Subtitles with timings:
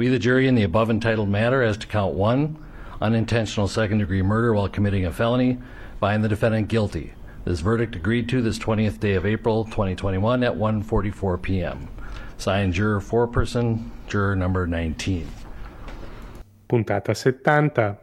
[0.00, 2.56] We, the jury, in the above entitled matter as to count one,
[3.02, 5.58] unintentional second degree murder while committing a felony,
[6.00, 7.12] find the defendant guilty.
[7.44, 11.88] This verdict agreed to this 20th day of April 2021 at 1:44 p.m.
[12.38, 15.28] Signed juror foreperson, juror number 19.
[16.66, 17.98] Puntata 70.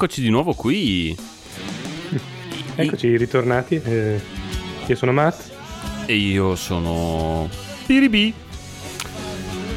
[0.00, 1.16] Eccoci di nuovo qui.
[2.76, 3.80] Eccoci ritornati.
[3.82, 4.20] eh,
[4.86, 5.50] io sono Matt.
[6.06, 7.48] E io sono
[7.84, 8.32] Piribi.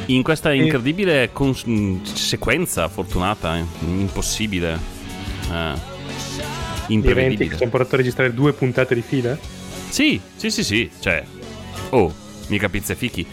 [0.06, 4.78] In questa incredibile cons- mh, sequenza fortunata, eh, impossibile,
[5.50, 5.72] eh,
[6.86, 7.56] imprevedibile.
[7.56, 9.36] ci hanno portato a registrare due puntate di fila.
[9.88, 11.24] Sì, sì, sì, sì, cioè,
[11.90, 12.14] oh,
[12.46, 13.26] mica pizza fichi.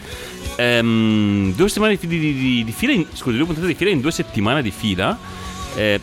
[0.56, 4.00] Ehm, due settimane di, di- di- di fila, in, scusi, due puntate di fila in
[4.00, 5.16] due settimane di fila.
[5.76, 6.00] Eh,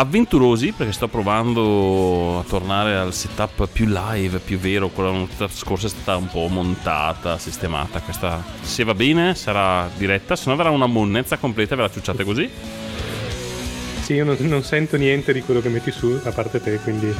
[0.00, 4.88] avventurosi perché sto provando a tornare al setup più live, più vero.
[4.88, 8.00] Quella volta scorsa è stata un po' montata, sistemata.
[8.00, 11.76] Questa, se va bene, sarà diretta, se no verrà una monnezza completa.
[11.76, 12.48] Ve la ciucciate così.
[14.00, 17.14] Sì, io non, non sento niente di quello che metti su, a parte te, quindi...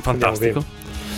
[0.00, 0.62] Fantastico.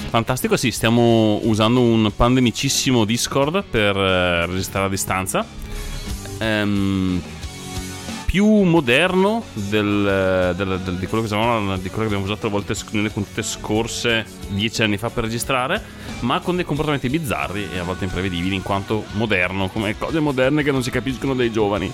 [0.09, 5.45] Fantastico, sì, stiamo usando un pandemicissimo Discord per eh, registrare a distanza.
[6.39, 7.21] Ehm,
[8.29, 12.51] più moderno del- del- del- di, quello che usavamo- di quello che abbiamo usato a
[12.51, 15.83] volte nelle puntate scorse dieci anni fa per registrare,
[16.21, 20.63] ma con dei comportamenti bizzarri e a volte imprevedibili in quanto moderno, come cose moderne
[20.63, 21.91] che non si capiscono dai giovani.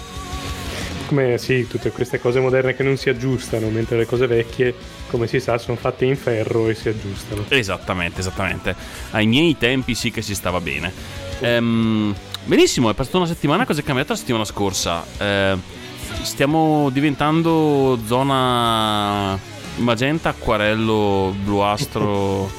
[1.06, 4.75] Come sì, tutte queste cose moderne che non si aggiustano, mentre le cose vecchie,
[5.11, 7.44] come si sa, sono fatte in ferro e si aggiustano.
[7.47, 8.75] Esattamente, esattamente.
[9.12, 10.93] Ai miei tempi sì che si stava bene.
[11.39, 12.12] Ehm,
[12.44, 13.65] benissimo, è passata una settimana.
[13.67, 15.05] Cosa è cambiato la settimana scorsa?
[15.17, 15.83] Eh,
[16.22, 19.38] stiamo diventando zona
[19.76, 22.50] magenta, acquarello, bluastro.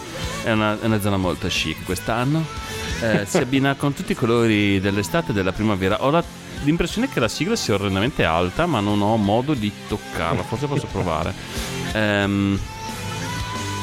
[0.44, 2.44] è, una, è una zona molto chic quest'anno.
[3.02, 6.04] Eh, si abbina con tutti i colori dell'estate e della primavera.
[6.04, 6.24] Ho la-
[6.64, 10.44] l'impressione che la sigla sia orrendamente alta, ma non ho modo di toccarla.
[10.44, 11.34] Forse posso provare.
[11.94, 12.60] Ehm.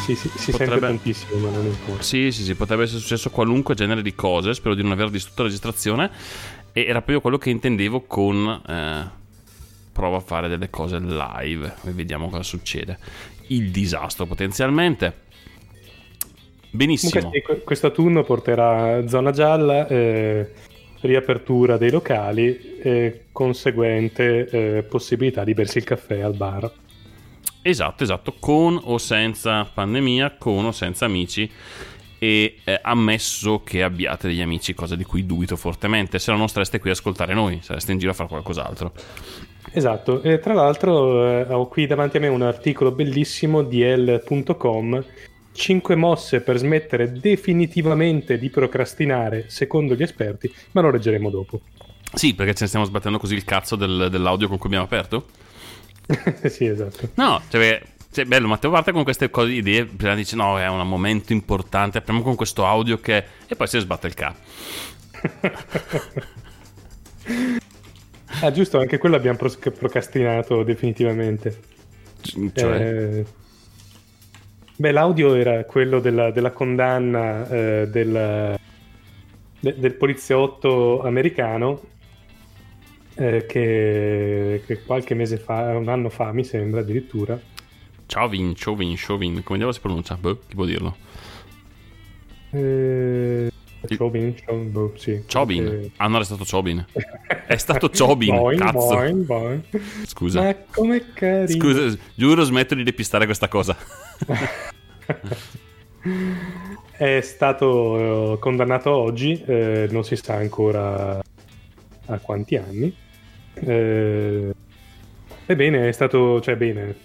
[0.04, 2.02] Sì, sì, si Potrebbe- sente tantissimo, ma non importa.
[2.02, 4.52] Sì, sì, sì, potrebbe essere successo qualunque genere di cose.
[4.52, 6.10] Spero di non aver distrutto la registrazione.
[6.72, 9.20] E era proprio quello che intendevo con eh,
[9.92, 12.98] prova a fare delle cose live e vediamo cosa succede.
[13.48, 15.30] Il disastro potenzialmente.
[16.70, 17.12] Benissimo.
[17.12, 20.50] Comunque sì, que- questo autunno porterà zona gialla, eh,
[21.00, 26.72] riapertura dei locali e conseguente eh, possibilità di bersi il caffè al bar.
[27.60, 31.50] Esatto, esatto, con o senza pandemia, con o senza amici.
[32.19, 36.48] E eh, ammesso che abbiate degli amici, cosa di cui dubito fortemente, se no non
[36.48, 38.92] stareste qui a ascoltare noi, sareste in giro a fare qualcos'altro.
[39.74, 45.02] Esatto, e tra l'altro eh, ho qui davanti a me un articolo bellissimo di L.com
[45.52, 51.60] 5 mosse per smettere definitivamente di procrastinare secondo gli esperti, ma lo leggeremo dopo.
[52.14, 55.26] Sì, perché ce ne stiamo sbattendo così il cazzo del- dell'audio con cui abbiamo aperto.
[56.48, 57.08] sì, esatto.
[57.14, 60.86] No, cioè, cioè, bello, Matteo parte con queste cose, idee, prima dice no, è un
[60.86, 63.25] momento importante, apriamo con questo audio che...
[63.46, 64.34] e poi si sbatte il ca.
[68.42, 71.56] Ah, giusto, anche quello abbiamo procrastinato definitivamente.
[72.54, 73.24] Cioè, Eh,
[74.76, 78.56] Beh, l'audio era quello della, della condanna eh, del,
[79.60, 81.80] de- del poliziotto americano
[83.14, 87.38] eh, che, che qualche mese fa, un anno fa mi sembra addirittura,
[88.06, 90.16] Chauvin, Chauvin, Chauvin, come diavolo si pronuncia?
[90.16, 90.96] Boh, chi può dirlo?
[92.52, 93.51] eh,
[93.96, 94.34] Chobin,
[94.96, 95.25] sì.
[95.31, 95.67] Chobin.
[95.67, 96.84] Eh, Hanno arrestato Chobin.
[97.46, 98.87] È stato Chobin, boing, cazzo.
[98.94, 99.62] boing, boing.
[100.06, 100.43] Scusa.
[100.43, 101.61] Ma com'è carino.
[101.61, 103.76] Scusa, giuro smetto di depistare questa cosa.
[106.96, 111.20] È stato eh, condannato oggi, eh, non si sa ancora
[112.06, 112.94] a quanti anni.
[113.55, 114.55] Eh,
[115.46, 116.96] ebbene, è stato, cioè bene,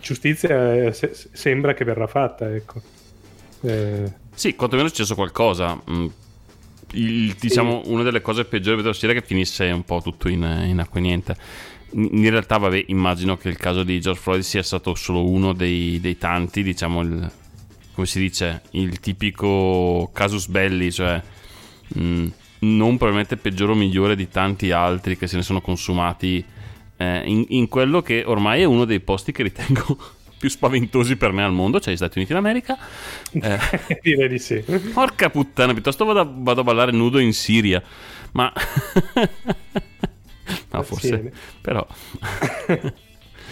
[0.00, 2.80] giustizia eh, se- sembra che verrà fatta, ecco.
[3.62, 5.80] Eh, Sì, quantomeno è successo qualcosa.
[5.90, 6.06] Mm,
[6.92, 10.42] il- diciamo, una delle cose peggiori della storia è che finisse un po' tutto in,
[10.66, 11.36] in acqua e niente.
[11.92, 15.98] In realtà, vabbè, immagino che il caso di George Floyd sia stato solo uno dei,
[16.00, 17.30] dei tanti, diciamo, il,
[17.94, 21.18] come si dice, il tipico casus belli, cioè
[21.98, 22.26] mm,
[22.58, 26.44] non probabilmente peggiore o migliore di tanti altri che se ne sono consumati
[26.98, 29.96] eh, in, in quello che ormai è uno dei posti che ritengo
[30.46, 32.78] più spaventosi per me al mondo, cioè gli Stati Uniti d'America.
[33.32, 33.58] Eh,
[34.00, 34.62] direi di sì.
[34.92, 37.82] Porca puttana, piuttosto vado a, vado a ballare nudo in Siria.
[38.32, 38.52] Ma...
[40.70, 41.22] no, forse...
[41.22, 41.30] Sì.
[41.60, 41.84] Però...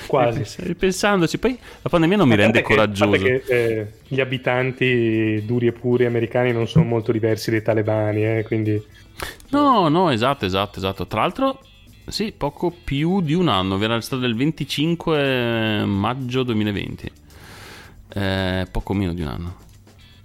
[0.06, 0.44] Quasi.
[0.58, 3.22] Ripensandoci, poi la pandemia non mi rende che- coraggioso.
[3.22, 8.44] che, eh, gli abitanti duri e puri americani non sono molto diversi dai talebani, eh,
[8.44, 8.78] quindi
[9.48, 11.06] No, no, esatto, esatto, esatto.
[11.06, 11.58] Tra l'altro,
[12.06, 17.10] sì, poco più di un anno, era stato del 25 maggio 2020.
[18.14, 19.56] Eh, poco meno di un anno.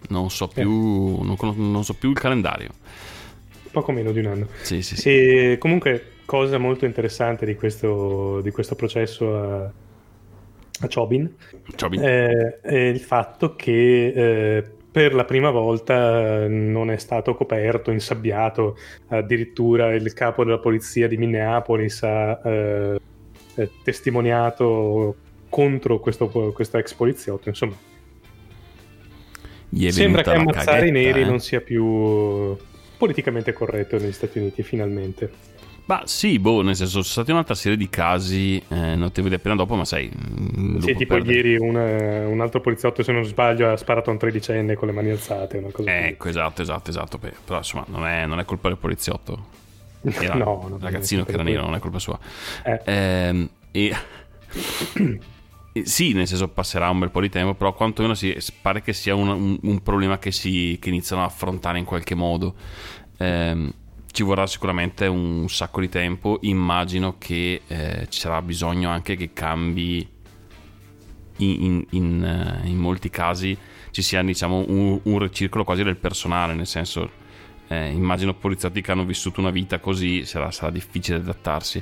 [0.10, 2.74] Non so più, non, conos- non so più il calendario.
[3.72, 4.48] poco meno di un anno.
[4.62, 5.10] Sì, sì, sì.
[5.10, 9.74] E comunque, cosa molto interessante di questo, di questo processo a,
[10.82, 11.36] a Chobin
[11.76, 12.04] Ciao, Bin.
[12.04, 14.08] eh, è il fatto che
[14.58, 18.78] eh, per la prima volta non è stato coperto, insabbiato,
[19.10, 23.00] addirittura il capo della polizia di Minneapolis ha eh,
[23.56, 25.16] eh, testimoniato
[25.50, 27.76] contro questo, questo ex poliziotto, insomma.
[29.90, 31.26] Sembra che ammazzare i caghetta, neri eh.
[31.26, 32.58] non sia più
[32.98, 35.58] politicamente corretto negli Stati Uniti, finalmente.
[35.90, 39.74] Ma sì, boh, nel senso, sono stati un'altra serie di casi eh, notevoli appena dopo,
[39.74, 40.08] ma sai...
[40.16, 44.14] mm, Sì, tipo perde- ieri una- un altro poliziotto, se non sbaglio, ha sparato a
[44.14, 46.06] un tredicenne con le mani alzate, una cosa così.
[46.06, 47.18] Ecco, esatto, esatto, esatto.
[47.18, 49.48] Beh, Però insomma, non è, non è colpa del poliziotto.
[50.04, 52.20] Era No, no, ragazzino che era nero, non è colpa sua.
[52.64, 52.82] Eh.
[52.86, 53.96] Ehm, e...
[55.84, 59.16] sì, nel senso passerà un bel po' di tempo, però quantomeno si, pare che sia
[59.16, 62.56] un, un- un problema che, si, che iniziano a affrontare in qualche modo.
[63.18, 63.72] Ehm,
[64.12, 66.40] ci vorrà sicuramente un sacco di tempo.
[66.42, 70.08] Immagino che eh, ci sarà bisogno anche che cambi
[71.38, 73.58] in, in- in, eh, molti casi
[73.92, 77.10] ci sia diciamo un, un ricircolo quasi del personale, nel senso
[77.68, 81.82] eh, immagino poliziotti che hanno vissuto una vita così sarà, sarà difficile adattarsi.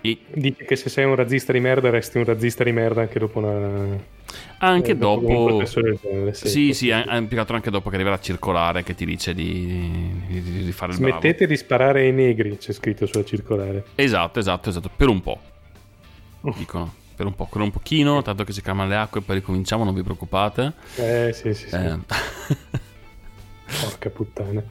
[0.00, 3.18] E Dici che se sei un razzista di merda resti un razzista di merda anche
[3.18, 4.20] dopo una...
[4.58, 6.48] anche eh, dopo genere, sì.
[6.48, 10.12] Sì, sì, ha ha impiegato anche dopo che arriva la circolare che ti dice di,
[10.26, 11.20] di- di fare il bravo.
[11.20, 13.84] Smettete di sparare ai negri, c'è scritto sulla circolare.
[13.94, 15.40] Esatto, esatto, esatto, per un po'.
[16.56, 19.36] Dicono, per un po', per un pochino, tanto che si calmano le acque e poi
[19.36, 20.72] ricominciamo, non vi preoccupate.
[20.96, 21.74] Eh, sì, sì, sì.
[21.76, 21.98] Eh,
[23.80, 24.62] Porca puttana.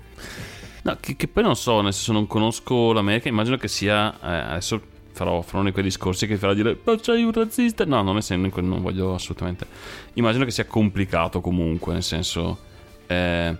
[0.83, 4.51] No, che, che poi non so, nel senso non conosco l'America, immagino che sia, eh,
[4.51, 4.81] adesso
[5.21, 7.85] farò, farò uno di quei discorsi che farà dire, ma c'hai un razzista?
[7.85, 9.67] No, non, sen- non voglio assolutamente.
[10.13, 12.57] Immagino che sia complicato comunque, nel senso,
[13.05, 13.55] eh,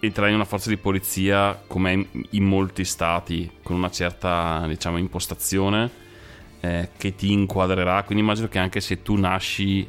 [0.00, 4.96] entrare in una forza di polizia come in, in molti stati, con una certa, diciamo,
[4.98, 5.90] impostazione
[6.60, 9.88] eh, che ti inquadrerà, quindi immagino che anche se tu nasci,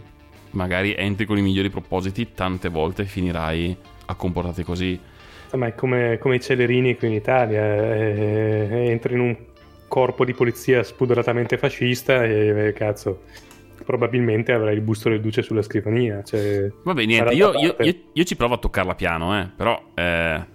[0.52, 5.00] magari entri con i migliori propositi, tante volte finirai a comportarti così.
[5.52, 9.36] Ma è come, come i celerini qui in Italia, eh, entri in un
[9.90, 13.24] corpo di polizia spudoratamente fascista e eh, cazzo,
[13.84, 16.22] probabilmente avrai il busto del duce sulla scrivania.
[16.24, 20.02] Cioè, Vabbè, niente, io, io- io- io ci provo a toccarla piano, eh, però, eh,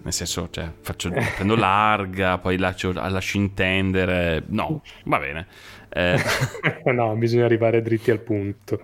[0.01, 5.47] nel senso, cioè, faccio, prendo larga, poi lascio, lascio intendere, no, va bene.
[5.89, 6.17] Eh,
[6.91, 8.81] no, bisogna arrivare dritti al punto.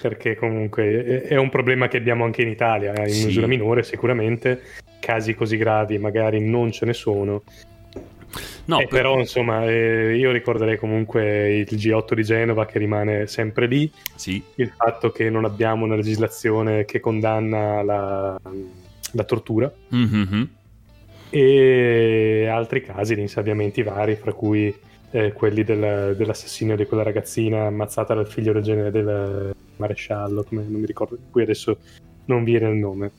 [0.00, 3.24] Perché comunque è- è un problema che abbiamo anche in Italia, eh, in Sì.
[3.26, 4.60] misura minore sicuramente,
[5.00, 7.42] casi così gravi magari non ce ne sono,
[8.66, 13.26] no, Eh, per- però insomma eh, io ricorderei comunque il G8 di Genova che rimane
[13.26, 18.38] sempre lì, sì, il fatto che non abbiamo una legislazione che condanna la,
[19.12, 20.48] la tortura Mhm.
[21.30, 24.74] e altri casi di insabbiamenti vari, fra cui
[25.10, 30.64] eh, quelli del- dell'assassinio di quella ragazzina ammazzata dal figlio del, gen- del maresciallo, come
[30.68, 31.78] non mi ricordo, di cui adesso
[32.26, 33.10] non viene il nome.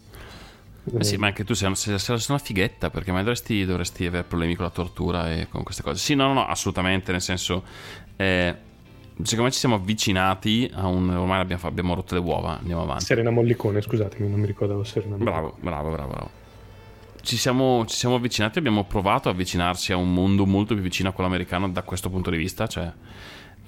[0.98, 4.24] Eh sì, ma anche tu sei, sei- sei una fighetta, perché mai dovresti, dovresti avere
[4.26, 5.98] problemi con la tortura e con queste cose.
[6.00, 7.64] Sì, no, no, no, assolutamente, nel senso,
[8.18, 8.56] eh,
[9.22, 11.10] secondo me ci siamo avvicinati a un...
[11.10, 13.06] ormai abbiamo, abbiamo rotto le uova, andiamo avanti.
[13.06, 15.40] Serena Mollicone, scusatemi, non mi ricordavo Serena Mollicone.
[15.42, 16.32] Bravo, bravo, bravo, bravo.
[17.22, 21.10] ci siamo, ci siamo avvicinati, abbiamo provato a avvicinarci a un mondo molto più vicino
[21.10, 22.92] a quello americano da questo punto di vista, cioè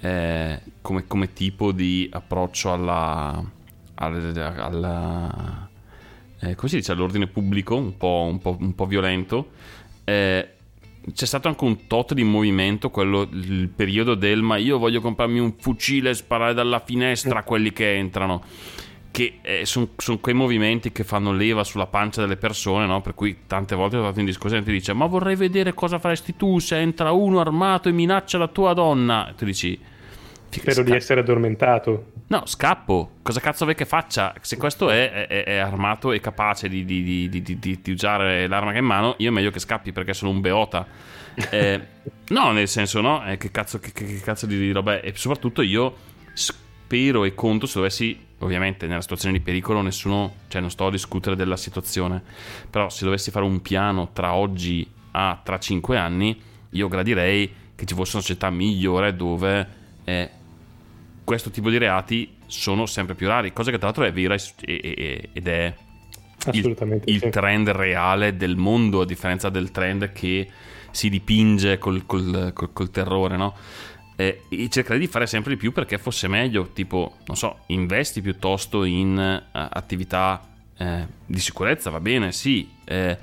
[0.00, 3.42] eh, come, come tipo di approccio alla,
[3.94, 5.70] alla, alla-
[6.42, 9.50] eh, come si dice, all'ordine pubblico, un po', un po'- un po' violento.
[10.02, 10.48] Eh,
[11.14, 15.38] c'è stato anche un tot di movimento, quello, il periodo del ma io voglio comprarmi
[15.38, 18.42] un fucile e sparare dalla finestra a quelli che entrano.
[19.12, 23.02] Che sono quei movimenti che fanno leva sulla pancia delle persone, no?
[23.02, 25.98] Per cui tante volte sono stato in discussione e ti dice: Ma vorrei vedere cosa
[25.98, 29.28] faresti tu se entra uno armato e minaccia la tua donna.
[29.28, 29.78] E tu dici:
[30.60, 32.12] Spero di "Sca- essere addormentato.
[32.28, 33.12] No, scappo.
[33.22, 34.34] Cosa cazzo vuoi che faccia?
[34.40, 37.90] Se questo è, è- è armato e capace di, di- di- di- di- di- di
[37.90, 40.86] usare l'arma che ha in mano, io è meglio che scappi perché sono un beota.
[41.50, 41.80] Eh,
[42.28, 43.24] no, nel senso, no?
[43.24, 45.06] Eh, che, cazzo, che, che- che cazzo di, di roba è?
[45.08, 45.96] E soprattutto io
[46.34, 50.90] spero e conto se dovessi, ovviamente nella situazione di pericolo nessuno, cioè non sto a
[50.90, 52.22] discutere della situazione,
[52.68, 56.40] però se dovessi fare un piano tra oggi a tra 5 anni,
[56.70, 59.68] io gradirei che ci fosse una società migliore dove...
[60.04, 60.30] eh,
[61.24, 65.48] questo tipo di reati sono sempre più rari, cosa che tra l'altro è vera ed
[65.48, 65.74] è
[66.50, 67.10] il, Assolutamente.
[67.10, 70.48] il trend reale del mondo, a differenza del trend che
[70.90, 73.54] si dipinge col, col- col- col terrore, no?
[74.16, 78.20] Eh, e cercare di fare sempre di più perché fosse meglio, tipo, non so, investi
[78.20, 80.40] piuttosto in eh, attività
[80.76, 83.16] eh, di sicurezza, va bene, sì, eh,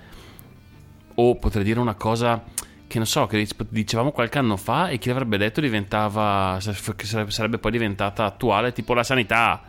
[1.16, 2.44] o potrei dire una cosa
[2.90, 7.30] che non so, che dicevamo qualche anno fa e chi l'avrebbe detto diventava, che sarebbe,
[7.30, 9.62] sarebbe poi diventata attuale, tipo la sanità,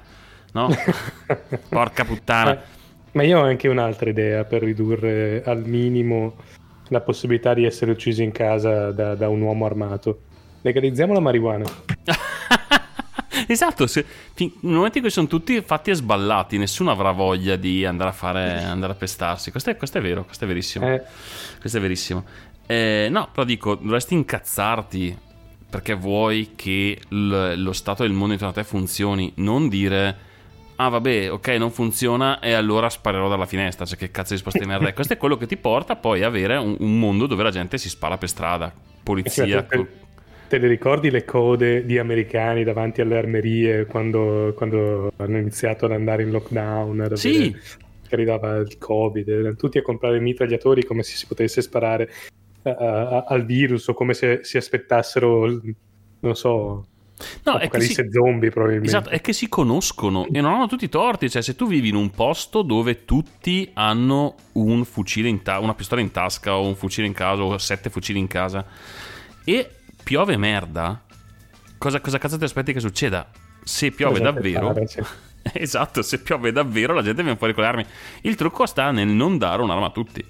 [0.53, 0.71] no?
[1.69, 2.55] Porca puttana.
[2.55, 2.61] Ma,
[3.13, 6.37] ma io ho anche un'altra idea per ridurre al minimo
[6.89, 10.23] la possibilità di essere uccisi in casa da, da un uomo armato.
[10.63, 11.65] Legalizziamo la marijuana.
[13.47, 17.57] esatto, se, fin- nel momento in cui sono tutti fatti e sballati, nessuno avrà voglia
[17.57, 19.51] di andare a fare, andare a pestarsi.
[19.51, 20.89] Questo è, questo è vero, questo è verissimo.
[20.89, 21.03] Eh,
[21.61, 22.25] Questo è verissimo.
[22.71, 25.19] Eh, no, però dico, dovresti incazzarti
[25.69, 30.29] perché vuoi che l- lo stato del mondo intorno a te funzioni, non dire
[30.77, 34.61] ah vabbè, ok, non funziona e allora sparerò dalla finestra, cioè che cazzo di risposta
[34.61, 34.95] di merda è?
[34.95, 37.77] Questo è quello che ti porta poi a avere un, un mondo dove la gente
[37.77, 38.73] si spara per strada,
[39.03, 39.63] polizia.
[39.65, 39.87] te,
[40.49, 45.93] te le ricordi le code di americani davanti alle armerie quando, quando hanno iniziato ad
[45.93, 47.01] andare in lockdown?
[47.01, 47.53] ad Sì.
[47.53, 52.09] Che arrivava il covid, erano tutti a comprare mitragliatori come se si potesse sparare
[52.63, 55.61] a- a- al virus o come se si aspettassero,
[56.21, 56.87] non so,
[57.45, 58.89] No, è che si- zombie probabilmente.
[58.97, 61.29] Esatto, è che si conoscono e non hanno tutti i torti.
[61.29, 65.75] Cioè, se tu vivi in un posto dove tutti hanno un fucile in ta- una
[65.75, 68.65] pistola in tasca o un fucile in casa o sette fucili in casa
[69.45, 69.71] e
[70.03, 71.03] piove merda,
[71.77, 73.29] cosa, cosa cazzo ti aspetti che succeda?
[73.65, 75.03] Se piove Cosa davvero, aspettare, sì.
[75.61, 77.85] esatto, se piove davvero la gente viene fuori con le armi.
[78.23, 80.25] Il trucco sta nel non dare un'arma a tutti.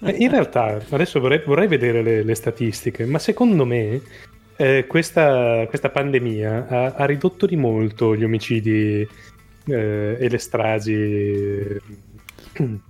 [0.00, 4.00] Eh, In realtà, adesso vorrei, vorrei vedere le, le statistiche, ma secondo me
[4.56, 9.06] eh, questa, questa pandemia ha, ha ridotto di molto gli omicidi
[9.66, 11.80] eh, e le stragi eh,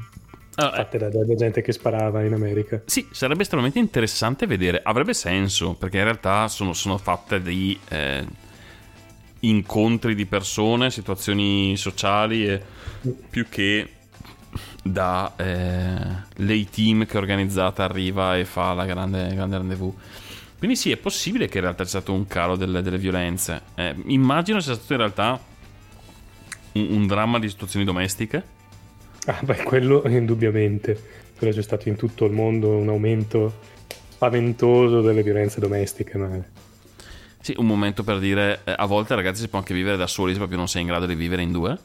[0.54, 2.82] fatte da, da gente che sparava in America.
[2.84, 4.80] Sì, sarebbe estremamente interessante vedere.
[4.82, 8.24] Avrebbe senso, perché in realtà sono, sono fatte di eh,
[9.40, 12.60] incontri di persone, situazioni sociali, e
[13.30, 13.88] più che
[14.82, 19.94] da eh, lei team che organizzata arriva e fa la grande, grande rendezvous.
[20.58, 23.62] Quindi sì, è possibile che in realtà c'è stato un calo delle, delle violenze.
[23.74, 25.40] Eh, immagino sia stato in realtà
[26.72, 28.42] un, un dramma di situazioni domestiche.
[29.26, 31.20] Ah, beh, quello indubbiamente.
[31.36, 33.52] Quello c'è stato in tutto il mondo un aumento
[34.08, 36.16] spaventoso delle violenze domestiche.
[36.16, 36.40] Ma...
[37.40, 40.30] Sì, un momento per dire, eh, a volte ragazzi si può anche vivere da soli
[40.30, 41.76] se proprio non sei in grado di vivere in due.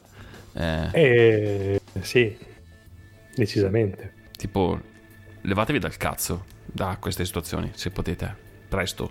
[0.54, 2.36] Eh, Eh, sì,
[3.38, 4.12] decisamente.
[4.36, 4.78] Tipo,
[5.42, 8.46] levatevi dal cazzo da queste situazioni, se potete.
[8.68, 9.10] Presto.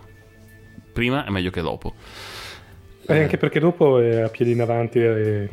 [0.93, 1.93] Prima è meglio che dopo.
[3.07, 5.49] Eh, anche perché dopo è a piedi in avanti e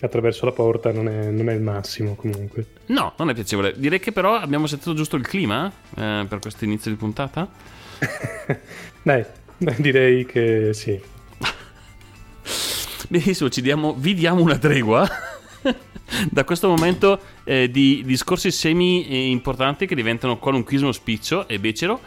[0.00, 2.66] attraverso la porta non è, non è il massimo comunque.
[2.86, 3.74] No, non è piacevole.
[3.76, 7.48] Direi che però abbiamo sentito giusto il clima eh, per questo inizio di puntata.
[9.02, 9.24] Dai,
[9.78, 11.00] direi che sì.
[13.08, 15.08] Benissimo, ci diamo, vi diamo una tregua.
[16.30, 22.00] da questo momento eh, di discorsi semi eh, importanti che diventano qualunquismo spiccio e becero,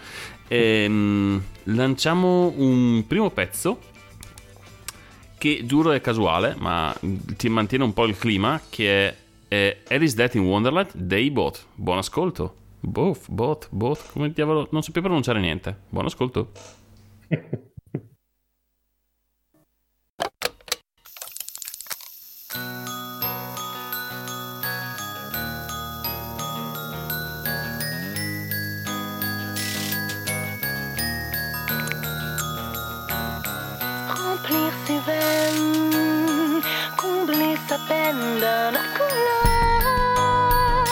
[0.48, 3.89] ehm, lanciamo un primo pezzo
[5.38, 6.96] che giuro è casuale, ma
[7.36, 9.15] ti mantiene un po' il clima, che è,
[9.48, 11.65] è Alice Death in Wonderland dei Bot.
[11.74, 12.58] Buon ascolto.
[12.79, 15.75] Both, bot, bot, come diavolo, non più pronunciare niente.
[15.89, 16.51] Buon ascolto.
[38.22, 40.86] la couleur,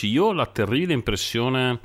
[0.03, 1.79] dici, io ho la terribile impressione,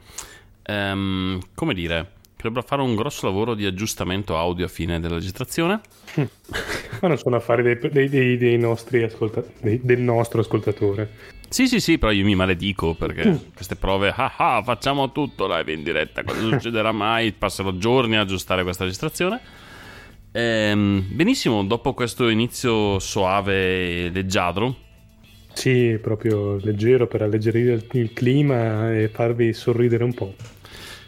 [0.66, 5.14] um, come dire, che dovrò fare un grosso lavoro di aggiustamento audio a fine della
[5.14, 5.80] registrazione.
[7.00, 11.36] Ma non sono affari dei, dei, dei, dei nostri ascoltatori, del nostro ascoltatore.
[11.48, 13.36] Sì, sì, sì, però io mi maledico perché mm.
[13.54, 17.32] queste prove, ah ah, facciamo tutto live in diretta, cosa succederà mai?
[17.32, 19.40] Passerò giorni a aggiustare questa registrazione.
[20.30, 24.76] Ehm, benissimo, dopo questo inizio soave e leggiadro,
[25.58, 30.32] sì, proprio leggero per alleggerire il, il clima e farvi sorridere un po'.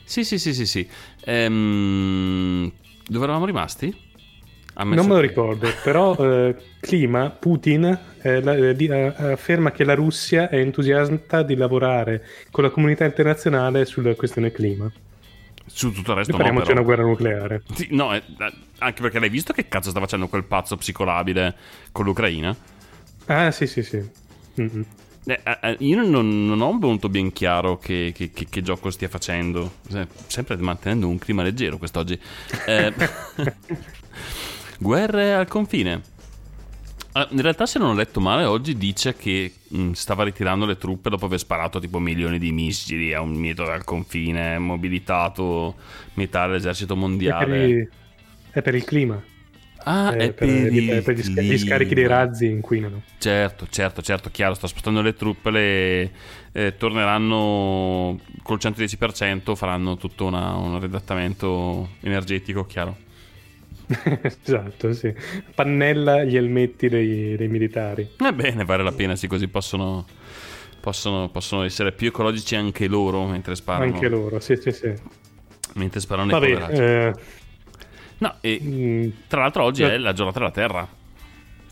[0.03, 0.89] Sì, sì, sì, sì, sì.
[1.25, 2.69] Ehm,
[3.07, 3.95] dove eravamo rimasti?
[4.75, 9.85] Non me lo ricordo, però eh, clima, Putin eh, la- eh, di- eh, afferma che
[9.85, 14.91] la Russia è entusiasta di lavorare con la comunità internazionale sulla questione clima.
[15.65, 16.73] Su tutto il resto no, Prepariamoci però.
[16.73, 17.63] una guerra nucleare.
[17.73, 18.23] Sì, no, eh,
[18.79, 21.55] anche perché l'hai visto che cazzo sta facendo quel pazzo psicolabile
[21.93, 22.57] con l'Ucraina?
[23.27, 24.19] Ah, sì, sì, sì.
[24.61, 24.85] Mm-mm.
[25.25, 29.75] Eh, io non, non ho molto ben chiaro che, che- che- che gioco stia facendo.
[29.89, 32.19] Se- Sempre mantenendo un clima leggero quest'oggi.
[32.67, 32.93] Eh,
[34.79, 36.01] guerre al confine.
[37.13, 40.77] Ah, In realtà, se non ho letto male, oggi dice che mh, stava ritirando le
[40.79, 45.75] truppe dopo aver sparato tipo milioni di missili a un mito dal confine, mobilitato
[46.15, 47.69] metà dell'esercito È, per mondiale.
[47.69, 47.89] i-
[48.53, 49.21] è per il clima.
[49.85, 53.03] Ah, Eh, è per, per, il per gli, gli scarichi dei razzi inquinano.
[53.19, 56.13] Certo, certo, certo, chiaro, sta spostando le truppe, le,
[56.53, 62.97] eh, torneranno col 110%, faranno tutto una- un redattamento energetico, chiaro.
[64.43, 65.13] esatto, sì.
[65.55, 68.09] Pannella gli elmetti dei, dei militari.
[68.19, 70.07] Ebbene, vale la pena, sì, così possono,
[70.81, 73.93] possono, possono essere più ecologici anche loro mentre sparano.
[73.95, 74.93] Anche loro, sì, sì, sì.
[75.75, 76.81] Mentre sparano i Vabbè, poveracci.
[76.81, 77.15] eh,
[78.21, 80.89] No, e mm, tra l'altro oggi è la giornata della Terra.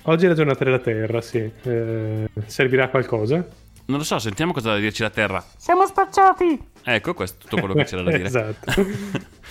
[0.02, 1.38] oggi è la giornata della Terra, sì.
[1.62, 3.46] Eh, servirà a qualcosa?
[3.86, 5.42] Non lo so, sentiamo cosa ha da dirci la Terra.
[5.56, 6.58] Siamo spacciati!
[6.82, 8.24] Ecco, questo è tutto quello che c'era da dire.
[8.26, 8.72] esatto.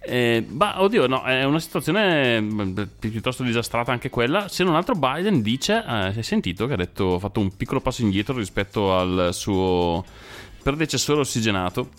[0.00, 4.48] Eh, bah, oddio, no, è una situazione beh, piuttosto disastrata anche quella.
[4.48, 7.80] Se non altro, Biden dice: eh, Hai sentito che ha detto, ha fatto un piccolo
[7.82, 10.02] passo indietro rispetto al suo
[10.62, 11.90] predecessore ossigenato.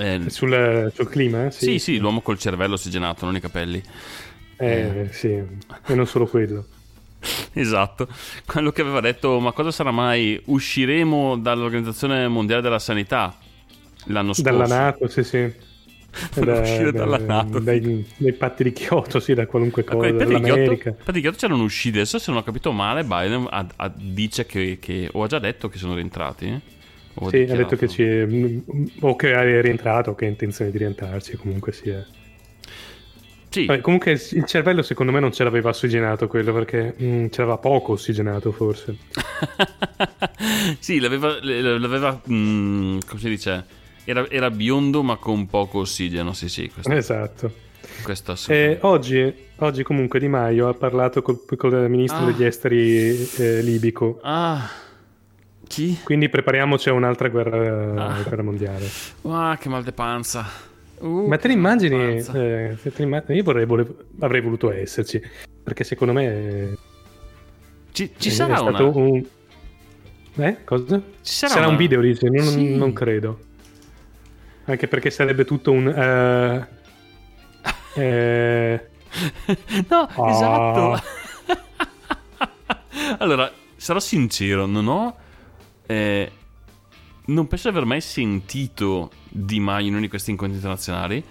[0.00, 1.46] Eh, Sul, sul clima?
[1.46, 1.50] eh?
[1.50, 3.82] sì, sì, l'uomo col cervello ossigenato, non i capelli.
[4.56, 6.66] Eh, sì, e non solo quello.
[7.52, 8.08] Esatto,
[8.46, 10.40] quello che aveva detto: Ma cosa sarà mai?
[10.46, 13.36] Usciremo dall'Organizzazione Mondiale della Sanità
[14.06, 14.50] l'anno scorso.
[14.58, 15.52] Dalla Nato, sì, sì.
[16.34, 17.58] Per uscire dalla NATO.
[17.58, 20.92] Dai, dai patti di Kyoto, sì, da qualunque cosa, Kyoto, dall'America.
[20.92, 21.98] per di Kyoto c'erano usciti.
[21.98, 25.38] Adesso, se non ho capito male, Biden ha- ha- dice che, che- o ha già
[25.38, 26.60] detto che sono rientrati.
[27.20, 27.24] Eh?
[27.26, 28.26] O Sì, ha detto che ci è,
[29.00, 32.04] o che è rientrato o che ha intenzione di rientrarci, comunque sia.
[33.48, 37.40] Sì, Vabbè, comunque il cervello secondo me non ce l'aveva ossigenato quello perché mm, ce
[37.40, 38.96] l'aveva poco ossigenato forse.
[40.78, 43.64] sì, l'aveva, l'aveva, mm, come si dice?
[44.04, 46.32] Era, era biondo ma con poco ossigeno.
[46.32, 47.52] Sì, sì, questo, Esatto.
[48.04, 48.86] questo E assolutamente.
[48.86, 52.26] oggi, oggi comunque Di Maio ha parlato col, col ministro Ah.
[52.26, 54.68] degli esteri eh, libico, Ah,
[55.70, 55.96] chi?
[56.02, 58.22] quindi prepariamoci a un'altra guerra, Ah.
[58.22, 58.88] guerra mondiale.
[59.22, 60.44] Ah, che mal de panza.
[60.98, 62.16] Uh, Ma te ne immagini?
[62.34, 62.76] eh,
[63.28, 65.22] io vorrei, volevo- avrei voluto esserci,
[65.62, 66.76] perché secondo me eh,
[67.92, 68.82] Ci, ci sarà una...
[68.82, 69.24] un...
[70.34, 70.64] Eh?
[70.64, 70.96] Cosa?
[71.22, 72.28] Ci sarà sarà una- un video, dice?
[72.28, 72.74] Non, Sì.
[72.76, 73.38] non credo.
[74.64, 75.88] Anche perché sarebbe tutto un...
[75.88, 76.68] eh,
[77.94, 78.88] eh,
[79.88, 80.30] no, Ah.
[80.30, 81.02] esatto.
[83.18, 85.16] allora, sarò sincero, non ho.
[85.90, 86.30] Eh,
[87.26, 91.22] non penso di aver mai sentito Di Maio in uno di questi incontri internazionali.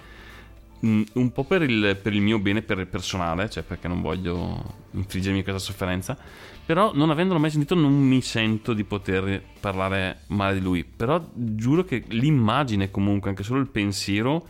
[0.85, 4.75] Mm, un po' per il, per il mio bene per personale, cioè perché non voglio
[4.91, 6.17] infliggermi questa sofferenza.
[6.65, 10.83] Però, non avendolo mai sentito, non mi sento di poter parlare male di lui.
[10.83, 14.45] Però giuro che l'immagine, comunque, anche solo il pensiero,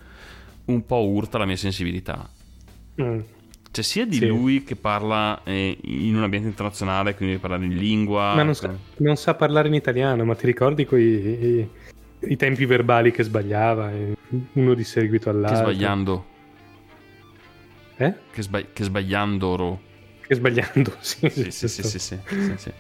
[0.65, 2.27] un po' urta la mia sensibilità.
[2.99, 3.19] mm.
[3.71, 4.25] Cioè, sia di Sì.
[4.25, 8.33] lui che parla eh, in un ambiente internazionale, quindi deve parlare in lingua.
[8.33, 11.69] Ma non sa, non sa parlare in italiano, ma ti ricordi quei i,
[12.21, 14.13] i tempi verbali che sbagliava, eh,
[14.53, 15.59] uno di seguito Che all'altro?
[15.61, 16.25] sbagliando.
[17.97, 18.13] Eh?
[18.31, 19.79] Che, sbag- che sbagliandoro.
[20.25, 21.29] Che sbagliando, sì.
[21.29, 22.71] Sì, sì, sì, sì, sì, sì, sì.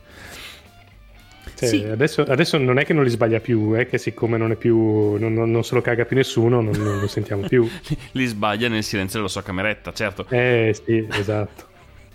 [1.59, 1.83] Cioè, Sì.
[1.83, 5.17] Adesso, adesso non è che non li sbaglia più, è che siccome non è più.
[5.17, 7.67] non, non- non se lo caga più nessuno, non, non lo sentiamo più.
[8.13, 10.25] Li sbaglia nel silenzio della sua cameretta, certo.
[10.29, 11.67] Eh sì, esatto.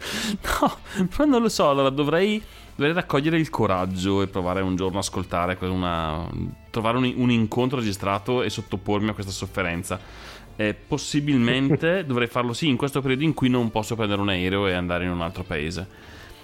[0.61, 2.43] No, però non lo so, allora dovrei,
[2.75, 6.29] dovrei raccogliere il coraggio e provare un giorno a ascoltare una,
[6.71, 9.99] trovare un, un incontro registrato e sottopormi a questa sofferenza.
[10.57, 14.67] Eh, possibilmente dovrei farlo sì in questo periodo in cui non posso prendere un aereo
[14.67, 15.87] e andare in un altro paese.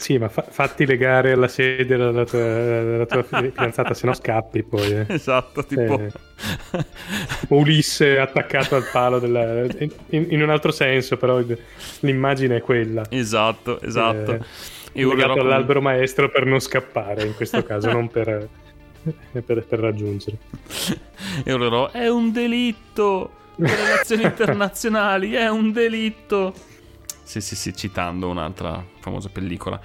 [0.01, 4.63] Sì, ma fa- fatti legare alla sede della tua, della tua fidanzata, se no scappi
[4.63, 4.93] poi.
[4.93, 5.05] eh.
[5.09, 6.01] Esatto, tipo...
[6.01, 6.11] Eh.
[7.49, 9.65] Ulisse attaccato al palo della...
[9.79, 9.91] in,
[10.31, 11.39] in un altro senso, però
[12.01, 13.03] l'immagine è quella.
[13.11, 14.33] Esatto, esatto.
[14.33, 14.41] Eh,
[14.93, 18.49] e urlerò legato come- all'albero maestro per non scappare in questo caso, non per,
[19.45, 20.39] per, per raggiungere.
[21.45, 23.33] E urlerò, è un delitto!
[23.57, 26.55] Le relazioni internazionali, è un delitto!
[27.31, 29.81] Sì, sì, sì, citando un'altra famosa pellicola.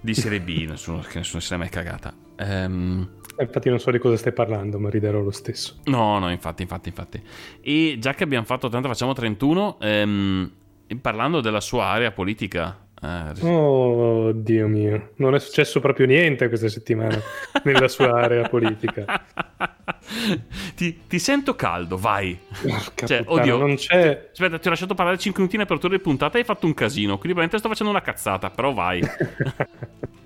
[0.00, 2.14] di serie B, nessuno, che nessuno se l'è mai cagata.
[2.36, 3.06] Eh,
[3.40, 5.80] Infatti non so di cosa stai parlando, ma riderò lo stesso.
[5.84, 7.22] no, no, infatti, infatti, infatti.
[7.60, 9.78] E già che abbiamo fatto 30, facciamo 31.
[9.80, 10.52] ehm,
[11.00, 12.87] parlando della sua area politica.
[13.02, 17.20] Eh, Oh, Dio mio, non è successo proprio niente questa settimana
[17.64, 19.04] nella sua area politica.
[20.74, 22.38] ti, ti sento caldo, vai.
[22.62, 23.56] Porca Cioè, puttana, oddio.
[23.56, 24.28] non c'è...
[24.32, 26.74] Aspetta, ti ho lasciato parlare 5 minuti in apertura di puntata e hai fatto un
[26.74, 27.18] casino.
[27.18, 29.02] Quindi probabilmente sto facendo una cazzata, però vai.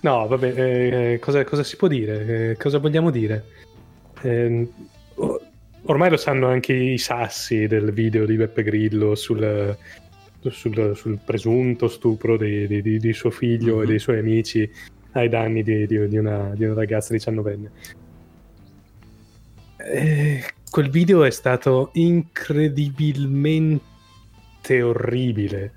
[0.00, 2.50] No, vabbè, eh, cosa, cosa si può dire?
[2.50, 3.44] Eh, cosa vogliamo dire?
[4.20, 4.68] Eh,
[5.84, 9.74] ormai lo sanno anche i sassi del video di Beppe Grillo sul,
[10.40, 13.82] sul- sul presunto stupro di, di- di- di suo figlio Mhm.
[13.82, 14.70] e dei suoi amici
[15.12, 17.70] ai danni di, di- di una, di una ragazza diciannovenne.
[19.78, 23.82] Eh, quel video è stato incredibilmente
[24.82, 25.72] orribile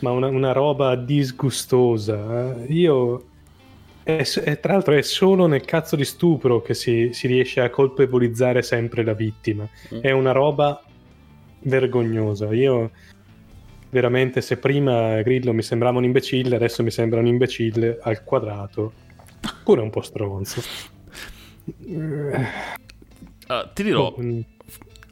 [0.00, 2.56] ma una, una roba disgustosa.
[2.64, 2.72] eh.
[2.72, 3.24] Io.
[4.02, 7.68] è è- tra l'altro, è solo nel cazzo di stupro che si, si riesce a
[7.70, 9.68] colpevolizzare sempre la vittima.
[9.94, 9.98] Mm.
[10.00, 10.82] È una roba
[11.64, 12.52] vergognosa.
[12.54, 12.90] Io.
[13.90, 18.92] Veramente, se prima Grillo mi sembrava un imbecille, adesso mi sembra un imbecille al quadrato.
[19.64, 20.62] Pure un po' stronzo.
[23.46, 24.40] Ah, ti dirò, Mm,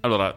[0.01, 0.35] allora,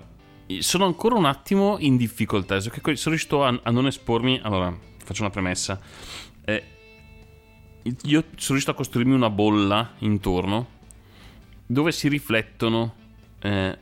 [0.59, 2.59] sono ancora un attimo in difficoltà.
[2.59, 2.75] sono
[3.05, 4.39] riuscito a, a non espormi.
[4.43, 5.79] Allora, faccio una premessa.
[6.43, 6.63] Eh,
[7.83, 10.79] io sono riuscito a costruirmi una bolla intorno
[11.65, 12.93] dove si riflettono
[13.39, 13.77] eh,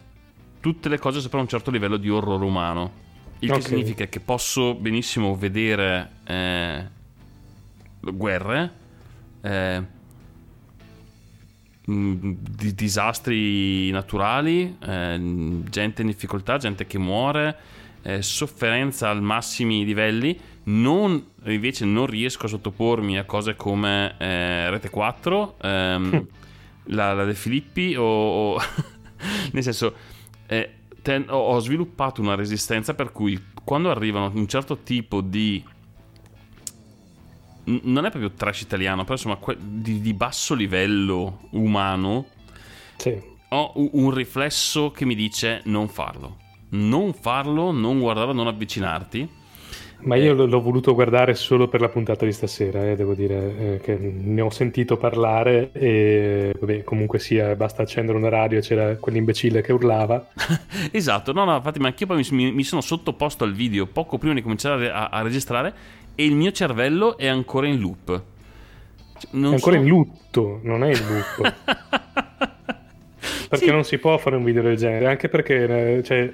[0.60, 3.08] tutte le cose sopra un certo livello di orrore umano.
[3.39, 3.62] Il che Ok.
[3.62, 6.88] significa che posso benissimo vedere eh,
[8.02, 8.71] guerre,
[9.41, 9.82] eh,
[11.86, 15.19] mh, di- disastri naturali, eh,
[15.69, 17.58] gente in difficoltà, gente che muore,
[18.02, 20.38] eh, sofferenza al massimi livelli.
[20.63, 26.28] Non, invece non riesco a sottopormi a cose come eh, Rete 4, ehm,
[26.91, 28.04] la, la De Filippi o...
[28.04, 28.62] o-
[29.52, 29.95] nel senso,
[30.45, 30.73] eh,
[31.10, 35.63] ten- ho, sviluppato una resistenza per cui quando arrivano un certo tipo di...
[37.63, 42.28] Non è proprio trash italiano, però insomma que- di, di basso livello umano,
[42.98, 43.19] sì.
[43.50, 46.38] ho un riflesso che mi dice non farlo.
[46.69, 49.28] Non farlo, non guardarlo, non avvicinarti.
[50.01, 53.57] Ma io l- l'ho voluto guardare solo per la puntata di stasera, eh, devo dire
[53.75, 58.62] eh, che ne ho sentito parlare e vabbè, comunque sia, basta accendere una radio e
[58.62, 60.25] c'era quell'imbecille che urlava.
[60.91, 64.17] Esatto, no, no, infatti, ma anch'io poi mi, mi- mi sono sottoposto al video poco
[64.17, 65.73] prima di cominciare a, a registrare
[66.15, 68.21] e il mio cervello è ancora in loop.
[69.17, 71.53] Cioè, non è ancora so- in lutto, non è in lutto.
[73.49, 73.71] perché Sì.
[73.71, 76.31] non si può fare un video del genere, anche perché eh, cioè,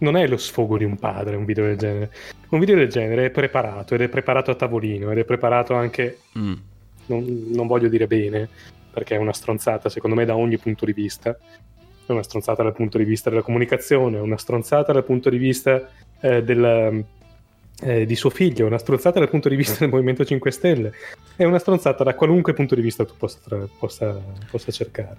[0.00, 2.10] non è lo sfogo di un padre un video del genere.
[2.50, 6.18] Un video del genere è preparato ed è preparato a tavolino ed è preparato anche
[6.38, 6.54] Mm.
[7.06, 8.48] non, non voglio dire bene,
[8.92, 11.36] perché è una stronzata secondo me da ogni punto di vista.
[12.06, 15.38] È una stronzata dal punto di vista della comunicazione, è una stronzata dal punto di
[15.38, 15.88] vista
[16.20, 17.04] eh, del,
[17.82, 20.92] eh, di suo figlio, è una stronzata dal punto di vista del Movimento 5 Stelle,
[21.36, 23.38] è una stronzata da qualunque punto di vista tu possa,
[23.78, 25.16] possa, possa cercare,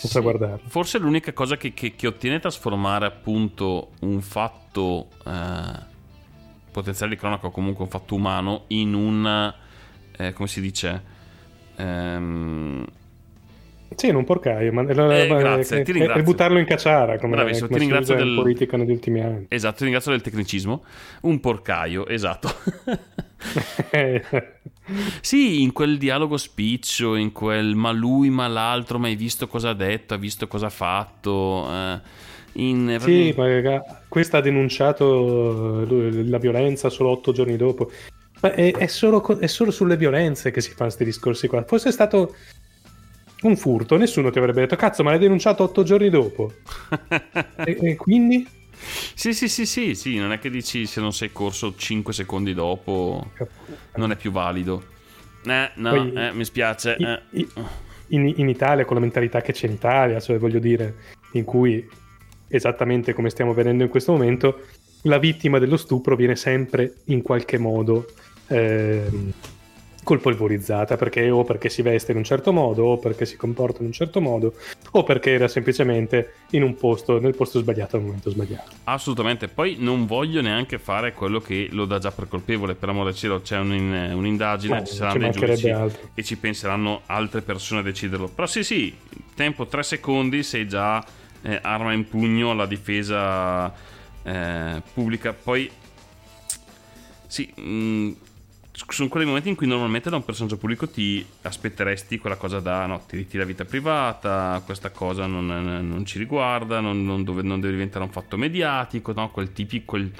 [0.00, 0.20] possa Sì.
[0.20, 0.68] guardarlo.
[0.68, 5.92] Forse l'unica cosa che, che- che ottiene è trasformare appunto un fatto eh,
[6.70, 9.54] potenziale di cronaca o comunque un fatto umano in un,
[10.16, 11.02] eh, come si dice,
[11.76, 12.84] ehm,
[13.96, 14.94] Sì, in un porcaio, ma, Eh,
[15.28, 16.22] ma- grazie, è- ti è- ringrazio.
[16.22, 19.46] è buttarlo in cacciara, come, Bravissimo, come ti ringrazio del- politica negli ultimi anni.
[19.48, 20.84] esatto, ti ringrazio del tecnicismo,
[21.22, 22.52] un porcaio, esatto.
[25.20, 29.70] Sì, in quel dialogo spiccio, in quel ma lui, ma l'altro, ma hai visto cosa
[29.70, 31.66] ha detto, ha visto cosa ha fatto.
[31.70, 32.00] eh,
[32.54, 37.90] in- Sì, ma raga, questa ha denunciato eh, la violenza solo otto giorni dopo.
[38.42, 41.64] Ma è, è solo, è solo sulle violenze che si fanno questi discorsi qua.
[41.64, 42.34] Fosse stato
[43.42, 46.52] un furto, nessuno ti avrebbe detto cazzo, ma l'hai denunciato otto giorni dopo.
[47.64, 48.46] e, e quindi?
[49.14, 52.54] Sì, sì, sì, sì, sì, non è che dici se non sei corso 5 secondi
[52.54, 53.30] dopo
[53.96, 54.84] non è più valido.
[55.46, 56.96] Eh, no, Poi- eh, mi spiace.
[56.98, 57.04] I-
[57.40, 57.46] eh.
[58.08, 60.94] in, in Italia, con la mentalità che c'è in Italia, cioè voglio dire,
[61.32, 61.86] in cui
[62.48, 64.66] esattamente come stiamo vedendo in questo momento,
[65.02, 68.06] la vittima dello stupro viene sempre in qualche modo
[68.48, 69.32] ehm,
[70.04, 73.86] colpevolizzata perché o perché si veste in un certo modo o perché si comporta in
[73.86, 74.54] un certo modo
[74.92, 78.70] o perché era semplicemente in un posto nel posto sbagliato al momento sbagliato.
[78.84, 83.06] Assolutamente, poi non voglio neanche fare quello che lo dà già per colpevole, per amore
[83.10, 86.08] del cielo c'è un- un'indagine, No, ci ci saranno dei giudici altro.
[86.14, 88.28] e ci penseranno altre persone a deciderlo.
[88.28, 88.94] Però sì, sì,
[89.34, 91.04] tempo 3 secondi sei già
[91.42, 93.72] eh, arma in pugno alla difesa
[94.22, 95.32] eh, pubblica.
[95.32, 95.70] Poi
[97.26, 98.12] sì, mh,
[98.88, 102.86] sono quei momenti in cui normalmente da un personaggio pubblico ti aspetteresti quella cosa da
[102.86, 107.60] no, ti ritira vita privata, questa cosa non, non ci riguarda, non, non dove- non
[107.60, 109.30] deve diventare un fatto mediatico, no?
[109.30, 110.12] quel tipico, quel-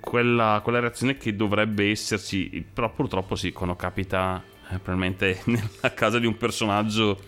[0.00, 6.18] quella, quella reazione che dovrebbe esserci, però purtroppo sì, quando capita eh, probabilmente nella casa
[6.18, 7.18] di un personaggio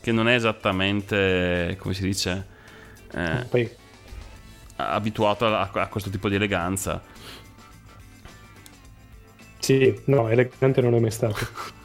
[0.00, 2.46] che non è esattamente, come si dice,
[3.12, 3.76] eh,
[4.76, 7.02] abituato a, a questo tipo di eleganza.
[9.66, 11.34] Sì, no, elegante non è mai stato.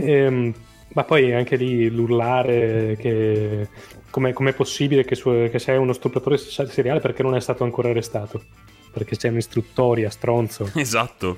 [0.00, 0.54] Ehm,
[0.94, 3.66] ma poi anche lì l'urlare che
[4.10, 7.64] com'è, com'è possibile che, suo- che sei uno stupratore se- seriale perché non è stato
[7.64, 8.42] ancora arrestato?
[8.92, 10.70] Perché sei un'istruttoria, stronzo.
[10.76, 11.36] Esatto,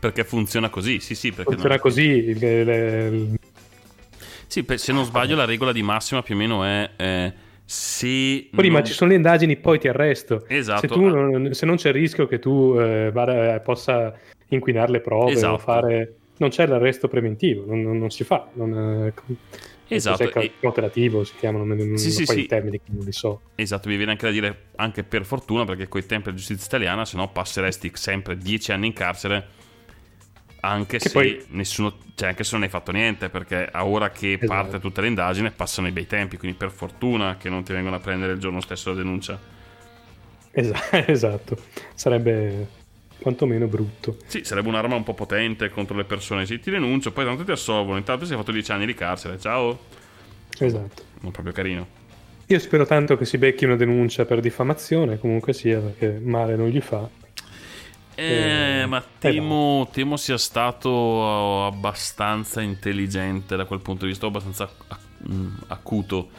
[0.00, 2.02] perché funziona così, sì sì, Funziona non- così.
[2.02, 3.38] il- il- il-
[4.48, 7.32] Sì, se non sbaglio la regola di massima più o meno è eh,
[7.64, 8.48] se...
[8.52, 10.44] Poi, ma non- ci sono le indagini, poi ti arresto.
[10.48, 10.80] Esatto.
[10.80, 14.12] Se, tu non, se non c'è il rischio che tu eh, vada- eh, possa
[14.48, 15.54] inquinare le prove Esatto.
[15.54, 16.14] o fare...
[16.38, 18.46] Non c'è l'arresto preventivo, non, non- non si fa.
[18.52, 19.10] Non,
[19.88, 23.40] Esatto, cos'è, e- cautelativo si chiamano, non, Sì, sì, i termini che non li so.
[23.54, 27.04] Esatto, mi viene anche da dire anche per fortuna perché coi tempi della giustizia italiana
[27.04, 29.46] se no passeresti sempre dieci anni in carcere
[30.60, 34.10] anche Che se poi- nessuno, cioè anche se non hai fatto niente perché a ora
[34.10, 34.46] che Esatto.
[34.48, 38.00] parte tutta l'indagine passano i bei tempi, quindi per fortuna che non ti vengono a
[38.00, 39.38] prendere il giorno stesso la denuncia.
[40.50, 41.56] Esa- esatto,
[41.94, 42.66] sarebbe
[43.18, 44.18] quantomeno brutto.
[44.26, 46.46] Sì, sarebbe un'arma un po' potente contro le persone.
[46.46, 47.96] Sì, ti denuncio, poi tanto ti assolvono.
[47.98, 49.38] Intanto si è fatto 10 anni di carcere.
[49.38, 49.78] Ciao.
[50.58, 51.02] Esatto.
[51.20, 51.86] Non proprio carino.
[52.48, 56.68] Io spero tanto che si becchi una denuncia per diffamazione, comunque sia, perché male non
[56.68, 57.08] gli fa.
[58.14, 64.26] Eh, Eh, ma eh, temo, temo sia stato abbastanza intelligente da quel punto di vista,
[64.26, 64.70] abbastanza
[65.30, 66.30] mm, acuto.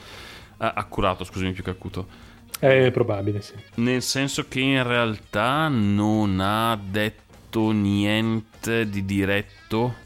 [0.58, 2.08] Accurato, scusami, più che acuto.
[2.60, 3.54] È probabile, sì.
[3.76, 10.06] Nel senso che in realtà non ha detto niente di diretto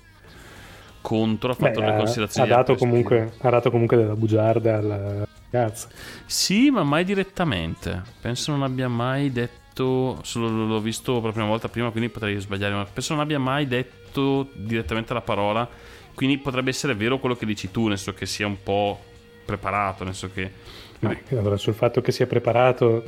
[1.02, 2.52] contro, ha fatto Beh, le considerazioni.
[2.52, 5.88] ha dato comunque, ha dato comunque della bugiarda alla ragazza.
[6.26, 8.02] Sì, ma mai direttamente.
[8.22, 10.20] Penso non abbia mai detto.
[10.24, 12.74] Solo l'ho visto per la prima volta prima, quindi potrei sbagliare.
[12.74, 15.68] Ma penso non abbia mai detto direttamente la parola.
[16.14, 19.00] Quindi potrebbe essere vero quello che dici tu, nel senso che sia un po'
[19.46, 20.52] preparato, nel senso che.
[21.02, 23.04] Ma allora, sul fatto che sia preparato,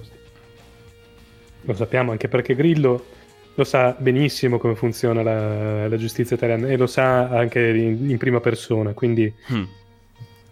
[1.62, 3.06] lo sappiamo anche perché Grillo
[3.56, 8.18] lo sa benissimo come funziona la, la giustizia italiana e lo sa anche in, in
[8.18, 8.94] prima persona.
[8.94, 9.64] Quindi, Hmm.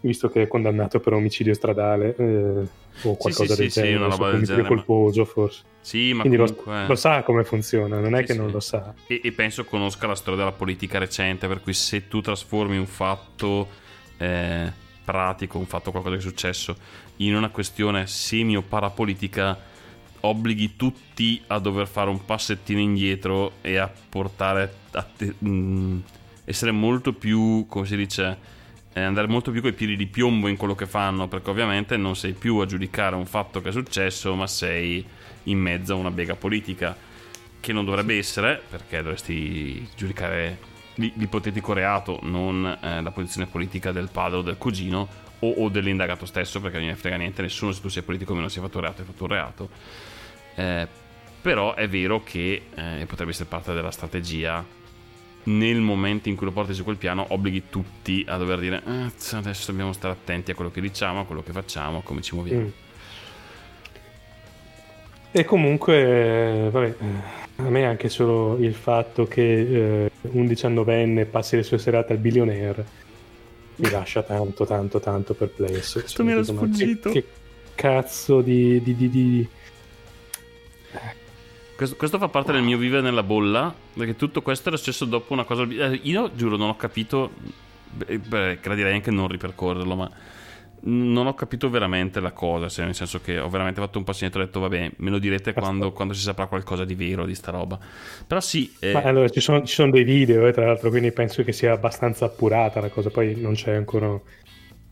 [0.01, 2.67] visto che è condannato per omicidio stradale eh,
[3.03, 5.63] o qualcosa sì, del sì, genere, non so, del genere, ma- colposo forse.
[5.81, 6.85] Sì, ma Quindi lo, comunque.
[6.87, 8.37] lo sa come funziona, non è Sì, che sì.
[8.39, 8.93] non lo sa.
[9.07, 12.85] E, e penso conosca la storia della politica recente, per cui se tu trasformi un
[12.85, 13.67] fatto
[14.17, 14.71] eh,
[15.11, 16.75] pratico, un fatto qualcosa che è successo,
[17.17, 19.59] in una questione semi o parapolitica,
[20.21, 26.03] obblighi tutti a dover fare un passettino indietro e a portare a te- mh,
[26.45, 28.37] essere molto più, come si dice,
[28.93, 32.15] eh, andare molto più coi piedi di piombo in quello che fanno, perché ovviamente non
[32.15, 35.05] sei più a giudicare un fatto che è successo, ma sei
[35.43, 36.95] in mezzo a una bega politica
[37.59, 44.09] che non dovrebbe essere, perché dovresti giudicare l'ipotetico reato, non eh, la posizione politica del
[44.11, 45.07] padre o del cugino
[45.39, 48.35] o, o dell'indagato stesso, perché non ne frega niente nessuno se tu sei politico o
[48.35, 49.69] meno sia fatto un reato, hai fatto un reato.
[50.55, 50.87] Eh,
[51.41, 54.63] però è vero che eh, potrebbe essere parte della strategia
[55.43, 59.11] nel momento in cui lo porti su quel piano obblighi tutti a dover dire "Eh,
[59.15, 62.21] z- adesso dobbiamo stare attenti a quello che diciamo, a quello che facciamo, a come
[62.21, 62.61] ci muoviamo.
[62.61, 62.69] Mm.
[65.31, 71.55] E comunque, vabbè, eh, a me anche solo il fatto che eh, un diciannovenne passi
[71.55, 72.85] le sue serate al billionaire
[73.77, 75.99] mi lascia tanto, tanto, tanto perplesso.
[75.99, 77.09] Questo mi era Cioè, dico, ma sfuggito.
[77.11, 77.27] Che, che
[77.75, 78.81] cazzo di...
[78.81, 79.47] di, di, di-
[81.75, 85.33] Questo, questo fa parte del mio vivere nella bolla, perché tutto questo era successo dopo
[85.33, 85.63] una cosa...
[85.63, 87.31] eh, Io giuro, non ho capito,
[87.89, 90.11] beh, beh, gradirei anche non ripercorrerlo, ma
[90.83, 94.23] non ho capito veramente la cosa, cioè nel senso che ho veramente fatto un passo
[94.23, 97.25] indietro e ho detto, vabbè, me lo direte quando, quando si saprà qualcosa di vero
[97.25, 97.77] di sta roba.
[98.25, 101.11] Però sì, eh, Ma allora ci sono, ci sono dei video, eh, tra l'altro, quindi
[101.11, 103.09] penso che sia abbastanza appurata la cosa.
[103.09, 104.19] Poi non c'è ancora.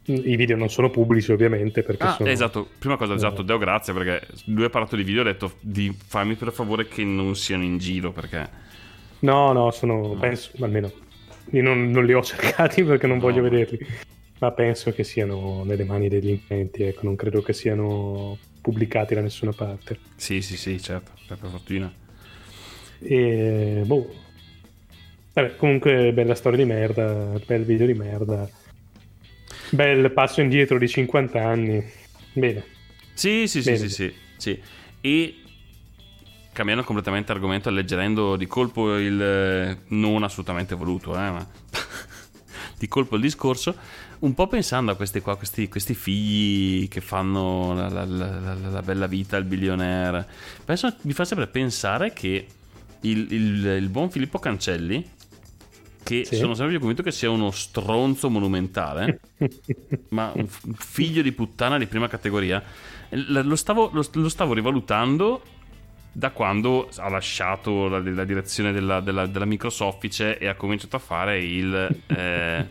[0.05, 1.83] I video non sono pubblici, ovviamente.
[1.83, 2.29] Perché Ah, sono...
[2.29, 3.15] esatto, prima cosa, Eh.
[3.17, 6.51] esatto, Deo grazie perché lui ha parlato di video e ha detto di fammi per
[6.51, 8.49] favore che non siano in giro perché...
[9.19, 10.15] No, no, sono.
[10.19, 10.91] Penso, almeno.
[11.51, 13.23] Io non, non li ho cercati perché non No.
[13.23, 13.79] voglio vederli.
[14.39, 16.83] Ma penso che siano nelle mani degli intenti.
[16.83, 19.99] Ecco, non credo che siano pubblicati da nessuna parte.
[20.15, 21.91] Sì, sì, sì, certo, per fortuna.
[22.99, 23.81] E.
[23.85, 24.15] Boh.
[25.33, 27.39] Vabbè, comunque, bella storia di merda.
[27.45, 28.49] Bel video di merda.
[29.71, 31.83] Bel passo indietro di 50 anni.
[32.33, 32.63] Bene.
[33.13, 33.77] Sì, sì, sì, Bene.
[33.77, 34.61] sì, sì, sì.
[35.01, 35.35] E
[36.59, 41.47] cambiando completamente argomento, alleggerendo di colpo il eh, non assolutamente voluto, eh, ma
[42.77, 43.75] di colpo il discorso,
[44.19, 48.69] un po' pensando a questi qua, questi, questi figli che fanno la, la- la- la-
[48.69, 50.27] la bella vita, il billionaire.
[50.65, 52.45] Penso, mi fa sempre pensare che
[53.01, 55.05] il, il- il buon Filippo Cancelli,
[56.03, 56.35] che Sì.
[56.35, 59.19] sono sempre più convinto che sia uno stronzo monumentale,
[60.09, 62.61] ma un figlio di puttana di prima categoria,
[63.11, 65.41] lo stavo, lo- lo stavo rivalutando
[66.11, 70.99] da quando ha lasciato la, la direzione della, della, della microsoffice e ha cominciato a
[70.99, 72.67] fare il, eh,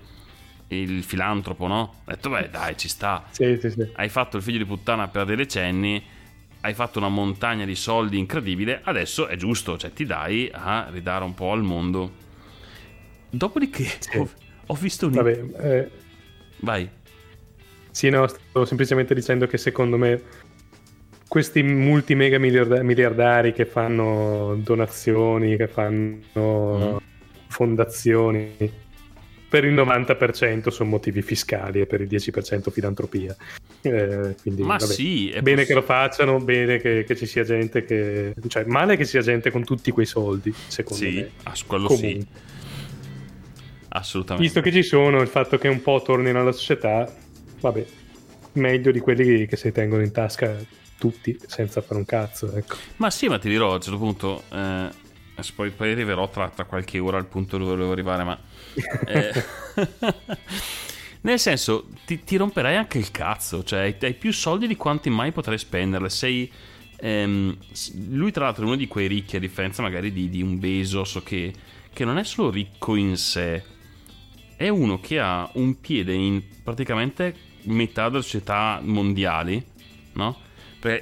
[0.69, 1.81] il filantropo, no?
[1.81, 3.25] Ho detto, beh, dai, ci sta.
[3.31, 3.89] Sì, sì, sì.
[3.95, 6.03] Hai fatto il figlio di puttana per dei decenni,
[6.61, 11.25] hai fatto una montagna di soldi incredibile, adesso è giusto, cioè ti dai a ridare
[11.25, 12.27] un po' al mondo.
[13.31, 14.29] Dopodiché ho,
[14.67, 15.13] ho visto un...
[15.13, 15.91] Vabbè, eh,
[16.61, 16.89] Vai.
[17.91, 20.23] sì, no, stavo semplicemente dicendo che secondo me
[21.29, 26.97] questi multi mega miliarda- miliardari che fanno donazioni, che fanno Mm.
[27.49, 28.57] fondazioni,
[29.49, 33.35] per il 90% sono motivi fiscali e per il 10% filantropia.
[33.81, 34.93] Eh, quindi, Ma vabbè.
[34.93, 38.35] sì, Bene poss- che lo facciano, bene che, che ci sia gente che...
[38.47, 41.31] Cioè, male che sia gente con tutti quei soldi, secondo Sì, me.
[41.45, 42.21] ass- quello Comunque.
[42.21, 42.27] sì,
[43.91, 44.45] assolutamente.
[44.47, 47.11] Visto che ci sono, il fatto che un po' tornino alla società,
[47.61, 47.85] vabbè,
[48.55, 50.57] meglio di quelli che si tengono in tasca
[50.99, 52.77] tutti senza fare un cazzo, ecco.
[52.97, 54.43] Ma sì, ma ti dirò a un certo punto.
[54.53, 54.89] eh,
[55.39, 58.39] adesso poi, poi arriverò tra, tra qualche ora al punto dove volevo arrivare, ma.
[59.07, 59.45] eh,
[61.23, 63.63] nel senso, ti, ti romperai anche il cazzo.
[63.63, 66.11] Cioè, hai, hai più soldi di quanti mai potrai spenderle.
[66.11, 66.51] Sei.
[66.97, 67.57] ehm,
[68.11, 71.21] lui, tra l'altro, è uno di quei ricchi, a differenza magari di, di un Bezos,
[71.25, 71.53] che,
[71.93, 73.63] che non è solo ricco in sé,
[74.57, 79.65] è uno che ha un piede in praticamente metà delle società mondiali,
[80.15, 80.47] no?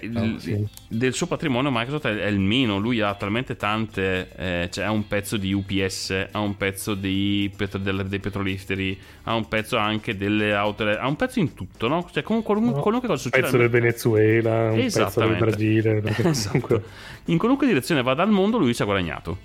[0.02, 0.66] Il- Oh, sì.
[0.88, 4.90] del suo patrimonio Microsoft è, è il meno, lui ha talmente tante, eh, cioè ha
[4.90, 9.76] un pezzo di UPS, ha un pezzo di petro- delle- dei petroliferi, ha un pezzo
[9.76, 12.08] anche delle auto, ha un pezzo in tutto, no?
[12.10, 13.46] Cioè comunque, qualunque, No, qualunque cosa Un succeda...
[13.46, 15.36] pezzo del Venezuela, un pezzo del.
[15.36, 16.02] Brasile.
[16.24, 16.58] Esatto.
[16.60, 16.82] comunque-
[17.26, 19.38] In qualunque direzione vada al mondo lui ci ha guadagnato.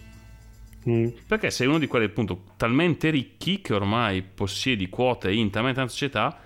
[0.90, 5.78] Mm, Perché sei uno di quelli appunto talmente ricchi che ormai possiedi quote in talmente
[5.78, 6.40] tante società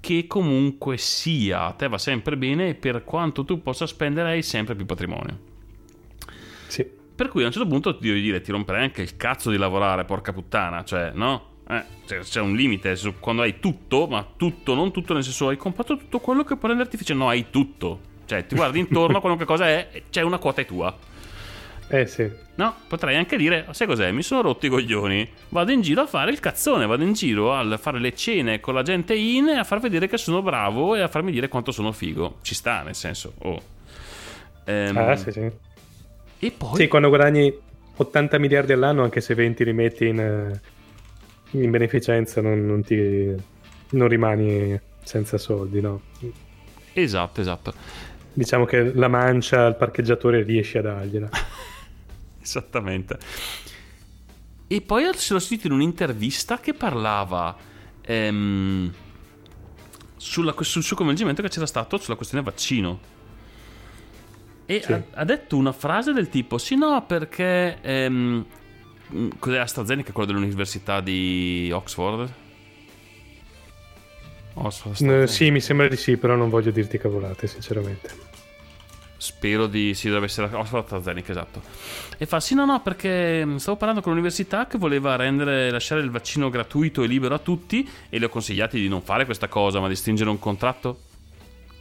[0.00, 4.42] che comunque sia a te va sempre bene e per quanto tu possa spendere hai
[4.42, 5.38] sempre più patrimonio.
[6.68, 6.96] sì.
[7.18, 9.56] Per cui a un certo punto ti devi dire ti romperai anche il cazzo di
[9.56, 11.56] lavorare, porca puttana, cioè no?
[11.68, 15.56] Eh, cioè, c'è un limite quando hai tutto, ma tutto, non tutto nel senso hai
[15.56, 18.00] comprato tutto quello che può renderti felice, no, hai tutto.
[18.24, 20.96] Cioè ti guardi intorno, qualunque cosa è, c'è una quota è tua.
[21.90, 22.30] Eh sì.
[22.56, 24.10] No, potrei anche dire, sai cos'è?
[24.10, 25.28] Mi sono rotti i coglioni.
[25.50, 28.74] Vado in giro a fare il cazzone, vado in giro a fare le cene con
[28.74, 31.70] la gente in e a far vedere che sono bravo e a farmi dire quanto
[31.72, 32.38] sono figo.
[32.42, 33.62] Ci sta, nel senso, oh.
[34.64, 35.50] Ehm, Ah, sì, sì.
[36.40, 36.76] E poi...
[36.76, 37.52] Sì, quando guadagni
[37.96, 40.60] 80 miliardi all'anno, anche se 20 li metti in, eh,
[41.52, 43.34] in beneficenza, non, non ti,
[43.90, 46.02] non rimani senza soldi, no?
[46.92, 47.72] Esatto, esatto.
[48.32, 51.28] Diciamo che la mancia al parcheggiatore riesci a dargliela.
[52.48, 53.18] Esattamente.
[54.66, 57.56] E poi l'ho sentito in un'intervista che parlava
[58.02, 58.92] ehm,
[60.16, 63.16] sulla- sul suo convincimento che c'era stato sulla questione vaccino.
[64.64, 64.92] E Sì.
[64.92, 67.78] ha, ha detto una frase del tipo: Sì, no, perché.
[67.82, 68.44] ehm,
[69.38, 70.12] cos'è AstraZeneca?
[70.12, 72.32] Quello dell'università di Oxford?
[74.54, 78.10] Oxford Eh, sì, mi sembra di sì, però non voglio dirti cavolate, sinceramente.
[79.20, 81.60] Spero di sì, dovrebbe essere Oxford AstraZeneca, esatto.
[82.16, 86.00] E fa: Sì, no, no, perché mh, stavo parlando con l'università che voleva rendere, lasciare
[86.02, 89.48] il vaccino gratuito e libero a tutti e le ho consigliati di non fare questa
[89.48, 91.00] cosa, ma di stringere un contratto.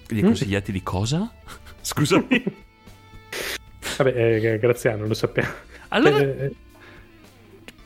[0.07, 0.25] Gli hai Mm.
[0.25, 1.31] consigliati di cosa?
[1.81, 2.43] Scusami.
[3.97, 5.49] Vabbè, eh, Graziano, lo sappiamo.
[5.89, 6.51] Allora, Eh,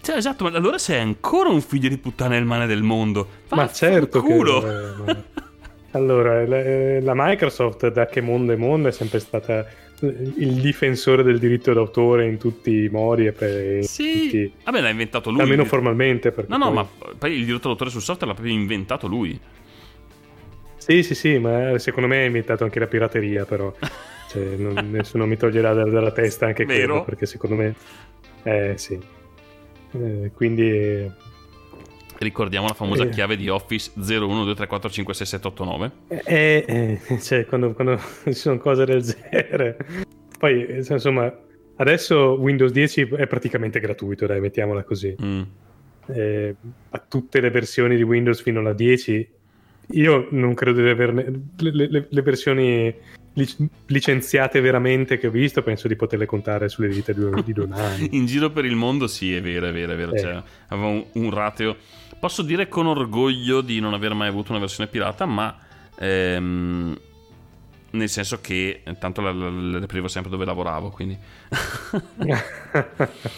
[0.01, 3.27] cioè, esatto, ma allora sei ancora un figlio di puttana nel mane del mondo.
[3.49, 4.27] ma certo che...
[4.33, 4.65] culo.
[4.65, 5.23] eh, ma-
[5.91, 9.65] Allora, la, la Microsoft da che mondo è mondo è sempre stata
[10.01, 14.89] il difensore del diritto d'autore in tutti i modi e per Sì, tutti- vabbè, l'ha
[14.89, 15.41] inventato lui.
[15.41, 16.31] almeno formalmente.
[16.31, 19.39] perché No, no, poi- ma poi il diritto d'autore sul software l'ha proprio inventato lui.
[20.77, 23.71] Sì, sì, sì, ma secondo me ha inventato anche la pirateria, però
[24.31, 26.85] Cioè, non- nessuno mi toglierà da- dalla testa anche Vero.
[26.87, 27.75] quello, perché secondo me...
[28.43, 28.97] Eh, sì.
[29.91, 31.11] Eh, quindi...
[32.25, 33.09] Ricordiamo la famosa Eh.
[33.09, 35.91] chiave di Office 0123456789.
[36.25, 39.75] Eh, eh, cioè, quando, quando ci sono cose del genere.
[40.37, 41.35] Poi, eh, insomma,
[41.77, 45.15] adesso Windows 10 è praticamente gratuito, dai, mettiamola così.
[45.19, 45.41] Mm.
[46.13, 46.55] Eh,
[46.89, 49.27] a tutte le versioni di Windows fino alla 10,
[49.93, 51.23] io non credo di averne.
[51.57, 52.93] Le, le- le versioni
[53.33, 53.57] lic-
[53.87, 58.09] licenziate veramente che ho visto, penso di poterle contare sulle dita di, di due mani.
[58.15, 60.13] In giro per il mondo sì, è vero, è vero, è vero.
[60.13, 60.19] Eh.
[60.19, 61.75] Cioè, aveva un, un rateo.
[62.19, 65.57] Posso dire con orgoglio di non aver mai avuto una versione pirata, ma
[65.97, 66.97] ehm,
[67.91, 71.17] nel senso che eh, tanto la, la, la reprivo sempre dove lavoravo, quindi.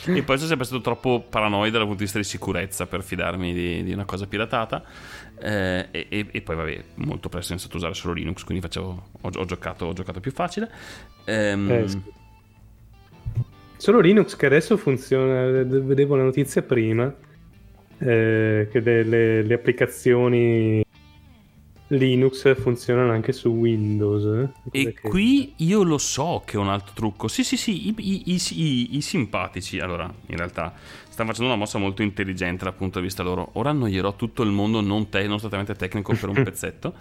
[0.05, 3.53] e poi sono sempre stato troppo paranoico dal punto di vista di sicurezza per fidarmi
[3.53, 4.83] di, di una cosa piratata.
[5.39, 9.03] Eh, e, e- poi, vabbè, molto presto ho iniziato a usare solo Linux, quindi facevo,
[9.21, 10.69] ho, ho giocato, ho giocato più facile.
[11.25, 12.01] Ehm, Eh, sì.
[13.77, 17.13] Solo Linux che adesso funziona, vedevo la notizia prima,
[17.97, 20.81] eh, che delle le applicazioni
[21.87, 24.49] Linux funzionano anche su Windows.
[24.71, 24.79] eh.
[24.79, 27.27] E che- qui io lo so che è un altro trucco.
[27.27, 29.79] Sì, sì, sì, i- i- i- i simpatici.
[29.79, 30.73] Allora, in realtà,
[31.13, 33.51] stanno facendo una mossa molto intelligente dal punto di vista loro.
[33.53, 36.95] Ora annoierò tutto il mondo non, te- non strettamente tecnico per un pezzetto.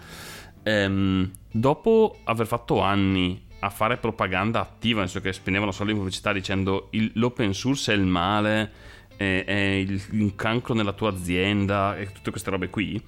[0.61, 5.97] Ehm, dopo aver fatto anni a fare propaganda attiva, nel senso che spendevano soldi in
[5.97, 8.71] pubblicità dicendo il- l'open source è il male,
[9.15, 13.03] è, è il, un cancro nella tua azienda e tutte queste robe qui.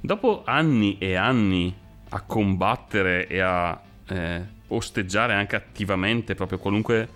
[0.00, 1.74] Dopo anni e anni
[2.10, 7.08] a combattere e a eh, osteggiare anche attivamente proprio qualunque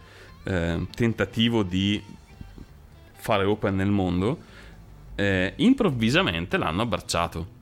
[0.42, 2.18] eh, tentativo di
[3.20, 4.38] fare open nel mondo,
[5.14, 7.58] eh, improvvisamente l'hanno abbracciato.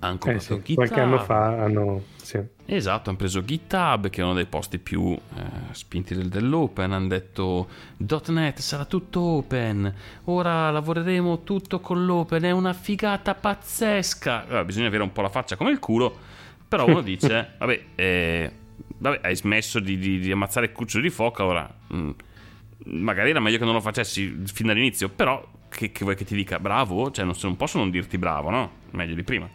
[0.00, 1.20] Hanno Eh comprato sì, qualche anno GitHub.
[1.20, 2.02] fa hanno...
[2.20, 2.42] Sì.
[2.66, 7.08] Esatto, hanno preso GitHub, che è uno dei posti più eh, spinti del- dell'open, hanno
[7.08, 7.68] detto
[7.98, 9.92] .NET sarà tutto open,
[10.24, 14.44] ora lavoreremo tutto con l'open, è una figata pazzesca.
[14.46, 16.16] Allora, bisogna avere un po' la faccia come il culo,
[16.66, 18.52] però uno dice, vabbè, eh,
[18.96, 22.10] vabbè, hai smesso di, di- di ammazzare il cucciolo di foca, ora mm,
[22.84, 26.34] magari era meglio che non lo facessi fin dall'inizio, però che, che vuoi che ti
[26.34, 27.10] dica bravo?
[27.10, 28.70] Cioè non, non posso non dirti bravo, no?
[28.90, 29.48] Meglio di prima.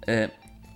[0.00, 0.30] Eh,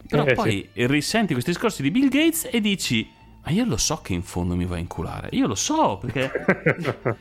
[0.07, 3.09] però Eh, poi risenti questi discorsi di Bill Gates e dici:
[3.45, 5.29] Ma io lo so che in fondo mi va a inculare.
[5.33, 6.41] Io lo so perché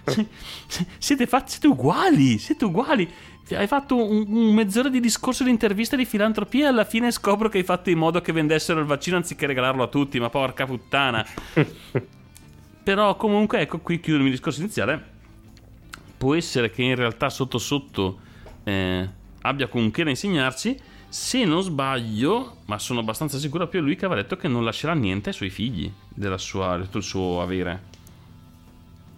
[0.05, 0.27] si-
[0.67, 2.37] si- siete, fatti, siete uguali.
[2.37, 3.09] Siete uguali.
[3.51, 7.47] Hai fatto un, un mezz'ora di discorso di intervista di filantropia e alla fine scopro
[7.49, 10.19] che hai fatto in modo che vendessero il vaccino anziché regalarlo a tutti.
[10.19, 11.25] Ma porca puttana.
[12.85, 15.03] Però comunque, ecco qui chiudo il mio discorso iniziale.
[16.17, 18.19] Può essere che in realtà sotto sotto
[18.63, 19.09] eh,
[19.41, 20.79] abbia comunque da insegnarci.
[21.09, 24.93] Se non sbaglio, ma sono abbastanza sicuro, più lui che aveva detto che non lascerà
[24.93, 27.81] niente ai suoi figli della sua, del suo avere.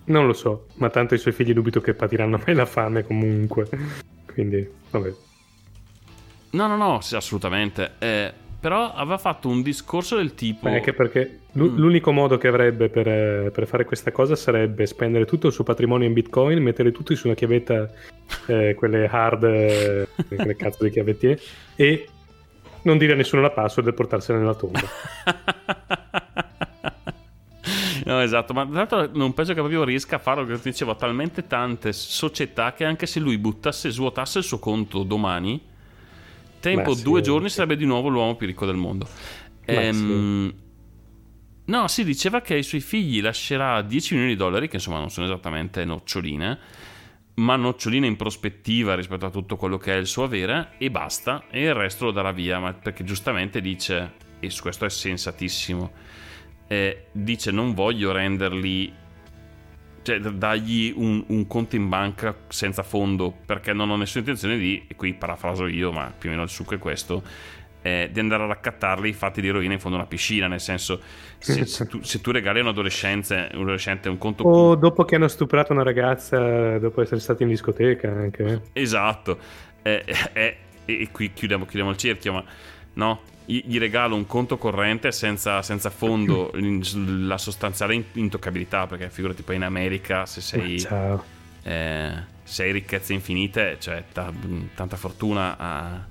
[0.06, 3.68] Non lo so, ma tanto i suoi figli dubito che patiranno mai la fame comunque.
[4.32, 5.14] Quindi, vabbè.
[6.52, 7.96] No, no, no, sì, assolutamente.
[8.00, 10.68] Eh, però aveva fatto un discorso del tipo...
[10.68, 11.76] Ma anche perché Mm.
[11.78, 15.64] l'unico modo che avrebbe per, eh, per fare questa cosa sarebbe spendere tutto il suo
[15.64, 17.90] patrimonio in bitcoin, mettere tutto su una chiavetta,
[18.46, 21.36] eh, quelle hard, eh, quelle cazzo di chiavetti,
[21.76, 22.08] e
[22.84, 24.82] non dire a nessuno la password e portarsela nella tomba.
[28.06, 31.46] No, esatto, ma tra l'altro non penso che proprio riesca a farlo, perché dicevo, talmente
[31.46, 35.62] tante società che anche se lui buttasse, svuotasse il suo conto domani,
[36.60, 39.08] tempo sì, due giorni sarebbe di nuovo l'uomo più ricco del mondo.
[39.66, 40.54] Ehm,
[41.68, 45.10] No, si diceva che ai suoi figli lascerà 10 milioni di dollari, che insomma non
[45.10, 46.58] sono esattamente noccioline,
[47.36, 51.44] ma noccioline in prospettiva rispetto a tutto quello che è il suo avere, e basta,
[51.50, 55.92] e il resto lo darà via, ma perché giustamente dice, e su questo è sensatissimo,
[56.68, 58.94] eh, dice non voglio renderli
[60.08, 64.86] cioè dargli un, un conto in banca senza fondo perché non ho nessuna intenzione di
[64.88, 67.22] e qui parafraso io ma più o meno il succo è questo
[67.82, 71.02] eh, di andare a raccattarli fatti di eroina in fondo a una piscina nel senso
[71.40, 75.04] se, se tu, se tu regali a un adolescente un adolescente un conto o dopo
[75.04, 78.44] che hanno stuprato una ragazza dopo essere stati in discoteca anche.
[78.46, 78.82] eh.
[78.82, 79.38] Esatto,
[79.84, 80.04] Eh,
[80.34, 82.44] eh, e qui chiudiamo, chiudiamo il cerchio, ma
[82.98, 89.44] no, gli, regalo un conto corrente senza, senza fondo la sostanziale in- intoccabilità, perché figurati
[89.44, 90.86] poi in America se sei,
[91.64, 92.12] eh,
[92.44, 94.34] se hai ricchezze infinite, cioè ta-
[94.76, 96.06] tanta fortuna a,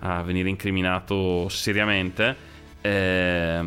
[0.00, 2.36] a venire incriminato seriamente.
[2.80, 3.64] Eh,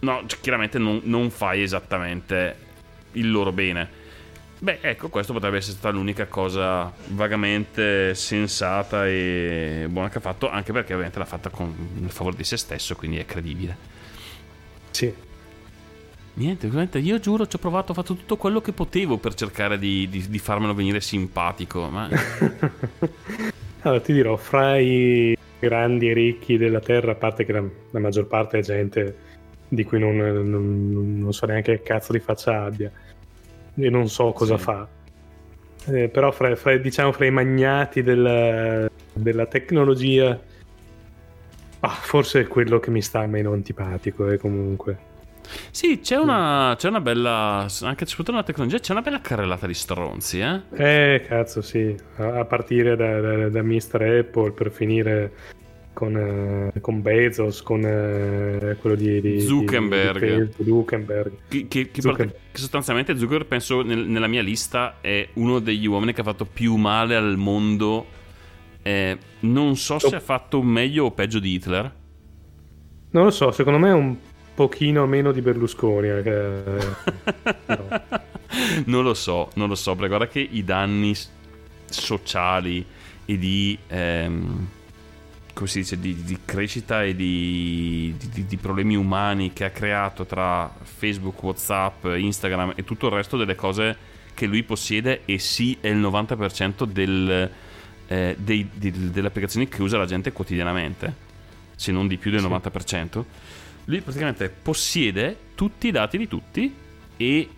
[0.00, 2.56] no, cioè, chiaramente non, non fai esattamente
[3.12, 3.98] il loro bene.
[4.62, 10.50] Beh, ecco, questo potrebbe essere stata l'unica cosa vagamente sensata e buona che ha fatto,
[10.50, 13.74] anche perché ovviamente l'ha fatta con il favore di se stesso, quindi è credibile.
[14.90, 15.10] Sì.
[16.34, 19.78] Niente, veramente, io giuro, ci ho provato, ho fatto tutto quello che potevo per cercare
[19.78, 22.08] di, di- di farmelo venire simpatico, ma
[23.80, 27.98] allora ti dirò, fra i grandi e ricchi della Terra, a parte che la, la
[27.98, 29.16] maggior parte è gente
[29.68, 32.92] di cui non, non- non so neanche che cazzo di faccia abbia
[33.74, 34.62] e non so cosa Sì.
[34.62, 34.88] fa.
[35.86, 40.38] Eh, però fra, fra- diciamo fra i magnati della, della tecnologia
[41.82, 44.98] Ah, forse è quello che mi sta meno antipatico, eh, comunque.
[45.70, 47.66] Sì, c'è una, c'è una bella.
[47.80, 50.60] Anche soprattutto nella tecnologia, c'è una bella carrellata di stronzi, eh?
[50.74, 51.96] Eh, cazzo, sì.
[52.18, 54.02] A, a partire da, da, da Mr.
[54.20, 55.32] Apple per finire
[56.00, 60.46] con, eh, con Bezos, con eh, quello di, di- Zuckerberg.
[60.56, 61.32] di- Zuckerberg.
[61.46, 62.38] Che, che- che Zuckerberg.
[62.50, 66.46] che sostanzialmente Zuckerberg, penso, nel- nella mia lista, è uno degli uomini che ha fatto
[66.46, 68.06] più male al mondo.
[68.82, 70.16] Eh, non so se Oh.
[70.16, 71.94] ha fatto meglio o peggio di Hitler.
[73.10, 74.16] Non lo so, secondo me è un
[74.54, 76.08] pochino meno di Berlusconi.
[76.08, 77.86] eh, che- però.
[78.86, 81.14] non lo so, non lo so, perché guarda che i danni
[81.84, 82.84] sociali
[83.26, 84.66] e di, ehm,
[85.52, 90.24] come si dice, di, di crescita e di, di- di problemi umani che ha creato
[90.24, 93.96] tra Facebook, Whatsapp, Instagram e tutto il resto delle cose
[94.34, 97.50] che lui possiede e sì è il 90% del,
[98.06, 101.14] eh, dei- delle applicazioni che usa la gente quotidianamente,
[101.74, 102.46] se non di più del Sì.
[102.46, 103.24] 90%.
[103.86, 106.72] Lui praticamente possiede tutti i dati di tutti
[107.16, 107.48] e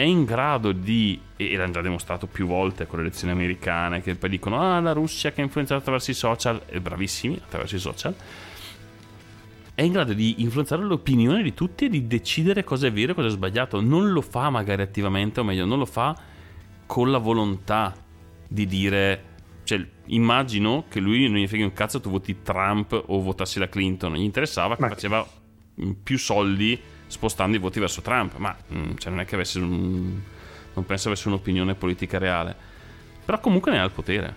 [0.00, 4.14] è in grado di, e l'hanno già dimostrato più volte con le elezioni americane, che
[4.14, 7.78] poi dicono, ah, la Russia che ha influenzato attraverso i social, e bravissimi attraverso i
[7.78, 8.14] social,
[9.74, 13.14] è in grado di influenzare l'opinione di tutti e di decidere cosa è vero e
[13.14, 13.80] cosa è sbagliato.
[13.80, 16.16] Non lo fa magari attivamente, o meglio, non lo fa
[16.86, 17.94] con la volontà
[18.48, 19.24] di dire...
[19.64, 23.68] Cioè, immagino che lui non gli frega un cazzo tu voti Trump o votassi la
[23.68, 24.14] Clinton.
[24.14, 25.26] Gli interessava che Ma- faceva
[26.02, 26.80] più soldi
[27.10, 28.36] spostando i voti verso Trump.
[28.36, 30.18] Ma mm, cioè, non è che avesse un...
[30.72, 32.54] Non penso avesse un'opinione politica reale.
[33.24, 34.34] Però comunque ne ha il potere.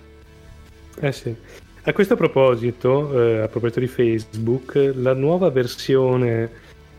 [1.00, 1.36] Eh sì.
[1.84, 6.50] A questo proposito, eh, a proposito di Facebook, la nuova versione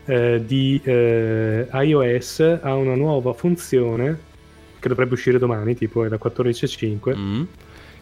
[0.05, 4.33] eh, di eh, iOS ha una nuova funzione
[4.79, 7.17] che dovrebbe uscire domani, tipo è la 14.5.
[7.17, 7.43] Mm.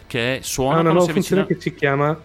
[0.05, 1.61] Che ha suona una quando nuova funzione avvicina...
[1.61, 2.21] che si chiama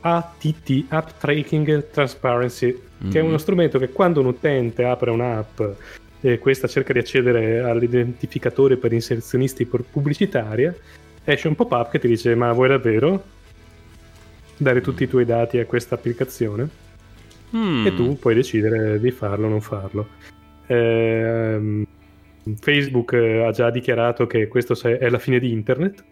[0.00, 2.76] ATT, App Tracking Transparency,
[3.08, 5.60] che è uno strumento che quando un utente apre un'app
[6.20, 10.74] e questa cerca di accedere all'identificatore per inserzionisti pu- pubblicitaria,
[11.24, 13.22] esce un pop-up che ti dice ma vuoi davvero
[14.56, 16.68] dare tutti i tuoi dati a questa applicazione?
[17.56, 17.86] Mm.
[17.86, 20.08] E tu puoi decidere di farlo o non farlo.
[20.66, 21.84] Ehm,
[22.60, 26.04] Facebook eh, ha già dichiarato che questo se- è la fine di internet.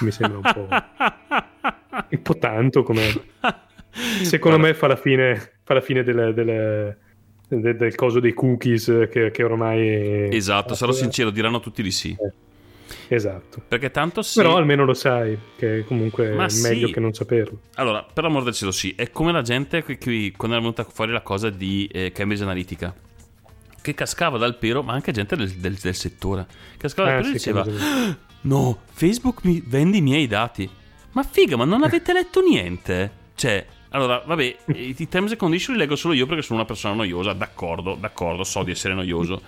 [0.00, 0.68] Mi sembra un po',
[2.10, 3.02] un po' tanto come...
[4.22, 6.96] Secondo me fa la fine, fa la fine del, del-
[7.48, 10.28] del- del coso dei cookies che, che ormai...
[10.34, 12.16] Esatto, sarò sincero, diranno tutti di sì.
[13.08, 13.62] Esatto.
[13.66, 14.40] Perché tanto sì.
[14.40, 16.92] Però almeno lo sai, che comunque Ma è meglio sì.
[16.92, 17.60] che non saperlo.
[17.74, 18.94] Allora, per amor del cielo, sì.
[18.96, 22.42] È come la gente qui, qui- quando è venuta fuori la cosa di eh, Cambridge
[22.42, 22.94] Analytica.
[23.80, 26.46] Che cascava dal pero, ma anche gente del, del- del settore.
[26.76, 28.16] Cascava dal Eh, pero e sì, diceva: sì.
[28.42, 30.68] No, Facebook mi vende i miei dati.
[31.12, 33.10] Ma figa, ma non avete letto niente?
[33.34, 36.94] Cioè, allora, vabbè, i terms and condition li leggo solo io perché sono una persona
[36.94, 37.32] noiosa.
[37.32, 39.40] D'accordo, d'accordo, so di essere noioso.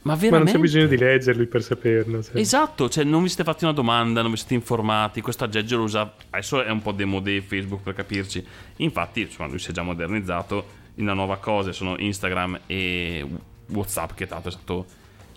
[0.00, 0.52] Ma Ma veramente.
[0.52, 2.22] non c'è bisogno di leggerli per saperlo.
[2.22, 2.40] sai.
[2.40, 5.82] Esatto, cioè non vi siete fatti una domanda, non vi siete informati, questo aggeggio lo
[5.82, 8.44] usa, adesso è un po' demodé Facebook per capirci,
[8.76, 10.66] infatti insomma lui si è già modernizzato,
[10.96, 13.26] la nuova cosa sono Instagram e
[13.66, 14.86] Whatsapp che tanto è stato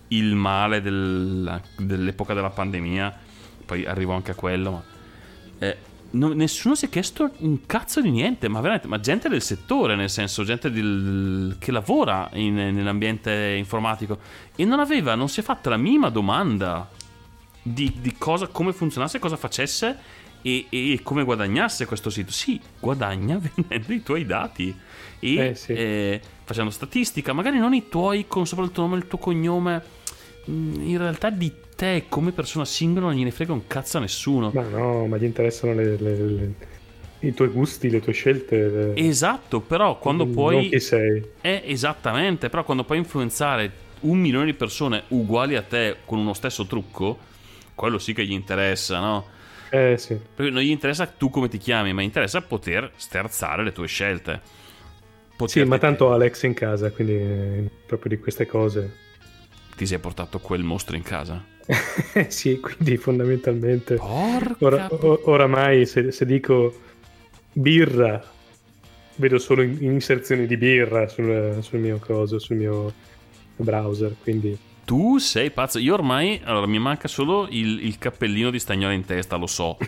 [0.08, 3.18] il male del- dell'epoca della pandemia,
[3.66, 4.84] poi arrivo anche a quello, ma
[5.58, 5.76] eh,
[6.12, 9.94] no- nessuno si è chiesto un cazzo di niente, ma veramente, ma gente del settore,
[9.96, 14.18] nel senso, gente del- che lavora in- nell'ambiente informatico
[14.56, 16.88] e non aveva, non si è fatta la minima domanda
[17.62, 19.96] di, di cosa, come funzionasse, cosa facesse
[20.42, 22.32] e, e come guadagnasse questo sito.
[22.32, 24.74] Sì, guadagna vendendo i tuoi dati
[25.20, 25.72] e Eh, sì.
[25.72, 29.18] eh, facendo statistica, magari non i tuoi con sopra il tuo nome e il tuo
[29.18, 30.00] cognome.
[30.46, 31.52] In realtà di
[31.82, 34.52] te come persona singola non gliene frega un cazzo a nessuno.
[34.54, 36.54] Ma no, ma gli interessano le- le- le-
[37.20, 38.92] i tuoi gusti, le tue scelte.
[38.94, 40.68] Esatto, però quando non puoi...
[40.68, 41.24] chi sei.
[41.40, 43.70] Eh, esattamente, però quando puoi influenzare
[44.02, 47.18] un milione di persone uguali a te con uno stesso trucco,
[47.74, 49.26] quello sì che gli interessa, no?
[49.70, 50.16] Eh sì.
[50.34, 54.40] Perché non gli interessa tu come ti chiami, ma interessa poter sterzare le tue scelte.
[54.44, 59.00] Sì, Poterti- ma tanto Alex in casa, quindi eh, proprio di queste cose.
[59.76, 61.51] Ti sei portato quel mostro in casa.
[62.28, 63.96] sì, quindi fondamentalmente...
[63.96, 64.56] Porca...
[64.58, 66.80] Ora- o- oramai se, se dico
[67.52, 68.22] birra,
[69.16, 72.92] vedo solo in- inserzioni di birra sul, sul mio coso, sul mio
[73.56, 74.56] browser, quindi...
[74.84, 75.78] Tu sei pazzo.
[75.78, 79.78] Io ormai, allora, mi manca solo il, il cappellino di stagnola in testa, lo so.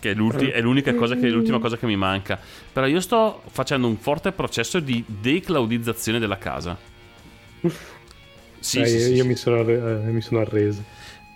[0.00, 2.38] che è, è l'unica cosa che, l'ultima cosa che mi manca.
[2.72, 6.76] Però io sto facendo un forte processo di declaudizzazione della casa.
[8.66, 9.24] Sì, Dai, sì, sì, io.
[9.24, 9.76] Mi, sono, eh,
[10.10, 10.82] mi sono arreso.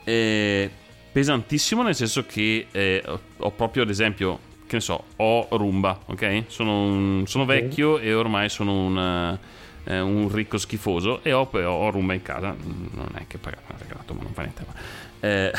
[0.03, 0.69] Eh,
[1.13, 6.43] pesantissimo nel senso che eh, ho- proprio ad esempio che ne so, ho Rumba, ok?
[6.49, 9.39] Sono, un- sono vecchio e ormai sono un,
[9.85, 12.53] eh, un ricco schifoso e ho, ho Rumba in casa.
[12.59, 14.65] Non è che pagato, regalato, ma non fa niente.
[14.67, 14.75] Ma,
[15.29, 15.53] eh,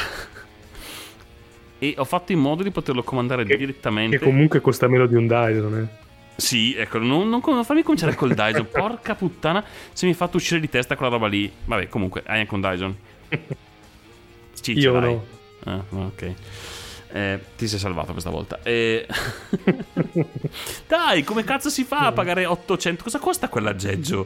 [1.80, 4.18] e ho fatto in modo di poterlo comandare Che- direttamente.
[4.18, 6.10] Che comunque costa meno di un Dyson, eh.
[6.42, 8.68] Sì, ecco, non, non, non fammi cominciare col Dyson.
[8.70, 9.64] Porca puttana,
[9.94, 11.52] se mi hai fatto uscire di testa quella roba lì.
[11.66, 12.98] Vabbè, comunque, hai anche un Dyson?
[14.62, 15.26] Sì, Io no.
[15.64, 16.34] Ah, ok.
[17.14, 18.60] Eh, ti sei salvato questa volta.
[18.62, 19.08] Eh,
[20.88, 23.04] Dai, come cazzo si fa a pagare 800?
[23.04, 24.26] Cosa costa quell'aggeggio?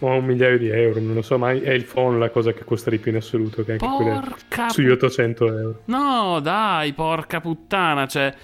[0.00, 2.64] Ho un migliaio di euro, non lo so, ma è il phone la cosa che
[2.64, 5.80] costa di più in assoluto, che anche Porca sugli 800 euro.
[5.86, 8.34] No, dai, porca puttana, cioè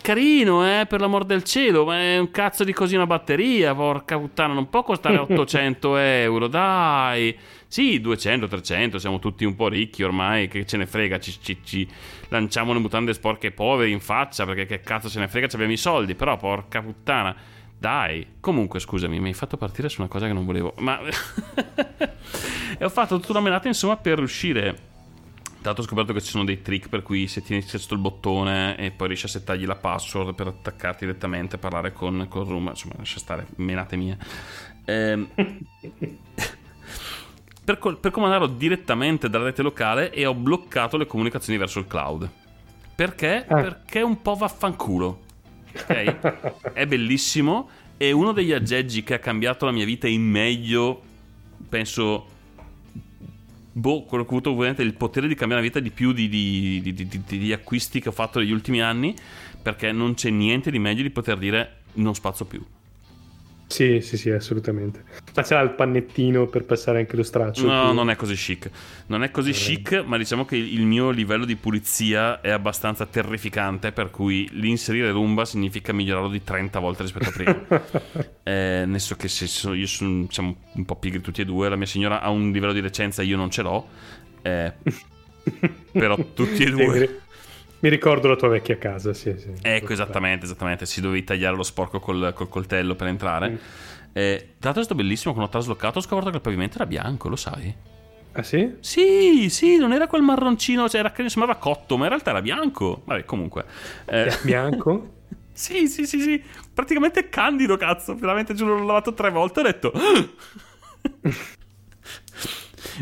[0.00, 4.18] carino, eh, per l'amor del cielo, ma è un cazzo di così una batteria, porca
[4.18, 7.36] puttana, non può costare 800 euro, dai.
[7.66, 11.60] Sì, 200, 300, siamo tutti un po' ricchi ormai, che ce ne frega, ci, ci-
[11.62, 11.88] ci
[12.28, 15.54] lanciamo le mutande sporche ai poveri in faccia, perché che cazzo ce ne frega, ci
[15.54, 17.34] abbiamo i soldi, però porca puttana.
[17.78, 21.00] Dai, comunque scusami, mi hai fatto partire su una cosa che non volevo, ma...
[22.78, 24.88] e ho fatto tutta una menata insomma per riuscire
[25.62, 28.76] l'altro ho scoperto che ci sono dei trick per cui se tieni sotto il bottone
[28.76, 32.68] e poi riesci a settargli la password per attaccarti direttamente e parlare con, con Room,
[32.68, 34.18] insomma lascia stare, menate mie.
[34.86, 35.28] Ehm,
[37.64, 42.28] per, per comandarlo direttamente dalla rete locale e ho bloccato le comunicazioni verso il cloud.
[42.94, 43.44] Perché?
[43.46, 43.60] Ah.
[43.62, 45.20] Perché è un po' vaffanculo.
[45.74, 46.72] Ok?
[46.72, 47.68] è bellissimo.
[47.96, 51.02] È uno degli aggeggi che ha cambiato la mia vita in meglio.
[51.68, 52.26] Penso
[53.72, 56.28] boh, quello che ho avuto ovviamente il potere di cambiare la vita di più di,
[56.28, 59.14] di- di- di- acquisti che ho fatto negli ultimi anni,
[59.62, 62.64] perché non c'è niente di meglio di poter dire non spazzo più.
[63.70, 65.04] Sì, sì, sì, assolutamente.
[65.32, 67.64] Ma c'era il pannettino per passare anche lo straccio.
[67.66, 68.68] No, più- non è così chic.
[69.06, 69.52] Non è così Eh.
[69.52, 75.12] chic, ma diciamo che il mio livello di pulizia è abbastanza terrificante, per cui l'inserire
[75.12, 77.58] Roomba significa migliorarlo di 30 volte rispetto a prima.
[78.42, 81.68] Eh, nel senso che se sono- io sono siamo un po' pigri tutti e due,
[81.68, 83.86] la mia signora ha un livello di decenza, io non ce l'ho.
[84.42, 84.72] eh,
[85.92, 87.20] però tutti e due.
[87.80, 89.52] Mi ri- Mi ricordo la tua vecchia casa, sì, sì.
[89.62, 90.86] Ecco, esattamente, esattamente.
[90.86, 93.50] Si dovevi tagliare lo sporco col, col coltello per entrare.
[93.50, 93.56] Mm.
[94.12, 96.86] Eh, tra l'altro è stato bellissimo, quando ho trasloccato ho scoperto che il pavimento era
[96.86, 97.74] bianco, lo sai?
[98.32, 98.76] Ah sì?
[98.80, 103.02] Sì, sì, non era quel marroncino, cioè era sembrava cotto, ma in realtà era bianco.
[103.04, 103.64] Vabbè, comunque.
[104.04, 105.14] Eh, Bianco?
[105.52, 106.42] sì, sì, sì, sì.
[106.72, 108.14] Praticamente candido, cazzo.
[108.14, 109.92] Veramente giuro, l'ho lavato tre volte e ho detto...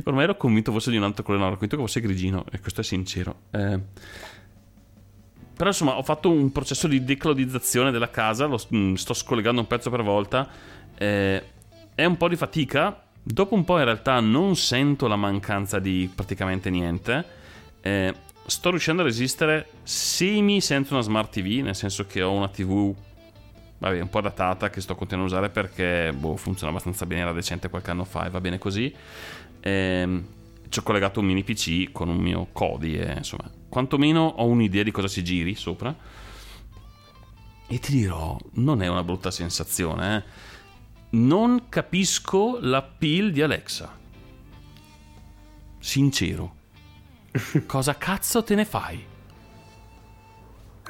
[0.04, 2.60] Ormai ero convinto fosse di un altro colore, no, ero convinto che fosse grigino, e
[2.60, 3.42] questo è sincero.
[3.50, 3.80] Eh,
[5.58, 9.66] però insomma ho fatto un processo di declodizzazione della casa, lo mm, sto scollegando un
[9.66, 10.48] pezzo per volta.
[10.96, 11.42] eh,
[11.96, 13.02] è un po' di fatica.
[13.20, 17.24] Dopo un po' in realtà non sento la mancanza di praticamente niente.
[17.80, 18.14] Eh,
[18.46, 22.94] sto riuscendo a resistere semi senza una smart TV, nel senso che ho una TV
[23.78, 27.32] vabbè, un po' datata che sto continuando a usare perché boh, funziona abbastanza bene, era
[27.32, 28.94] decente qualche anno fa e va bene così.
[29.60, 30.24] Ehm,
[30.68, 34.82] ci ho collegato un mini PC con un mio Kodi e insomma, quantomeno ho un'idea
[34.82, 35.94] di cosa si giri sopra.
[37.70, 40.46] E ti dirò, non è una brutta sensazione, eh.
[41.10, 43.96] Non capisco l'appeal di Alexa.
[45.78, 46.54] Sincero.
[47.66, 49.04] Cosa cazzo te ne fai?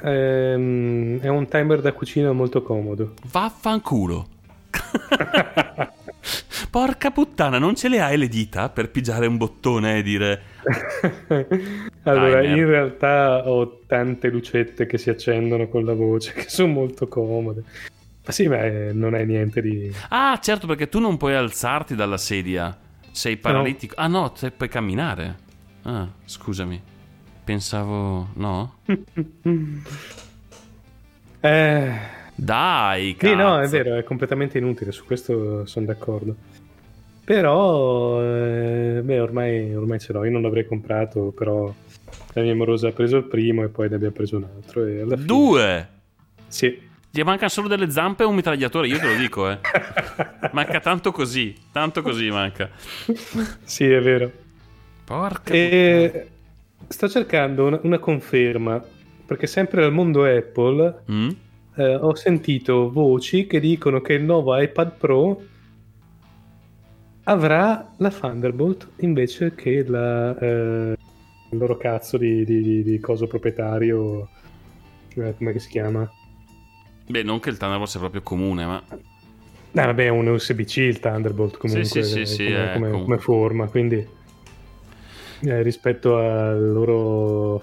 [0.01, 3.13] Ehm, è un timer da cucina molto comodo.
[3.29, 4.27] Vaffanculo.
[6.69, 10.41] Porca puttana, non ce le hai le dita per pigiare un bottone e dire
[12.03, 12.57] allora, Timer.
[12.57, 17.63] in realtà ho tante lucette che si accendono con la voce, che sono molto comode.
[18.25, 19.91] Ma sì, ma eh, non è niente di...
[20.09, 22.77] Ah, certo, perché tu non puoi alzarti dalla sedia.
[23.11, 23.95] Sei paralitico.
[23.97, 25.37] Ah no, te- puoi camminare.
[25.83, 26.79] Ah, scusami.
[27.43, 28.29] Pensavo...
[28.33, 28.75] No?
[31.41, 32.17] Eh...
[32.35, 33.33] Dai, cazzo.
[33.33, 36.35] Sì, no, è vero, è completamente inutile, su questo sono d'accordo.
[37.29, 41.71] Però, eh, beh, ormai, ormai ce l'ho, io non l'avrei comprato, però
[42.33, 44.83] la mia morosa ha preso il primo e poi ne abbiamo preso un altro.
[44.83, 45.27] E alla fine...
[45.27, 45.89] Due!
[46.47, 46.81] Sì.
[47.11, 49.59] Gli mancano solo delle zampe e un mitragliatore, io te lo dico, eh.
[50.53, 52.71] Manca tanto così, tanto così manca.
[53.61, 54.31] sì, è vero.
[55.05, 56.27] Porca E
[56.87, 58.83] sto cercando una, una conferma,
[59.27, 61.03] perché sempre dal mondo Apple.
[61.11, 61.29] Mm?
[61.75, 65.41] eh, ho sentito voci che dicono che il nuovo iPad Pro
[67.29, 70.95] avrà la Thunderbolt invece che la, eh,
[71.51, 74.27] il loro cazzo di, di, di- coso proprietario,
[75.15, 76.11] eh, come si chiama?
[77.07, 78.83] Beh, non che il Thunderbolt sia proprio comune, ma...
[79.71, 82.73] No, vabbè, è un USB-C il Thunderbolt comunque Sì, sì, sì, eh, sì, come, eh,
[82.73, 82.99] come- comunque.
[83.03, 84.07] come forma, quindi
[85.41, 87.61] eh, rispetto al loro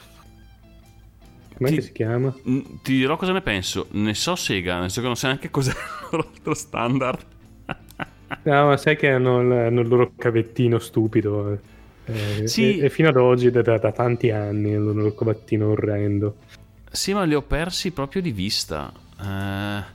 [1.56, 2.32] Com'è Ti- si chiama?
[2.82, 3.88] Ti dirò cosa ne penso.
[3.92, 5.76] Ne so Sega, nel senso che non so neanche cos'è il
[6.10, 7.24] loro standard.
[8.46, 11.58] No, ma sai che hanno il, hanno il loro cavettino stupido.
[12.06, 12.78] eh, Sì.
[12.78, 16.36] E, e fino ad oggi, da, da- tanti anni, il loro cavettino orrendo.
[16.90, 18.92] Sì, ma li ho persi proprio di vista.
[19.20, 19.94] Eh,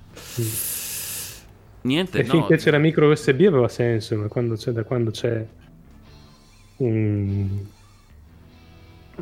[1.84, 2.30] Niente, E no.
[2.30, 5.44] finché c'era micro USB aveva senso, ma quando c'è, da quando c'è
[6.78, 7.48] un,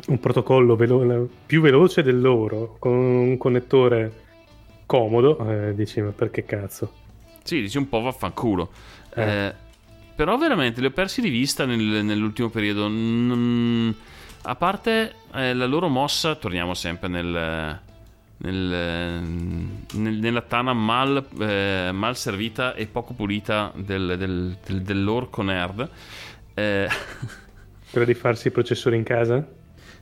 [0.08, 4.12] un protocollo velo- più veloce del loro, con un connettore
[4.86, 6.92] comodo, eh, dici, ma perché cazzo?
[7.42, 8.70] Sì, dici un po' vaffanculo.
[9.14, 9.22] Eh.
[9.46, 9.54] Eh,
[10.14, 12.88] però veramente li ho persi di vista nel- nell'ultimo periodo.
[12.88, 13.90] Mm,
[14.42, 17.80] a parte eh, la loro mossa, torniamo sempre nel,
[18.38, 19.22] nel-
[19.92, 25.88] nel- nella tana mal, eh, mal servita e poco pulita del, del, del- dell'orco nerd.
[26.54, 26.88] Eh,
[27.90, 29.46] Quello di farsi i processori in casa?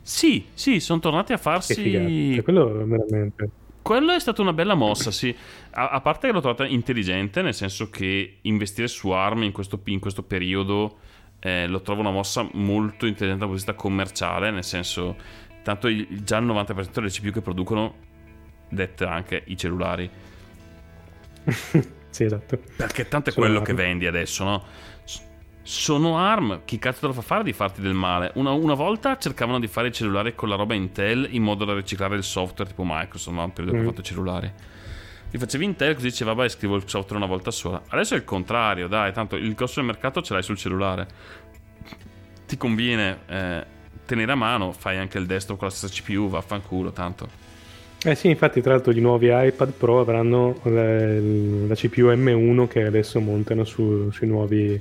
[0.03, 2.09] sì, sì, sono tornati a Che farsi figata.
[2.09, 3.51] Cioè, quello veramente...
[3.89, 5.35] Quello è stata una bella mossa, sì.
[5.71, 9.81] A, a parte che l'ho trovata intelligente, nel senso che investire su ARM in questo,
[9.87, 10.99] in questo periodo
[11.41, 15.17] eh, lo trovo una mossa molto intelligente dal punto di vista commerciale, nel senso,
[15.63, 17.95] tanto il- già il 90% delle CPU che producono,
[18.69, 20.11] dette anche i cellulari,
[22.11, 22.61] sì, esatto.
[22.77, 24.65] perché tanto è quello che vendi adesso, no?
[25.71, 28.31] Sono ARM, chi cazzo te lo fa fare di farti del male?
[28.37, 31.75] Una, una volta cercavano di fare i cellulari con la roba Intel in modo da
[31.75, 33.45] riciclare il software tipo Microsoft, no?
[33.45, 33.87] Un periodo che Mm.
[33.87, 34.51] ha fatto i cellulari.
[35.31, 37.83] Li facevi Intel così diceva vabbè scrivo il software una volta sola.
[37.87, 41.07] Adesso è il contrario, dai, tanto il grosso del mercato ce l'hai sul cellulare.
[42.47, 43.67] Ti conviene eh,
[44.07, 47.29] tenere a mano, fai anche il desktop con la stessa CPU, vaffanculo, tanto.
[48.03, 51.13] Eh sì, infatti tra l'altro i nuovi iPad Pro avranno la,
[51.67, 54.81] la CPU M1 che adesso montano su- sui nuovi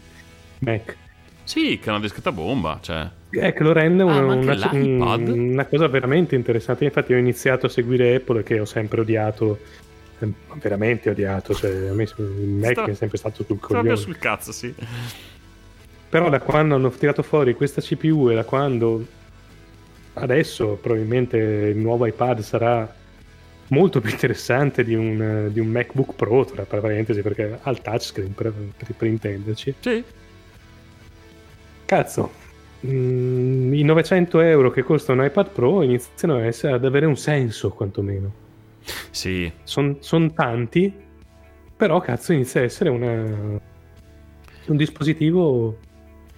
[0.60, 0.96] Mac.
[1.44, 3.10] Sì, che è una discreta bomba, cioè...
[3.30, 6.86] Eh, che lo rende Ah, una, una- una cosa veramente interessante.
[6.86, 9.60] Infatti ho iniziato a seguire Apple che ho sempre odiato,
[10.20, 13.96] eh, veramente odiato, cioè a me il Mac Sta- è sempre stato sul Proprio coglione.
[13.98, 14.74] sul cazzo, sì.
[16.10, 19.06] Però da quando hanno tirato fuori questa CPU e da quando
[20.14, 22.94] adesso probabilmente il nuovo iPad sarà
[23.70, 28.34] molto più interessante di un, di un MacBook Pro, tra parentesi, perché ha il touchscreen
[28.34, 29.76] per, per, per intenderci.
[29.80, 30.04] Sì.
[31.88, 32.30] Cazzo,
[32.86, 37.16] mm, i 900 euro che costa un iPad Pro iniziano a essere, ad avere un
[37.16, 38.30] senso quantomeno.
[39.10, 40.94] Sì, Sono tanti,
[41.78, 43.60] però cazzo inizia a essere una-
[44.68, 45.78] un dispositivo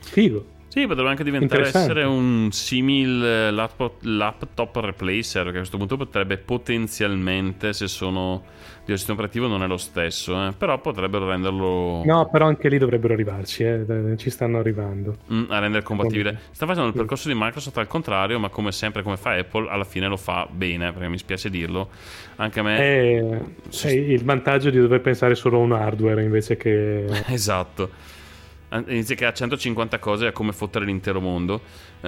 [0.01, 0.45] figo.
[0.69, 5.97] Sì, potrebbe anche diventare essere un simil eh, laptop, laptop replacer, che a questo punto
[5.97, 8.43] potrebbe potenzialmente, se sono
[8.85, 12.69] di un sistema operativo non è lo stesso, eh, però potrebbero renderlo No, però anche
[12.69, 15.17] lì dovrebbero arrivarci, eh, ci stanno arrivando.
[15.33, 16.39] mm, a rendere compatibile.
[16.51, 19.83] Sta facendo il percorso di Microsoft al contrario, ma come sempre, come fa Apple, alla
[19.85, 21.89] fine lo fa bene, perché mi spiace dirlo.
[22.35, 22.77] Anche a me...
[22.77, 23.39] È,
[23.87, 27.05] è il vantaggio di dover pensare solo a un hardware invece che...
[27.25, 28.17] Esatto.
[28.69, 31.61] An- Inizia che ha 150 cose a come fottere l'intero mondo.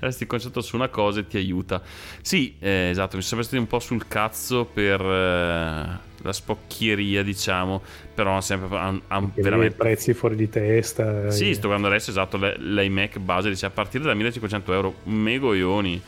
[0.00, 1.80] Resti concentrato su una cosa e ti aiuta.
[2.20, 7.80] Sì, eh, esatto, mi sono stati un po' sul cazzo per eh, la spocchieria, diciamo.
[8.14, 9.76] Però ha sempre Anche lì veramente.
[9.76, 11.30] prezzi fuori di testa.
[11.30, 11.54] Sì, eh.
[11.54, 16.02] sto guardando adesso, esatto, l'iMac base dice a partire da 1500 euro, megoglioni.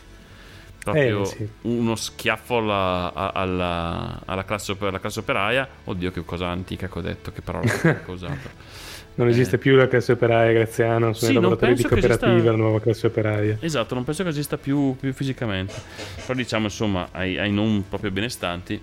[0.84, 1.48] Proprio Eh, sì.
[1.62, 5.66] uno schiaffo alla, a- alla, alla classe, alla classe operaia.
[5.84, 8.82] Oddio, che cosa antica che ho detto, che parola che ho usato.
[9.16, 12.50] Non esiste più la classe operaia graziana, sono Sì, i non lavoratori di cooperativa, esista-
[12.50, 13.56] la nuova classe operaia.
[13.60, 15.74] Esatto, non penso che esista più, più fisicamente.
[16.16, 18.80] Però diciamo, insomma, ai, ai non proprio benestanti.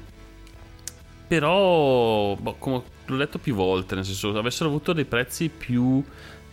[1.27, 6.01] Però, boh, come l'ho letto più volte, nel senso, avessero avuto dei prezzi più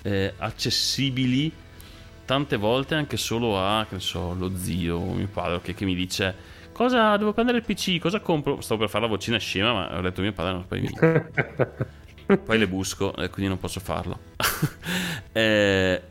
[0.03, 1.53] eh, accessibili,
[2.24, 5.95] tante volte anche solo a, che ne so, lo zio mio padre che, che mi
[5.95, 6.35] dice
[6.79, 8.61] cosa devo prendere il PC, cosa compro?
[8.61, 10.91] Stavo per fare la vocina scema, ma ho detto mio padre, no, poi mi,
[12.37, 14.18] poi le busco e quindi non posso farlo.
[15.33, 16.03] eh,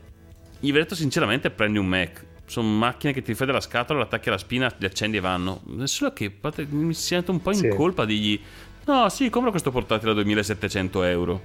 [0.60, 2.26] gli avrei detto sinceramente prendi un Mac.
[2.46, 5.62] Sono macchine che ti fai dalla scatola, l'attacchi alla spina, li accendi e vanno.
[5.84, 7.68] Solo che pate- mi sento un po' in Sì.
[7.70, 8.42] colpa di
[8.86, 11.42] no, sì, compro questo portatile da 2700 euro.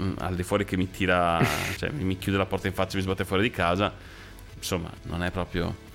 [0.00, 1.40] Mm, al di fuori che mi tira,
[1.76, 3.92] cioè mi chiude la porta in faccia e mi sbatte fuori di casa.
[4.56, 5.88] Insomma, non è proprio.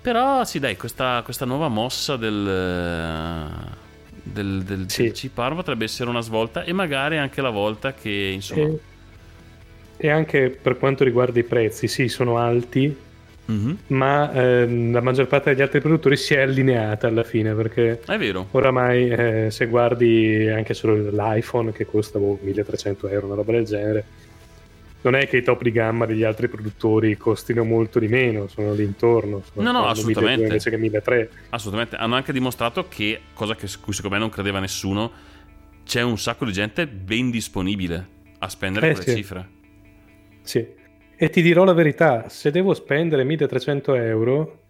[0.00, 3.76] Però sì, dai, questa, questa nuova mossa del.
[4.32, 5.02] Del, del, Sì.
[5.04, 8.78] del chip ARM potrebbe essere una svolta e magari anche la volta che insomma E,
[9.96, 12.94] e anche per quanto riguarda i prezzi, sì, sono alti,
[13.46, 13.78] Mhm.
[13.88, 18.18] ma ehm, la maggior parte degli altri produttori si è allineata alla fine perché è
[18.18, 23.52] vero oramai eh, se guardi anche solo l'iPhone che costa boh, 1300 euro, una roba
[23.52, 24.04] del genere,
[25.02, 28.72] non è che i top di gamma degli altri produttori costino molto di meno, sono
[28.72, 29.42] lì intorno.
[29.52, 30.42] Sono No, no, assolutamente.
[30.42, 31.34] 1200 invece che 1300.
[31.54, 35.10] Assolutamente, hanno anche dimostrato che, cosa che cui secondo me non credeva nessuno,
[35.84, 38.06] c'è un sacco di gente ben disponibile
[38.40, 39.16] a spendere Eh, quelle sì.
[39.16, 39.48] cifre.
[40.42, 40.66] Sì.
[41.16, 44.62] E ti dirò la verità, se devo spendere 1300 euro,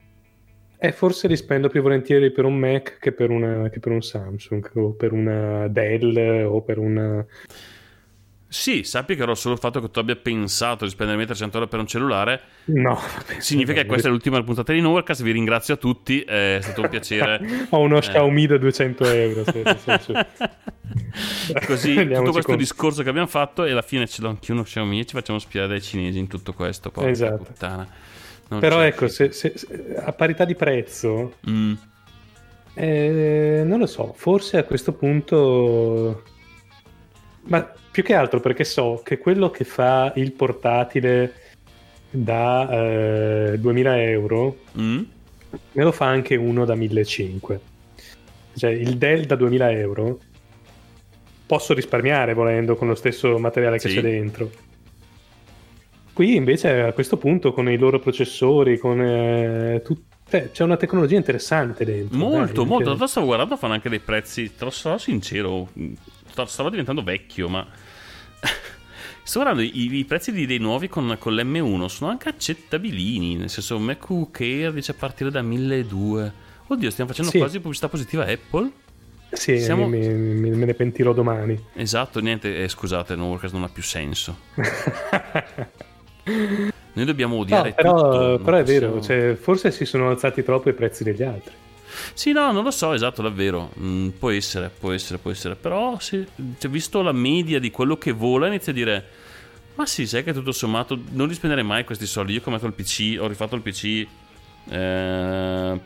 [0.78, 4.00] eh, forse li spendo più volentieri per un Mac che per, una- che per un
[4.00, 7.24] Samsung o per una Dell o per una...
[8.50, 11.68] Sì, sappi che ero solo il fatto che tu abbia pensato di spendere 1300 euro
[11.68, 12.98] per un cellulare No,
[13.38, 15.22] significa che questa è l'ultima puntata di Nowherecast.
[15.22, 17.40] Vi ringrazio a tutti, è stato un piacere.
[17.70, 18.00] Ho uno Eh.
[18.00, 19.44] Xiaomi da 200 euro.
[19.44, 20.12] se- nel senso-
[21.66, 22.56] Così Rendiamoci tutto questo conto.
[22.56, 25.38] discorso che abbiamo fatto e alla fine ce l'ho anche uno Xiaomi e ci facciamo
[25.38, 26.90] spiare dai cinesi in tutto questo.
[26.90, 27.44] Porca Esatto.
[27.44, 27.86] puttana.
[28.48, 31.74] Non Però ecco, se, se- se- a parità di prezzo, Mm.
[32.74, 36.22] eh, non lo so, forse a questo punto...
[37.42, 41.32] Ma più che altro perché so che quello che fa il portatile
[42.08, 45.02] da eh, 2000 euro Mm?
[45.72, 47.60] me lo fa anche uno da 1500.
[48.54, 50.20] Cioè il Dell da 2000 euro
[51.44, 53.96] posso risparmiare volendo con lo stesso materiale che Sì.
[53.96, 54.48] c'è dentro.
[56.12, 60.76] Qui invece a questo punto con i loro processori, con eh, tut- cioè, c'è una
[60.76, 62.16] tecnologia interessante dentro.
[62.16, 62.84] Molto, dai, molto.
[62.84, 64.54] realtà stavo guardando, fanno anche dei prezzi.
[64.54, 65.68] Te lo sarò sincero,
[66.28, 67.66] sto- stavo diventando vecchio, ma.
[69.28, 73.36] Sto guardando i, i prezzi di- dei nuovi con, con l'M1 sono anche accettabilini.
[73.36, 76.32] Nel senso, MacBook Air dice a partire da 1200.
[76.68, 77.36] Oddio, stiamo facendo Sì.
[77.38, 78.70] quasi pubblicità positiva a Apple.
[79.32, 81.62] Sì, Siamo- mi- mi- me ne pentirò domani.
[81.74, 84.38] Esatto, niente, eh, scusate, Nowherecast non ha più senso.
[86.94, 88.44] Noi dobbiamo No, odiare però, tutto.
[88.44, 91.52] però è vero, possiamo- cioè, forse si sono alzati troppo i prezzi degli altri.
[92.18, 93.72] Sì, no, non lo so, esatto, davvero.
[93.78, 95.54] Mm, può essere, può essere, può essere.
[95.54, 96.26] Però, sì,
[96.58, 99.08] cioè, visto la media di quello che vola, inizia a dire:
[99.76, 102.32] Ma sì, sai che tutto sommato non li spenderei mai questi soldi.
[102.32, 104.06] Io, ho fatto il PC, ho rifatto il PC
[104.68, 105.80] eh,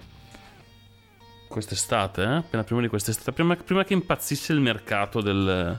[1.49, 2.35] quest'estate, eh?
[2.37, 5.79] appena prima di quest'estate, prima, prima che impazzisse il mercato del,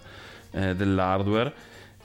[0.52, 1.52] eh, dell'hardware.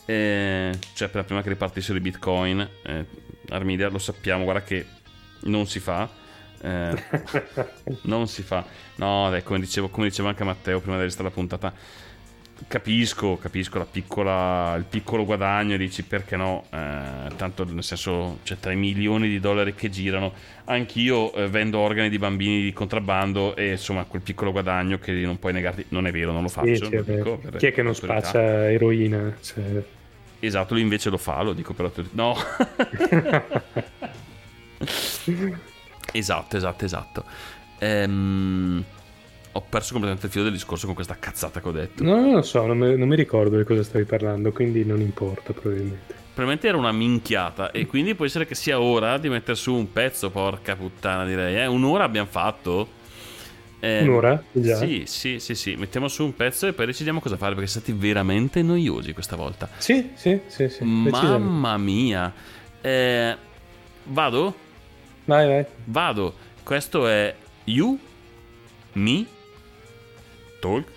[0.07, 3.05] eh, cioè, prima che ripartissero i bitcoin, eh,
[3.51, 4.87] Armidia lo sappiamo, guarda che
[5.41, 6.27] non si fa.
[6.63, 7.03] Eh,
[8.03, 8.65] non si fa.
[8.97, 11.73] No, dai, come dicevo, come diceva anche Matteo prima di registrare la puntata.
[12.67, 18.59] Capisco, capisco la piccola, il piccolo guadagno dici perché no, eh, tanto nel senso c'è
[18.59, 20.33] 3 milioni di dollari che girano,
[20.65, 25.39] anch'io eh, vendo organi di bambini di contrabbando e insomma quel piccolo guadagno che non
[25.39, 26.87] puoi negarti, non è vero, non lo faccio.
[26.87, 28.21] Sì, lo dico Chi è che non autorità.
[28.29, 29.37] spaccia eroina?
[29.41, 29.85] Cioè,
[30.41, 32.15] Esatto, lui invece lo fa, lo dico per autorità.
[32.15, 32.35] No.
[36.13, 37.25] esatto, esatto, esatto.
[37.79, 38.85] Ehm,
[39.53, 42.05] ho perso completamente il filo del discorso con questa cazzata che ho detto.
[42.05, 45.01] No, non lo so, non mi, non mi ricordo di cosa stavi parlando, quindi non
[45.01, 46.15] importa probabilmente.
[46.39, 49.91] Probabilmente era una minchiata e quindi può essere che sia ora di mettere su un
[49.93, 51.57] pezzo, porca puttana direi.
[51.57, 51.67] Eh?
[51.67, 52.97] Un'ora abbiamo fatto.
[53.81, 54.41] Eh, Un'ora?
[54.53, 54.77] Già?
[54.77, 55.75] Sì, sì, sì, sì.
[55.75, 59.35] Mettiamo su un pezzo e poi decidiamo cosa fare perché siete stati veramente noiosi questa
[59.35, 59.69] volta.
[59.79, 60.85] Sì, sì, sì, sì.
[60.85, 62.33] Mamma mia.
[62.81, 63.37] Eh,
[64.05, 64.55] vado?
[65.29, 65.67] Vai, vai.
[65.85, 66.35] Vado.
[66.63, 67.99] Questo è You,
[68.95, 69.27] Me,
[70.59, 70.91] Talk.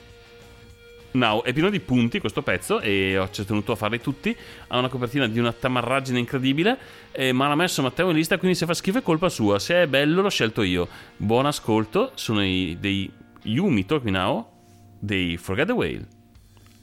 [1.11, 4.35] Now, è pieno di punti questo pezzo e ho tenuto a farli tutti.
[4.67, 6.77] Ha una copertina di una tamarraggine incredibile,
[7.11, 9.59] eh, ma l'ha messo Matteo in lista, quindi se fa schifo è colpa sua.
[9.59, 10.87] Se è bello l'ho scelto io.
[11.17, 13.11] Buon ascolto, sono i, dei
[13.43, 14.49] Me, Talk Me Now,
[14.97, 16.07] dei Forget the Whale.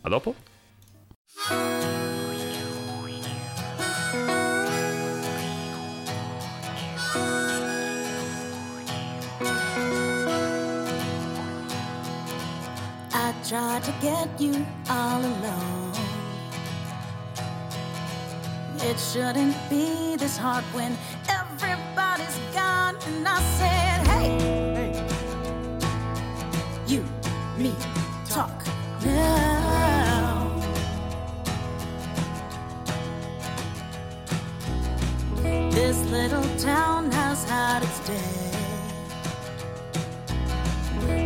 [0.02, 0.34] A dopo.
[13.48, 15.92] Tried to get you all alone.
[18.80, 20.94] It shouldn't be this hard when
[21.30, 22.96] everybody's gone.
[23.06, 25.02] And I said, hey,
[26.86, 27.02] you,
[27.56, 27.74] me,
[28.28, 28.66] talk
[29.02, 30.60] now.
[35.70, 38.47] This little town has had its day.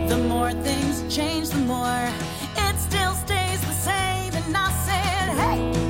[0.09, 2.09] The more things change, the more
[2.57, 4.33] it still stays the same.
[4.35, 5.82] And I said, hey,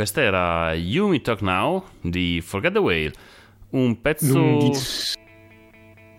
[0.00, 3.12] Questa era You Me Talk Now di Forget the Whale.
[3.72, 4.38] Un pezzo.
[4.38, 5.22] Lunghissimo.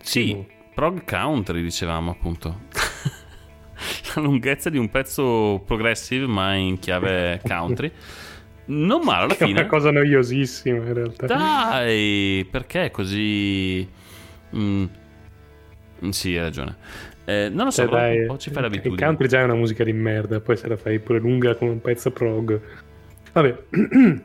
[0.00, 2.60] Sì, prog country dicevamo appunto.
[4.14, 7.90] La lunghezza di un pezzo progressive ma in chiave country.
[8.66, 9.58] Non male alla Che è fine.
[9.62, 11.26] una cosa noiosissima in realtà.
[11.26, 13.84] Dai, perché è così...
[14.54, 14.84] Mm,
[16.04, 16.76] mm, sì, hai ragione.
[17.24, 19.02] Eh, non lo so, Cioè, dai, un po' ci fai il l'abitudine.
[19.04, 21.80] country già è una musica di merda, poi se la fai pure lunga come un
[21.80, 22.60] pezzo prog.
[23.32, 23.62] Vabbè,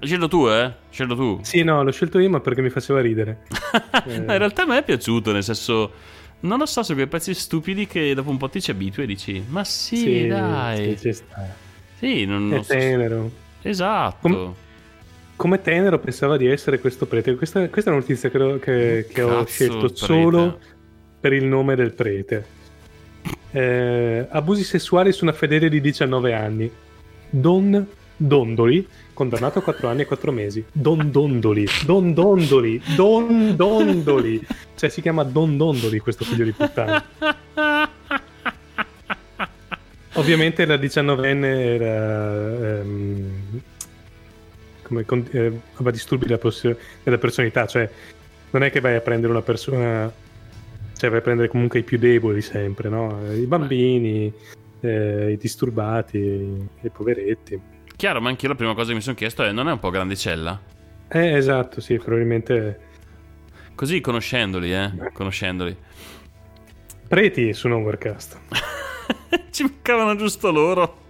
[0.02, 0.74] Scelto tu, eh?
[0.90, 1.40] Scelto tu.
[1.44, 3.44] sì, no, l'ho scelto io ma perché mi faceva ridere.
[4.06, 5.92] No, in realtà a me è piaciuto, nel senso...
[6.40, 9.08] Non lo so, sono quei pezzi stupidi che dopo un po' ti ci abitui e
[9.08, 9.44] dici...
[9.48, 10.96] Ma sì, dai.
[10.96, 11.48] sì, ci sta.
[11.98, 13.32] Sì, non, È non so- tenero.
[13.64, 14.18] Esatto.
[14.22, 14.54] Com-
[15.36, 17.36] Come tenero pensava di essere questo prete.
[17.36, 20.60] Questa, questa è una notizia che, ho- che- che ho scelto solo
[21.20, 22.46] per il nome del prete.
[23.52, 26.72] Eh, abusi sessuali su una fedele di 19 anni.
[27.30, 30.65] Don Dondoli, condannato a 4 anni e 4 mesi.
[30.72, 34.45] Don Dondoli, Don Dondoli, Don Dondoli.
[34.76, 37.03] Cioè si chiama Don Dondoli questo figlio di puttana.
[40.14, 42.80] Ovviamente la 19enne era...
[42.80, 43.61] ehm,
[44.81, 47.89] come con- eh, aveva disturbi della, pers- della personalità, cioè
[48.52, 50.11] non è che vai a prendere una persona,
[50.95, 53.19] cioè vai a prendere comunque i più deboli sempre, no?
[53.34, 54.34] I bambini,
[54.80, 57.60] eh, i disturbati, i poveretti.
[57.98, 59.90] Chiaro, ma anch'io la prima cosa che mi sono chiesto è: non è un po'
[59.90, 60.61] grandicella?
[61.10, 62.80] Eh, esatto, sì, probabilmente
[63.76, 64.91] Così conoscendoli, eh?
[65.14, 65.76] Conoscendoli.
[67.07, 68.40] preti su Overcast.
[69.52, 71.06] Ci mancavano giusto loro.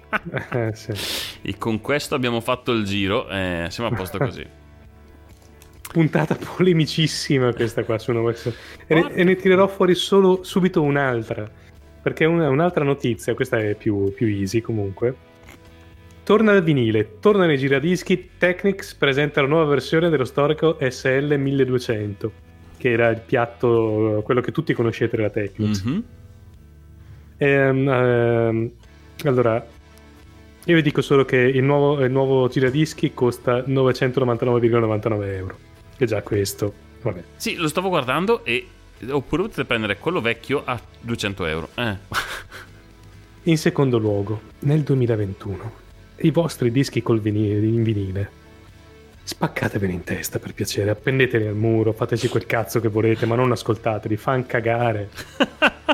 [0.51, 0.91] Eh, sì.
[1.41, 3.27] E con questo abbiamo fatto il giro.
[3.29, 4.45] Eh, siamo a posto così.
[5.91, 8.53] Puntata polemicissima questa qua su Overcast.
[8.87, 11.49] E ne, e ne tirerò fuori solo subito un'altra,
[12.01, 15.15] perché è una- un'altra notizia, questa è più, più easy comunque.
[16.27, 22.31] Torna al vinile, torna nei giradischi, Technics presenta la nuova versione dello storico SL 1200,
[22.75, 25.83] che era il piatto, quello che tutti conoscete della Technics.
[25.83, 26.03] Mhm.
[27.37, 28.71] Ehm, ehm,
[29.23, 29.65] allora,
[30.65, 35.57] io vi dico solo che il nuovo, il nuovo giradischi costa 999,99 euro.
[35.95, 36.73] E già questo,
[37.03, 37.23] vabbè.
[37.37, 38.67] Sì, lo stavo guardando e.
[39.07, 41.69] Oppure potete prendere quello vecchio a 200 euro.
[41.75, 41.95] Eh.
[43.43, 45.85] In secondo luogo, nel 2021,
[46.21, 48.29] i vostri dischi vinile, in vinile.
[49.23, 53.51] Spaccateveli in testa per piacere, appendeteli al muro, fateci quel cazzo che volete, ma non
[53.51, 55.09] ascoltateli, fan cagare.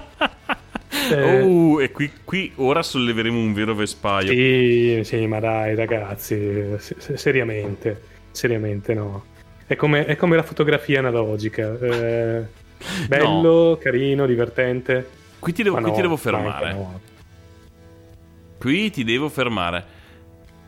[1.11, 4.31] Eh, Oh, e qui, qui ora solleveremo un vero vespaio.
[4.31, 6.35] Sì, sì, ma dai, ragazzi,
[6.77, 8.01] se- se- seriamente,
[8.31, 9.25] seriamente no.
[9.67, 11.77] È come, è come la fotografia analogica.
[11.77, 12.43] eh,
[13.07, 15.07] bello, carino, divertente.
[15.39, 16.73] Qui ti devo, qui no, ti devo ma fermare.
[16.73, 17.01] no.
[18.57, 19.83] Qui ti devo fermare.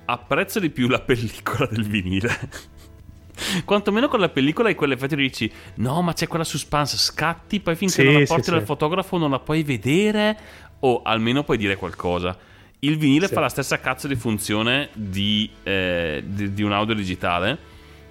[0.06, 2.50] Apprezzo di più la pellicola del vinile.
[3.66, 7.76] Quantomeno con la pellicola hai quell'effetto di dici no ma c'è quella suspense, scatti, poi
[7.76, 8.52] finché Sì, non la sì, porti sì.
[8.52, 10.38] dal fotografo non la puoi vedere
[10.80, 12.38] o almeno puoi dire qualcosa.
[12.80, 13.34] Il vinile Sì.
[13.34, 17.58] fa la stessa cazzo di funzione di, eh, di- di un audio digitale,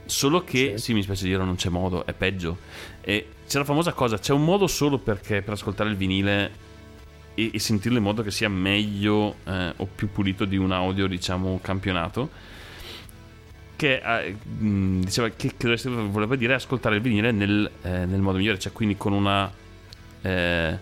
[0.05, 0.85] solo che, sì.
[0.87, 0.93] Sì.
[0.95, 2.59] mi spiace dire, non c'è modo, è peggio.
[3.01, 6.53] E c'è la famosa cosa, c'è un modo solo perché per ascoltare il vinile
[7.35, 11.07] e, e sentirlo in modo che sia meglio eh, o più pulito di un audio,
[11.07, 12.53] diciamo, campionato.
[13.77, 18.59] Che, eh, diceva che, che voleva dire ascoltare il vinile nel, eh, nel modo migliore,
[18.59, 19.53] cioè quindi con una.
[20.23, 20.79] eh,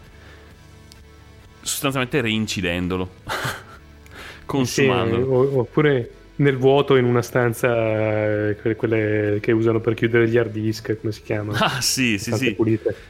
[1.62, 3.10] sostanzialmente reincidendolo,
[4.44, 5.48] consumandolo.
[5.48, 6.10] Sì, oppure
[6.42, 10.98] nel vuoto in una stanza, eh, que- quelle che usano per chiudere gli hard disk,
[11.00, 11.56] come si chiamano?
[11.58, 12.56] Ah, sì, sì, sì.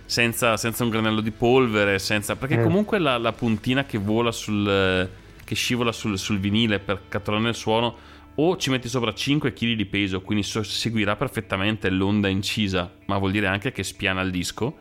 [0.04, 2.36] senza, senza un granello di polvere, senza...
[2.36, 2.62] perché Eh.
[2.62, 5.08] comunque la, la puntina che vola sul...
[5.44, 7.96] che scivola sul, sul vinile per catturare il suono
[8.34, 13.30] o ci metti sopra 5 kg di peso, quindi seguirà perfettamente l'onda incisa, ma vuol
[13.30, 14.76] dire anche che spiana il disco.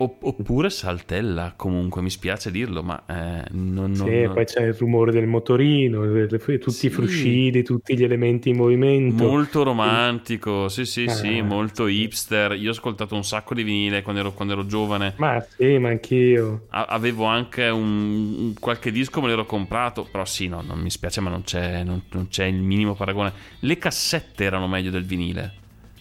[0.00, 4.74] Oppure saltella, comunque, mi spiace dirlo, ma eh, non, non- Sì, e poi c'è il
[4.74, 6.86] rumore del motorino, le- le- tutti Sì.
[6.86, 9.24] i fruscidi, tutti gli elementi in movimento.
[9.26, 12.02] Molto romantico, sì, sì, sì, Ah, molto sì.
[12.02, 12.52] hipster.
[12.52, 15.14] Io ho ascoltato un sacco di vinile quando ero, quando ero giovane.
[15.16, 16.66] Ma sì, ma anch'io.
[16.70, 20.90] A- avevo anche un, un- qualche disco me l'ero comprato però sì no non mi
[20.90, 25.04] spiace ma non c'è, non- non c'è il minimo paragone le cassette erano meglio del
[25.04, 25.52] vinile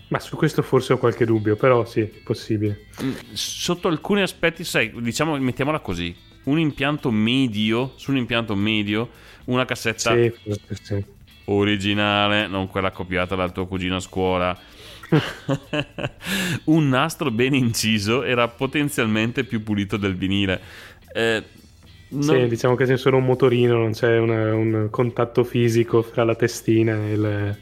[0.09, 2.85] Ma su questo forse ho qualche dubbio, però sì, possibile.
[3.03, 9.09] Mm, sotto alcuni aspetti sai diciamo mettiamola così un impianto medio su un impianto medio
[9.45, 10.31] una cassetta Sì,
[10.81, 11.03] sì.
[11.45, 14.57] originale, non quella copiata dal tuo cugino a scuola.
[16.65, 20.59] un nastro ben inciso era potenzialmente più pulito del vinile.
[21.13, 21.43] Eh,
[22.09, 26.23] non- Sì, diciamo che c'è solo un motorino, non c'è una- un contatto fisico fra
[26.23, 27.57] la testina e il...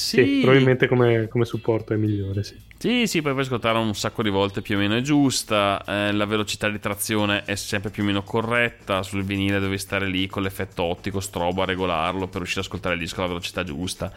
[0.00, 2.56] Sì, sì, probabilmente come, come supporto è migliore, sì.
[2.78, 6.12] Sì, sì, poi puoi ascoltare un sacco di volte più o meno è giusta, eh,
[6.12, 10.26] la velocità di trazione è sempre più o meno corretta, sul vinile devi stare lì
[10.26, 14.10] con l'effetto ottico strobo a regolarlo per riuscire ad ascoltare il disco alla velocità giusta.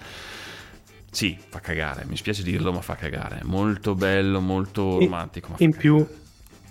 [1.12, 3.42] Sì, fa cagare, mi spiace dirlo, ma fa cagare.
[3.44, 5.56] Molto bello, molto In- romantico.
[5.58, 5.78] In cagare.
[5.82, 6.08] più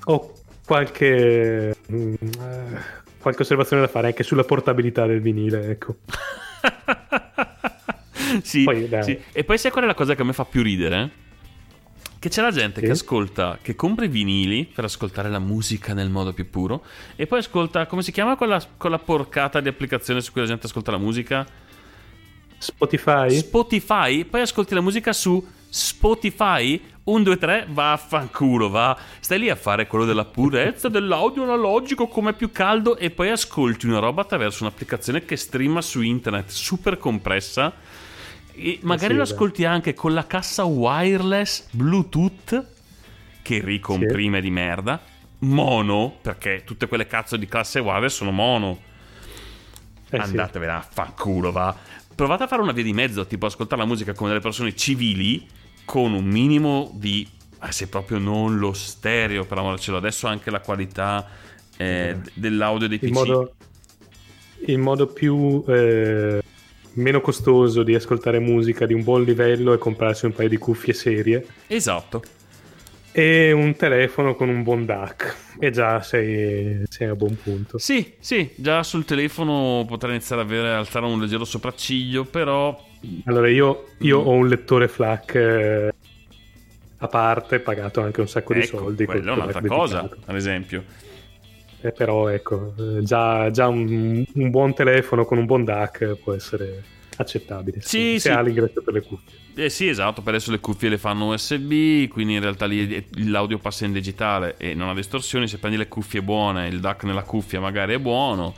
[0.05, 0.33] ho
[0.65, 2.81] qualche, mm, eh,
[3.19, 5.97] qualche osservazione da fare anche sulla portabilità del vinile, ecco.
[8.43, 9.19] sì, Poi, sì.
[9.33, 11.11] E poi sai qual è la cosa che a me fa più ridere?
[12.19, 12.87] Che c'è la gente Sì.
[12.87, 16.85] che ascolta, che compra i vinili per ascoltare la musica nel modo più puro
[17.17, 20.67] e poi ascolta, come si chiama quella, quella porcata di applicazione su cui la gente
[20.67, 21.45] ascolta la musica?
[22.59, 23.31] Spotify?
[23.39, 26.81] Spotify, poi ascolti la musica su Spotify.
[27.05, 28.97] 1, 2, 3, vaffanculo, va.
[29.19, 33.87] Stai lì a fare quello della purezza dell'audio analogico come più caldo e poi ascolti
[33.87, 37.73] una roba attraverso un'applicazione che streama su internet super compressa
[38.55, 39.31] e magari sì, lo beh.
[39.31, 42.67] ascolti anche con la cassa wireless Bluetooth
[43.43, 45.01] che ricomprime di merda,
[45.41, 48.79] mono, perché tutte quelle cazzo di classe wireless sono mono.
[50.09, 50.17] Eh, sì.
[50.17, 51.75] Andatevene a fanculo, va.
[52.15, 55.47] Provate a fare una via di mezzo, tipo ascoltare la musica come delle persone civili,
[55.85, 57.27] con un minimo di.
[57.63, 59.97] eh, se proprio non lo stereo, per amore cielo.
[59.97, 61.27] Adesso anche la qualità
[61.77, 63.07] eh, d- dell'audio dei PC.
[63.07, 63.55] il modo,
[64.67, 66.41] il modo più eh,
[66.95, 70.93] meno costoso di ascoltare musica di un buon livello è comprarsi un paio di cuffie
[70.93, 72.23] serie Esatto.
[73.13, 77.79] e un telefono con un buon DAC e già sei, sei a buon punto.
[77.79, 82.89] Sì, sì, già sul telefono potrei iniziare ad avere, alzare un leggero sopracciglio, però.
[83.25, 84.27] Allora io, io Mm.
[84.27, 85.93] ho un lettore FLAC eh,
[86.99, 89.05] a parte, pagato anche un sacco di Ecco, soldi.
[89.05, 90.23] col quella è un'altra cosa, dedicato.
[90.31, 90.85] ad esempio.
[91.83, 96.33] Eh, però ecco, eh, già, già un, un buon telefono con un buon DAC può
[96.33, 96.83] essere
[97.17, 97.81] accettabile.
[97.81, 98.29] Sì, se sì.
[98.29, 99.41] ha l'ingresso per le cuffie.
[99.55, 103.59] Eh sì, esatto, per adesso le cuffie le fanno USB, quindi in realtà lì l'audio
[103.59, 107.23] passa in digitale e non ha distorsioni, se prendi le cuffie buone, il DAC nella
[107.23, 108.55] cuffia magari è buono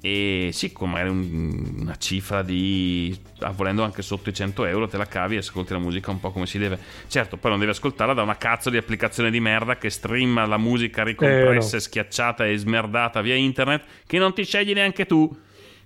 [0.00, 4.86] e sì, con magari un- una cifra di, ah, volendo anche sotto i 100 euro,
[4.86, 6.78] te la cavi e ascolti la musica un po' come si deve.
[7.08, 10.56] Certo, poi non devi ascoltarla da una cazzo di applicazione di merda che streama la
[10.58, 11.80] musica ricompressa, Eh, no.
[11.80, 15.36] schiacciata e smerdata via internet che non ti scegli neanche tu.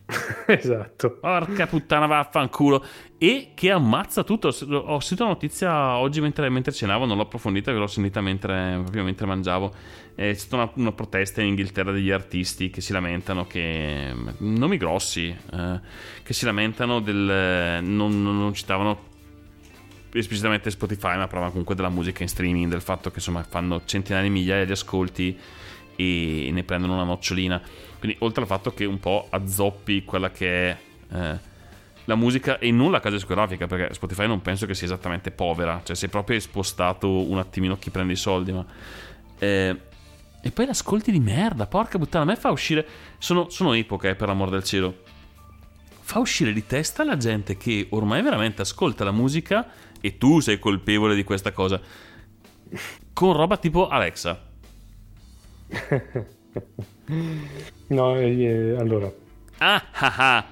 [0.46, 1.18] esatto.
[1.20, 2.84] Porca puttana, vaffanculo.
[3.22, 4.48] E che ammazza tutto.
[4.48, 9.04] Ho sentito una notizia oggi mentre, mentre cenavo, non l'ho approfondita, l'ho sentita mentre, proprio
[9.04, 9.72] mentre mangiavo.
[10.12, 14.12] È stata una, una protesta in Inghilterra degli artisti che si lamentano che.
[14.38, 15.80] nomi grossi, eh,
[16.24, 17.80] che si lamentano del.
[17.84, 18.98] non, non- non citavano
[20.12, 24.24] esplicitamente Spotify, ma parlavano comunque della musica in streaming, del fatto che insomma fanno centinaia
[24.24, 25.38] di migliaia di ascolti
[25.94, 27.62] e ne prendono una nocciolina.
[28.00, 30.76] Quindi, oltre al fatto che un po' azzoppi quella che è
[31.12, 31.50] eh,
[32.04, 35.80] la musica e non la casa discografica, perché Spotify non penso che sia esattamente povera,
[35.84, 38.64] cioè si è proprio spostato un attimino chi prende i soldi, ma.
[39.38, 39.76] eh,
[40.44, 42.84] e poi l'ascolti di merda, porca puttana, a me fa uscire.
[43.18, 45.04] Sono, sono epoche, eh, per l'amor del cielo.
[46.00, 49.68] Fa uscire di testa la gente che ormai veramente ascolta la musica
[50.00, 51.80] e tu sei colpevole di questa cosa.
[53.12, 54.50] Con roba tipo Alexa.
[57.88, 59.12] No, eh, allora,
[59.64, 60.44] Ah, ah,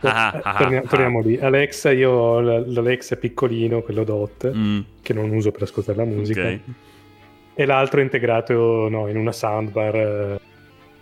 [0.43, 1.39] ah, tornia- torniamo lì.
[1.39, 6.47] Alexa, io ho l'Alexa piccolino, quello DOT, Mm, che non uso per ascoltare la musica.
[6.47, 6.59] ok.
[7.55, 10.41] E l'altro è integrato no, in una soundbar eh,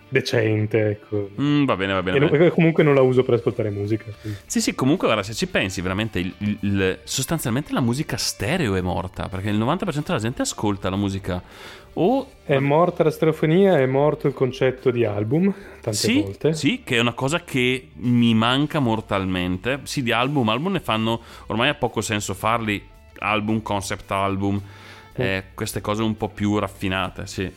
[0.08, 0.88] decente.
[0.88, 1.30] Ecco.
[1.40, 2.16] Mm, va bene, va bene.
[2.16, 2.48] E va bene.
[2.50, 4.04] comunque non la uso per ascoltare musica.
[4.20, 4.38] quindi.
[4.46, 8.80] Sì, sì, comunque, guarda, se ci pensi, veramente, il- il- sostanzialmente la musica stereo è
[8.80, 11.42] morta, perché il 90% della gente ascolta la musica
[12.00, 12.26] o...
[12.44, 15.52] È morta la stereofonia, è morto il concetto di album,
[15.82, 16.54] tante Sì, volte.
[16.54, 19.80] sì, che è una cosa che mi manca mortalmente.
[19.82, 22.82] Sì, di album, album ne fanno, ormai ha poco senso farli,
[23.18, 24.60] album, concept album,
[25.14, 27.50] eh, queste cose un po' più raffinate, sì.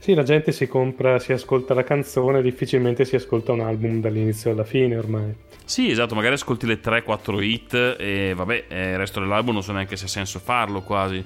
[0.00, 4.50] Sì, la gente si compra, si ascolta la canzone, difficilmente si ascolta un album dall'inizio
[4.52, 5.34] alla fine ormai.
[5.64, 9.72] Sì, esatto, magari ascolti le 3-4 hit e vabbè, eh, il resto dell'album non so
[9.72, 11.22] neanche se ha senso farlo quasi.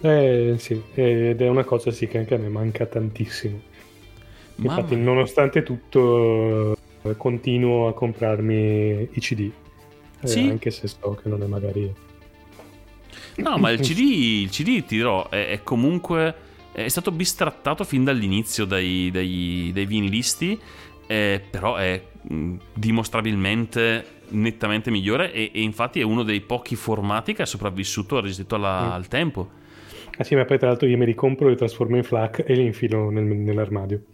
[0.00, 3.60] Eh sì, ed è una cosa sì che anche a me manca tantissimo.
[4.56, 5.04] Mamma Infatti, mia.
[5.04, 9.52] nonostante tutto, eh, continuo a comprarmi i CD.
[10.20, 10.48] eh, Sì.
[10.48, 11.94] Anche se so che non è magari...
[13.36, 13.98] No, ma il CD,
[14.44, 16.34] il CD ti dirò, è, è comunque
[16.72, 20.58] è stato bistrattato fin dall'inizio dai, dai- dai vinilisti,
[21.06, 27.32] eh, però è mh, dimostrabilmente nettamente migliore e, e infatti è uno dei pochi formati
[27.34, 28.90] che ha sopravvissuto, resistito alla- Mm.
[28.92, 29.50] al tempo.
[30.18, 32.54] Ah sì, ma poi tra l'altro io me li compro, li trasformo in FLAC e
[32.54, 34.04] li infilo nel- nell'armadio.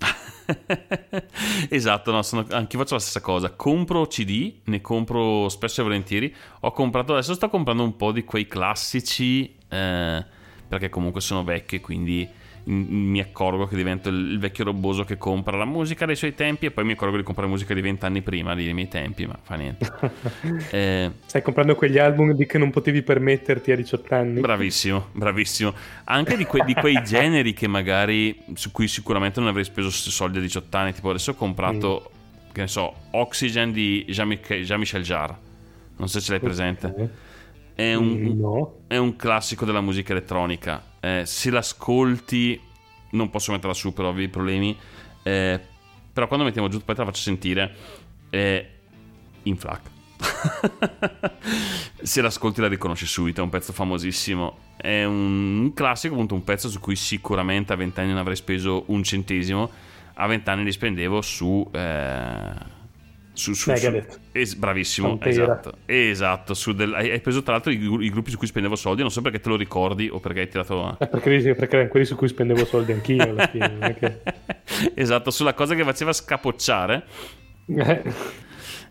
[1.70, 3.50] esatto, no, sono, anche io faccio la stessa cosa.
[3.50, 6.34] Compro CD, ne compro spesso e volentieri.
[6.60, 10.24] Ho comprato, adesso sto comprando un po' di quei classici, eh,
[10.68, 12.28] perché comunque sono vecchi, quindi
[12.64, 16.70] mi accorgo che divento il, vecchio roboso che compra la musica dei suoi tempi e
[16.70, 19.90] poi mi accorgo di comprare musica di vent'anni prima dei miei tempi, ma fa niente.
[20.70, 24.40] Eh, Stai comprando quegli album di che non potevi permetterti a 18 anni?
[24.40, 25.74] Bravissimo, bravissimo.
[26.04, 30.38] Anche di, que- di quei generi che magari su cui sicuramente non avrei speso soldi
[30.38, 30.92] a 18 anni.
[30.92, 32.10] Tipo, adesso ho comprato,
[32.52, 35.36] che ne so, Oxygen di Jean-Mich- Jean-Michel Jarre.
[35.96, 36.86] Non so se ce l'hai presente.
[36.86, 37.08] Ok.
[37.74, 38.74] È un, Mm, No.
[38.86, 40.82] è un classico della musica elettronica.
[41.04, 42.60] Eh, se l'ascolti,
[43.10, 44.78] non posso metterla su per ovvi problemi.
[45.24, 45.60] eh,
[46.12, 47.74] però quando mettiamo giù, poi te la faccio sentire.
[48.30, 48.70] È
[49.44, 49.90] in FLAC.
[52.02, 53.40] se l'ascolti la riconosci subito.
[53.40, 54.58] È un pezzo famosissimo.
[54.76, 58.84] È un classico, appunto, un pezzo su cui sicuramente a 20 anni non avrei speso
[58.88, 59.70] un centesimo.
[60.14, 61.68] A 20 anni li spendevo su.
[61.72, 62.80] eh,
[63.34, 64.20] su, su, su- Megadeth.
[64.32, 65.30] es- bravissimo, Pantera.
[65.30, 66.54] esatto, esatto.
[66.54, 69.00] su del- hai, hai preso tra l'altro i, i gruppi su cui spendevo soldi.
[69.02, 70.84] Non so perché te lo ricordi o perché hai tirato.
[70.84, 73.96] a- Eh, perché, perché erano quelli su cui spendevo soldi anch'io alla fine.
[73.98, 74.20] che-
[74.94, 77.04] esatto, sulla cosa che faceva scapocciare.
[77.66, 78.02] Eh,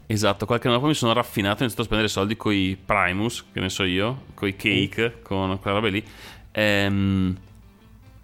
[0.08, 2.76] Esatto, qualche anno dopo mi sono raffinato e ho iniziato a spendere soldi con i
[2.84, 6.04] Primus, che ne so io, con i cake, con quelle robe lì.
[6.52, 7.38] Ehm,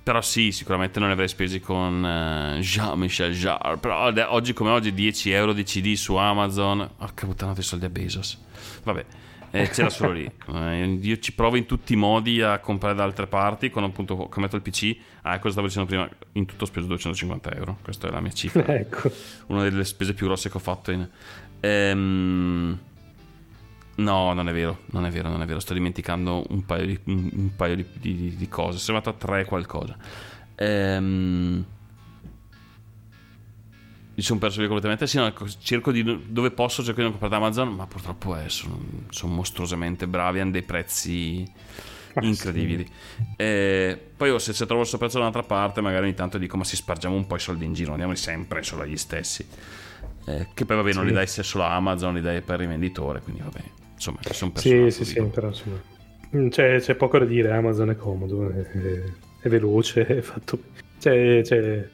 [0.07, 3.75] però sì, sicuramente non ne avrei spesi con eh, Jean-Michel Jarre.
[3.75, 6.89] Però oggi come oggi 10 euro di CD su Amazon.
[6.95, 8.41] Porca puttana, dei soldi a Bezos.
[8.83, 9.05] Vabbè,
[9.51, 10.31] eh, c'era solo lì.
[10.47, 13.69] Eh, io ci provo in tutti i modi a comprare da altre parti.
[13.69, 16.09] Quando appunto ho cambiato il PC, ah, cosa stavo dicendo prima?
[16.31, 17.77] In tutto ho speso 250 euro.
[17.83, 19.11] Questa è la mia cifra ecco.
[19.47, 21.05] una delle spese più grosse che ho fatto in...
[21.59, 22.79] Ehm,
[23.97, 25.59] No, non è vero, non è vero, non è vero.
[25.59, 28.77] Sto dimenticando un paio di, un, paio di, di- di cose.
[28.77, 29.97] Sono arrivato a tre qualcosa.
[30.55, 31.65] Ehm...
[34.13, 35.05] Mi sono perso via completamente.
[35.05, 38.35] Sì, no, ecco, cerco di dove posso cerco di non comprare da Amazon, ma purtroppo
[38.35, 38.79] eh, sono,
[39.09, 42.25] sono mostruosamente bravi, hanno dei prezzi sì.
[42.25, 42.87] incredibili.
[43.35, 46.57] Eh, poi oh, se, se trovo questo prezzo da un'altra parte, magari ogni tanto dico:
[46.57, 49.45] Ma si spargiamo un po' i soldi in giro, non diamoli sempre solo agli stessi.
[50.25, 51.09] Eh, che poi vabbè, non Sì.
[51.09, 53.63] li dai se solo a Amazon, li dai per il rivenditore, quindi vabbè,
[53.97, 54.91] insomma, ci sono Sì, personaggi.
[54.91, 55.81] sì, sì, però insomma.
[56.35, 60.59] mm, C'è, c'è poco da dire, Amazon è comodo, è, è- veloce, è fatto...
[60.99, 61.89] C'è, c'è-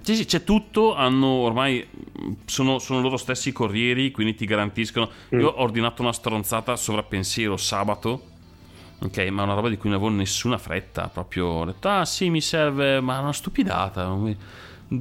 [0.00, 4.44] Sì, sì, c'è tutto, hanno ormai mh, sono, sono loro stessi i corrieri, quindi ti
[4.46, 5.10] garantiscono.
[5.34, 5.40] Mm.
[5.40, 8.34] Io ho ordinato una stronzata sovrappensiero sabato.
[9.00, 11.08] Ok, ma una roba di cui non avevo nessuna fretta.
[11.08, 14.08] Proprio ho detto, ah sì, mi serve, ma una stupidata.
[14.14, 14.36] mi-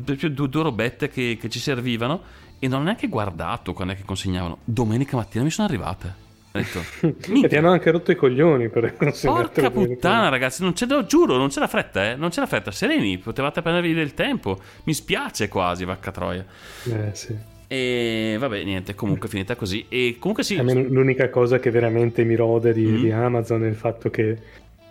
[0.04, 2.22] Proprio due, due robette che, che ci servivano.
[2.60, 4.58] E non ho neanche guardato quando è che consegnavano.
[4.64, 6.24] Domenica mattina mi sono arrivate.
[6.52, 9.70] Ho detto, E ti "Minchia, hanno anche rotto i coglioni per consegnartelo.
[9.72, 12.16] Porca puttana, ragazzi, non c'è, lo giuro, non c'era fretta, eh?
[12.16, 14.60] Non c'era fretta, sereni, potevate prendervi del tempo.
[14.84, 16.46] Mi spiace quasi, vacca troia.
[16.86, 17.36] Eh, sì.
[17.68, 19.86] E vabbè, niente, comunque è finita così.
[19.90, 23.02] E comunque sì, A me l'unica cosa che veramente mi rode di, Mm.
[23.02, 24.38] di Amazon è il fatto che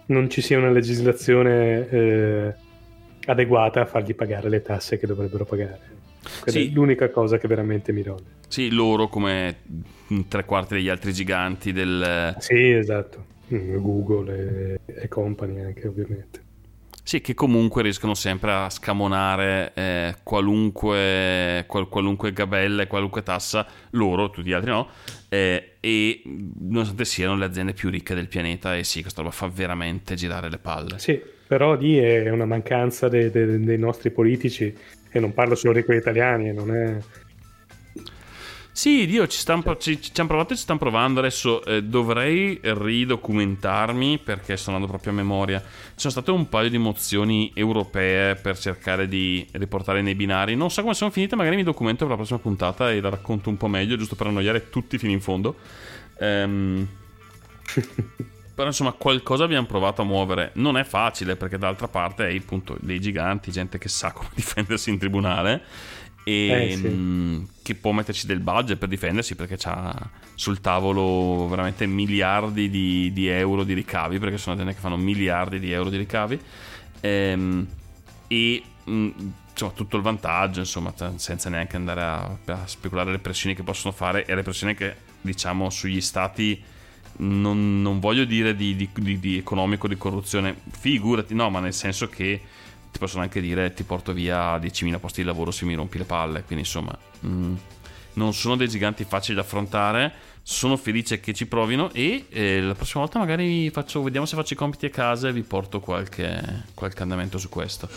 [0.07, 2.55] non ci sia una legislazione eh,
[3.27, 5.93] adeguata a fargli pagare le tasse che dovrebbero pagare.
[6.45, 6.69] Sì.
[6.69, 8.23] è l'unica cosa che veramente mi rode.
[8.49, 9.61] sì, loro come
[10.29, 12.35] tre quarti degli altri giganti del...
[12.39, 13.33] Sì, esatto.
[13.53, 16.43] Mm, Google e, e company anche, ovviamente.
[17.07, 23.67] Sì, che comunque riescono sempre a scamonare eh, qualunque, qual- qualunque gabella e qualunque tassa,
[23.91, 24.89] loro, tutti gli altri no,
[25.29, 29.49] eh, e nonostante siano le aziende più ricche del pianeta, e sì, questa roba fa
[29.49, 30.99] veramente girare le palle.
[30.99, 34.75] Sì, però lì è una mancanza de- de- dei nostri politici,
[35.17, 36.99] e non parlo solo di quelli italiani, non è...
[38.73, 41.21] Sì, Dio, ci, stan pro- ci, ci hanno provato e ci stanno provando.
[41.21, 45.61] Adesso eh, dovrei ridocumentarmi perché sto andando proprio a memoria.
[45.61, 50.57] Ci sono state un paio di mozioni europee per cercare di riportare nei binari.
[50.57, 53.49] Non so come sono finite, magari mi documento per la prossima puntata e la racconto
[53.51, 55.55] un po' meglio, giusto per annoiare tutti fino in fondo.
[56.19, 56.89] Ehm,
[58.55, 60.53] Però insomma qualcosa abbiamo provato a muovere.
[60.55, 64.91] Non è facile perché dall'altra parte hai appunto dei giganti, gente che sa come difendersi
[64.91, 65.63] in tribunale
[66.27, 66.89] e Eh, sì.
[66.89, 73.13] mh, che può metterci del budget per difendersi perché ha sul tavolo veramente miliardi di,
[73.13, 76.41] di euro di ricavi perché sono aziende che fanno miliardi di euro di ricavi
[77.01, 77.69] Ehm,
[78.27, 79.11] e mh,
[79.51, 83.93] insomma tutto il vantaggio insomma senza neanche andare a, a speculare le pressioni che possono
[83.93, 86.63] fare e le pressioni che diciamo sugli stati
[87.17, 91.75] non, non voglio dire di, di- di- di economico di corruzione figurati no ma nel
[91.75, 92.41] senso che
[92.91, 96.05] ti possono anche dire ti porto via 10.000 posti di lavoro se mi rompi le
[96.05, 96.97] palle quindi insomma
[97.27, 97.55] mm,
[98.15, 100.13] non sono dei giganti facili da affrontare.
[100.47, 104.53] Sono felice che ci provino e eh, la prossima volta magari faccio, vediamo se faccio
[104.53, 107.89] i compiti a casa e vi porto qualche, qualche andamento su questo.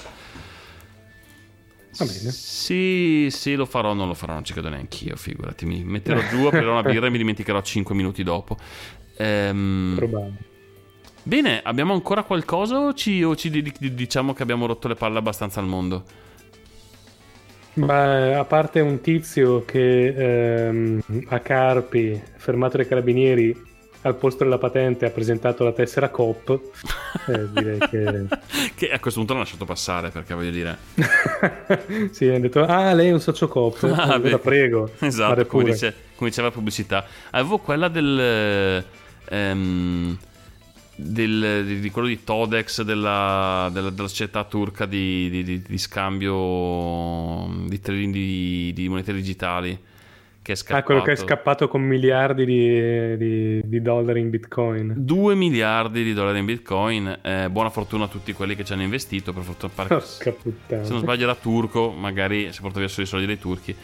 [1.98, 2.32] Va bene.
[2.32, 5.66] Sì, sì, lo farò, non lo farò, non ci credo neanche io, figurati.
[5.66, 8.58] Mi metterò giù, aprirò una birra e mi dimenticherò 5 minuti dopo.
[9.18, 10.38] Ehm, Probabile.
[11.24, 14.96] bene, abbiamo ancora qualcosa o ci, o ci di- di- diciamo che abbiamo rotto le
[14.96, 16.04] palle abbastanza al mondo?
[17.76, 20.08] Ma a parte un tizio che
[20.68, 23.66] ehm, a Carpi, fermato dai carabinieri,
[24.02, 26.60] al posto della patente ha presentato la tessera COP,
[27.28, 28.26] eh, direi che...
[28.78, 30.78] Che a questo punto l'ho lasciato passare perché voglio dire...
[32.12, 34.40] sì, ha detto, ah, lei è un socio COP, Ah, beh.
[34.40, 34.90] prego.
[35.00, 37.06] Esatto, come, dice- come diceva la pubblicità.
[37.32, 38.84] Avevo quella del...
[39.30, 40.18] ehm,
[40.96, 47.48] del- di, di quello di Todex della, della, della società turca di, di- di- scambio
[47.68, 49.78] di trading di, di monete digitali
[50.42, 51.68] che è scappato Ah, quello che è scappato.
[51.68, 54.94] con miliardi di, di- di dollari in bitcoin.
[54.96, 58.84] 2 miliardi di dollari in bitcoin eh, buona fortuna a tutti quelli che ci hanno
[58.84, 60.36] investito per fortuna pare che-
[60.84, 63.76] se non sbaglio era turco magari si porta via solo i soldi dei turchi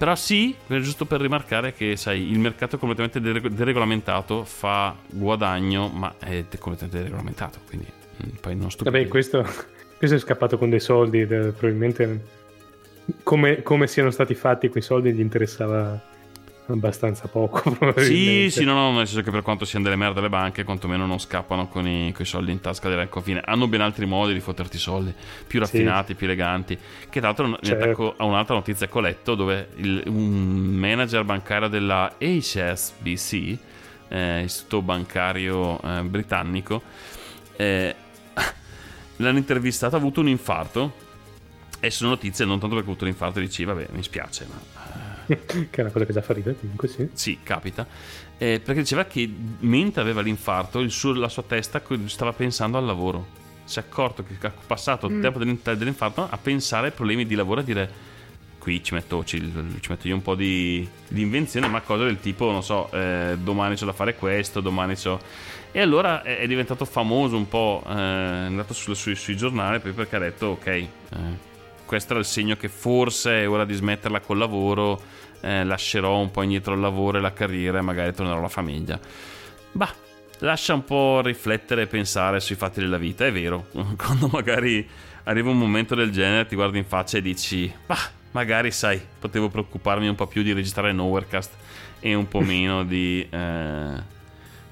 [0.00, 5.88] però sì giusto per rimarcare che sai il mercato è completamente dere- deregolamentato fa guadagno
[5.88, 9.46] ma è completamente deregolamentato quindi mm, poi non stupire Vabbè, questo,
[9.98, 12.24] questo è scappato con dei soldi, eh, probabilmente
[13.22, 16.00] come, come siano stati fatti quei soldi gli interessava
[16.72, 17.76] abbastanza poco.
[18.00, 21.06] Sì, sì, no, no, nel senso che per quanto siano delle merde le banche, quantomeno
[21.06, 23.40] non scappano con i, coi soldi in tasca dell'ecco fine.
[23.44, 25.12] Hanno ben altri modi di fotterti i soldi,
[25.46, 25.72] più Sì.
[25.72, 26.76] raffinati, più eleganti.
[26.76, 27.84] Che tra l'altro mi Certo.
[27.84, 30.32] attacco a un'altra notizia che ho letto dove il- un
[30.74, 33.58] manager bancario della HSBC,
[34.08, 36.82] eh, istituto bancario eh, britannico,
[37.56, 37.94] eh,
[39.16, 41.08] l'hanno intervistato, ha avuto un infarto.
[41.82, 45.09] E sono notizie non tanto perché ha avuto l'infarto e dici, vabbè, mi spiace, ma
[45.46, 47.08] che è una cosa che già fa ridere, comunque sì.
[47.12, 47.86] sì, capita.
[48.38, 49.30] Eh, perché diceva che
[49.60, 53.38] mentre aveva l'infarto, il suo- la sua testa stava pensando al lavoro.
[53.64, 57.34] Si è accorto che ha passato il tempo dell'in- dell'infarto a pensare ai problemi di
[57.36, 57.90] lavoro e a dire
[58.58, 59.38] qui ci metto, ci,
[59.80, 63.36] ci metto io un po' di, di invenzione, ma cose del tipo, non so, eh,
[63.40, 65.18] domani c'ho da fare questo, domani c'ho...
[65.72, 69.78] E allora è, è diventato famoso un po', eh, è andato sul- sui, sui giornali
[69.78, 70.88] proprio perché ha detto, ok, eh,
[71.90, 75.02] questo era il segno che forse è ora di smetterla col lavoro,
[75.40, 78.96] eh, lascerò un po' indietro il lavoro e la carriera e magari tornerò alla famiglia.
[79.72, 79.92] Bah,
[80.38, 83.66] lascia un po' riflettere e pensare sui fatti della vita, è vero,
[83.98, 84.88] quando magari
[85.24, 89.48] arriva un momento del genere ti guardi in faccia e dici, bah, magari sai, potevo
[89.48, 91.50] preoccuparmi un po' più di registrare Nowherecast
[91.98, 94.02] e un po' meno di, eh,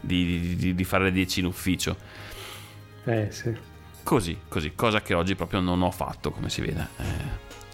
[0.01, 1.97] di, di- di- di fare le 10 in ufficio.
[3.07, 3.53] Eh sì.
[4.09, 6.89] Così, così, cosa che oggi proprio non ho fatto, come si vede.
[6.97, 7.05] Eh,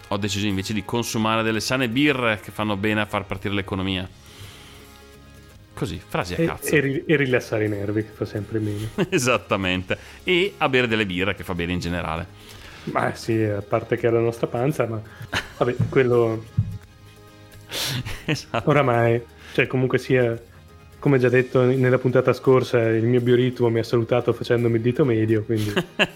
[0.09, 4.05] ho deciso invece di consumare delle sane birre che fanno bene a far partire l'economia.
[5.73, 6.75] Così, frasi a cazzo.
[6.75, 8.89] e e rilassare i nervi, che fa sempre bene.
[9.09, 9.97] Esattamente.
[10.25, 12.27] E a bere delle birre, che fa bene in generale.
[12.91, 15.01] ma sì, a parte che è la nostra panza, ma
[15.57, 16.43] vabbè, quello
[18.25, 18.69] esatto.
[18.69, 20.37] oramai, cioè comunque sia,
[21.05, 25.05] come già detto nella puntata scorsa, il mio bioritmo mi ha salutato facendomi il dito
[25.05, 25.71] medio, quindi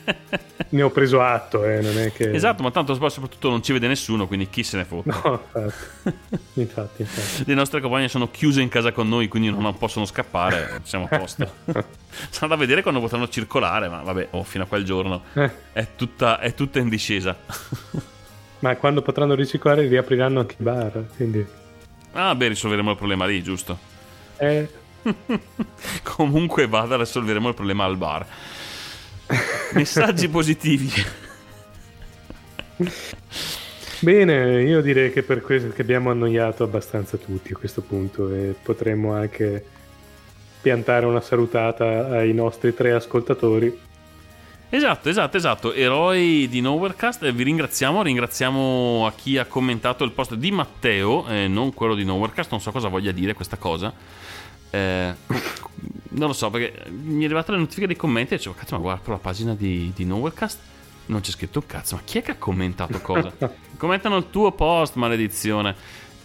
[0.69, 2.31] ne ho preso atto, eh, non è che...
[2.31, 5.11] Esatto, ma tanto soprattutto non ci vede nessuno, quindi chi se ne fotte.
[5.11, 6.13] No, infatti,
[6.53, 7.43] infatti, infatti.
[7.45, 10.79] Le nostre compagne sono chiuse in casa con noi, quindi non possono scappare.
[10.81, 11.47] Siamo a posto.
[12.31, 15.87] Sarà da vedere quando potranno circolare, ma vabbè, oh, fino a quel giorno Eh, è
[15.95, 17.37] tutta, è tutta in discesa.
[18.57, 21.45] ma quando potranno riciclare riapriranno anche i bar, quindi...
[22.13, 23.77] Ah, beh, risolveremo il problema lì, giusto?
[24.37, 24.67] Eh,
[26.03, 28.25] Comunque vada, risolveremo il problema al bar.
[29.73, 30.91] Messaggi positivi.
[34.01, 38.55] Bene, io direi che per questo che abbiamo annoiato abbastanza tutti a questo punto e
[38.61, 39.65] potremmo anche
[40.61, 43.87] piantare una salutata ai nostri tre ascoltatori.
[44.71, 45.73] Esatto, esatto, esatto.
[45.73, 47.23] Eroi di Nowherecast.
[47.23, 48.03] eh, Vi ringraziamo.
[48.03, 52.51] Ringraziamo a chi ha commentato il post di Matteo, eh, non quello di Nowherecast.
[52.51, 53.91] Non so cosa voglia dire questa cosa.
[54.71, 55.13] Eh,
[56.09, 58.81] non lo so, perché mi è arrivata la notifica dei commenti e dicevo, cazzo, ma
[58.81, 60.59] guarda, però la pagina di, di Nowherecast
[61.07, 61.95] non c'è scritto un cazzo.
[61.95, 63.31] Ma chi è che ha commentato cosa?
[63.77, 65.75] Commentano il tuo post, maledizione.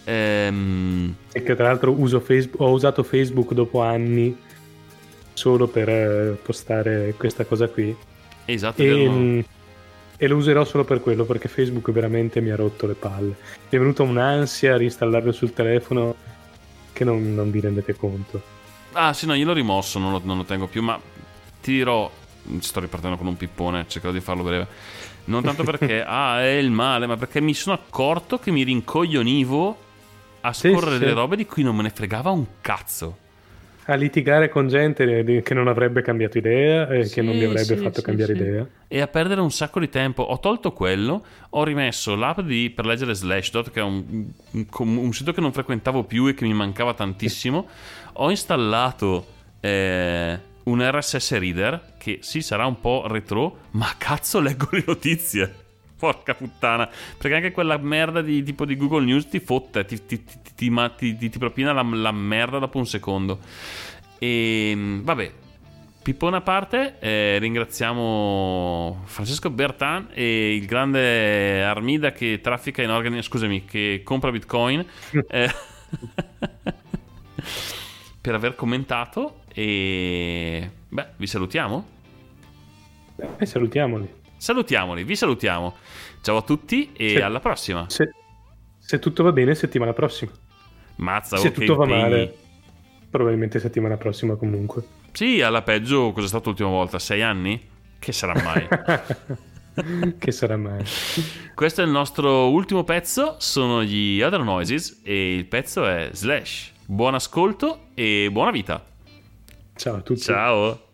[0.03, 4.37] Ehm, E che tra l'altro uso Facebook, ho usato Facebook dopo anni
[5.33, 7.95] solo per eh, postare questa cosa qui.
[8.45, 9.39] esatto, E, mm,
[10.17, 13.35] e lo userò solo per quello perché Facebook veramente mi ha rotto le palle.
[13.69, 16.15] Mi è venuta un'ansia a reinstallarlo sul telefono
[16.95, 18.41] che non, non vi rendete conto.
[18.93, 20.97] Ah, sì, no, io l'ho rimosso, non lo, non lo tengo più, ma
[21.61, 22.09] ti dirò,
[22.59, 24.67] sto ripartendo con un pippone, cercherò di farlo breve.
[25.25, 29.77] Non tanto perché, ah, è il male, ma perché mi sono accorto che mi rincoglionivo
[30.41, 30.99] a Sì, scorrere sì.
[30.99, 33.17] delle robe di cui non me ne fregava un cazzo.
[33.87, 37.77] A litigare con gente che non avrebbe cambiato idea e Sì, che non gli avrebbe
[37.77, 38.41] sì, fatto sì, cambiare sì.
[38.41, 38.67] idea.
[38.87, 40.23] E a perdere un sacco di tempo.
[40.23, 45.13] Ho tolto quello, ho rimesso l'app di, per leggere Slashdot, che è un, un- un
[45.13, 47.67] sito che non frequentavo più e che mi mancava tantissimo.
[48.17, 49.27] Ho installato
[49.59, 55.64] eh, un RSS reader, che sì sarà un po' retro, ma cazzo leggo le notizie.
[55.97, 60.23] Porca puttana, perché anche quella merda di tipo di Google News ti fotte, ti, ti,
[60.23, 63.39] ti, ti, ma- ti- ti- ti propina la, la merda dopo un secondo.
[64.19, 65.31] E vabbè,
[66.05, 73.23] Pippone a parte, eh, ringraziamo Francesco Bertan e il grande Armida che traffica in organi,
[73.23, 74.85] scusami, che compra Bitcoin
[75.27, 75.49] eh,
[78.21, 81.87] per aver commentato e beh, vi salutiamo.
[83.39, 84.07] E salutiamoli.
[84.45, 85.73] Salutiamoli, vi salutiamo.
[86.21, 87.15] Ciao a tutti e Sì.
[87.15, 87.89] alla prossima.
[87.89, 88.11] Se,
[88.77, 90.29] se tutto va bene, settimana prossima.
[90.97, 92.31] Mazza, se che tutto va male,
[93.09, 94.83] probabilmente settimana prossima comunque.
[95.13, 96.99] Sì, alla peggio, cosa è stato l'ultima volta?
[96.99, 97.59] Sei anni?
[97.97, 98.67] Che sarà mai?
[100.19, 100.83] che sarà mai?
[101.55, 106.71] Questo è il nostro ultimo pezzo, sono gli Other Noises e il pezzo è Slash.
[106.85, 108.85] Buon ascolto e buona vita.
[109.75, 110.21] Ciao a tutti.
[110.21, 110.84] Ciao.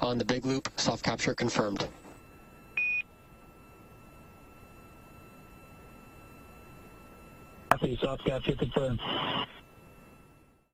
[0.00, 1.65] On the Big Loop, soft capture confirmed.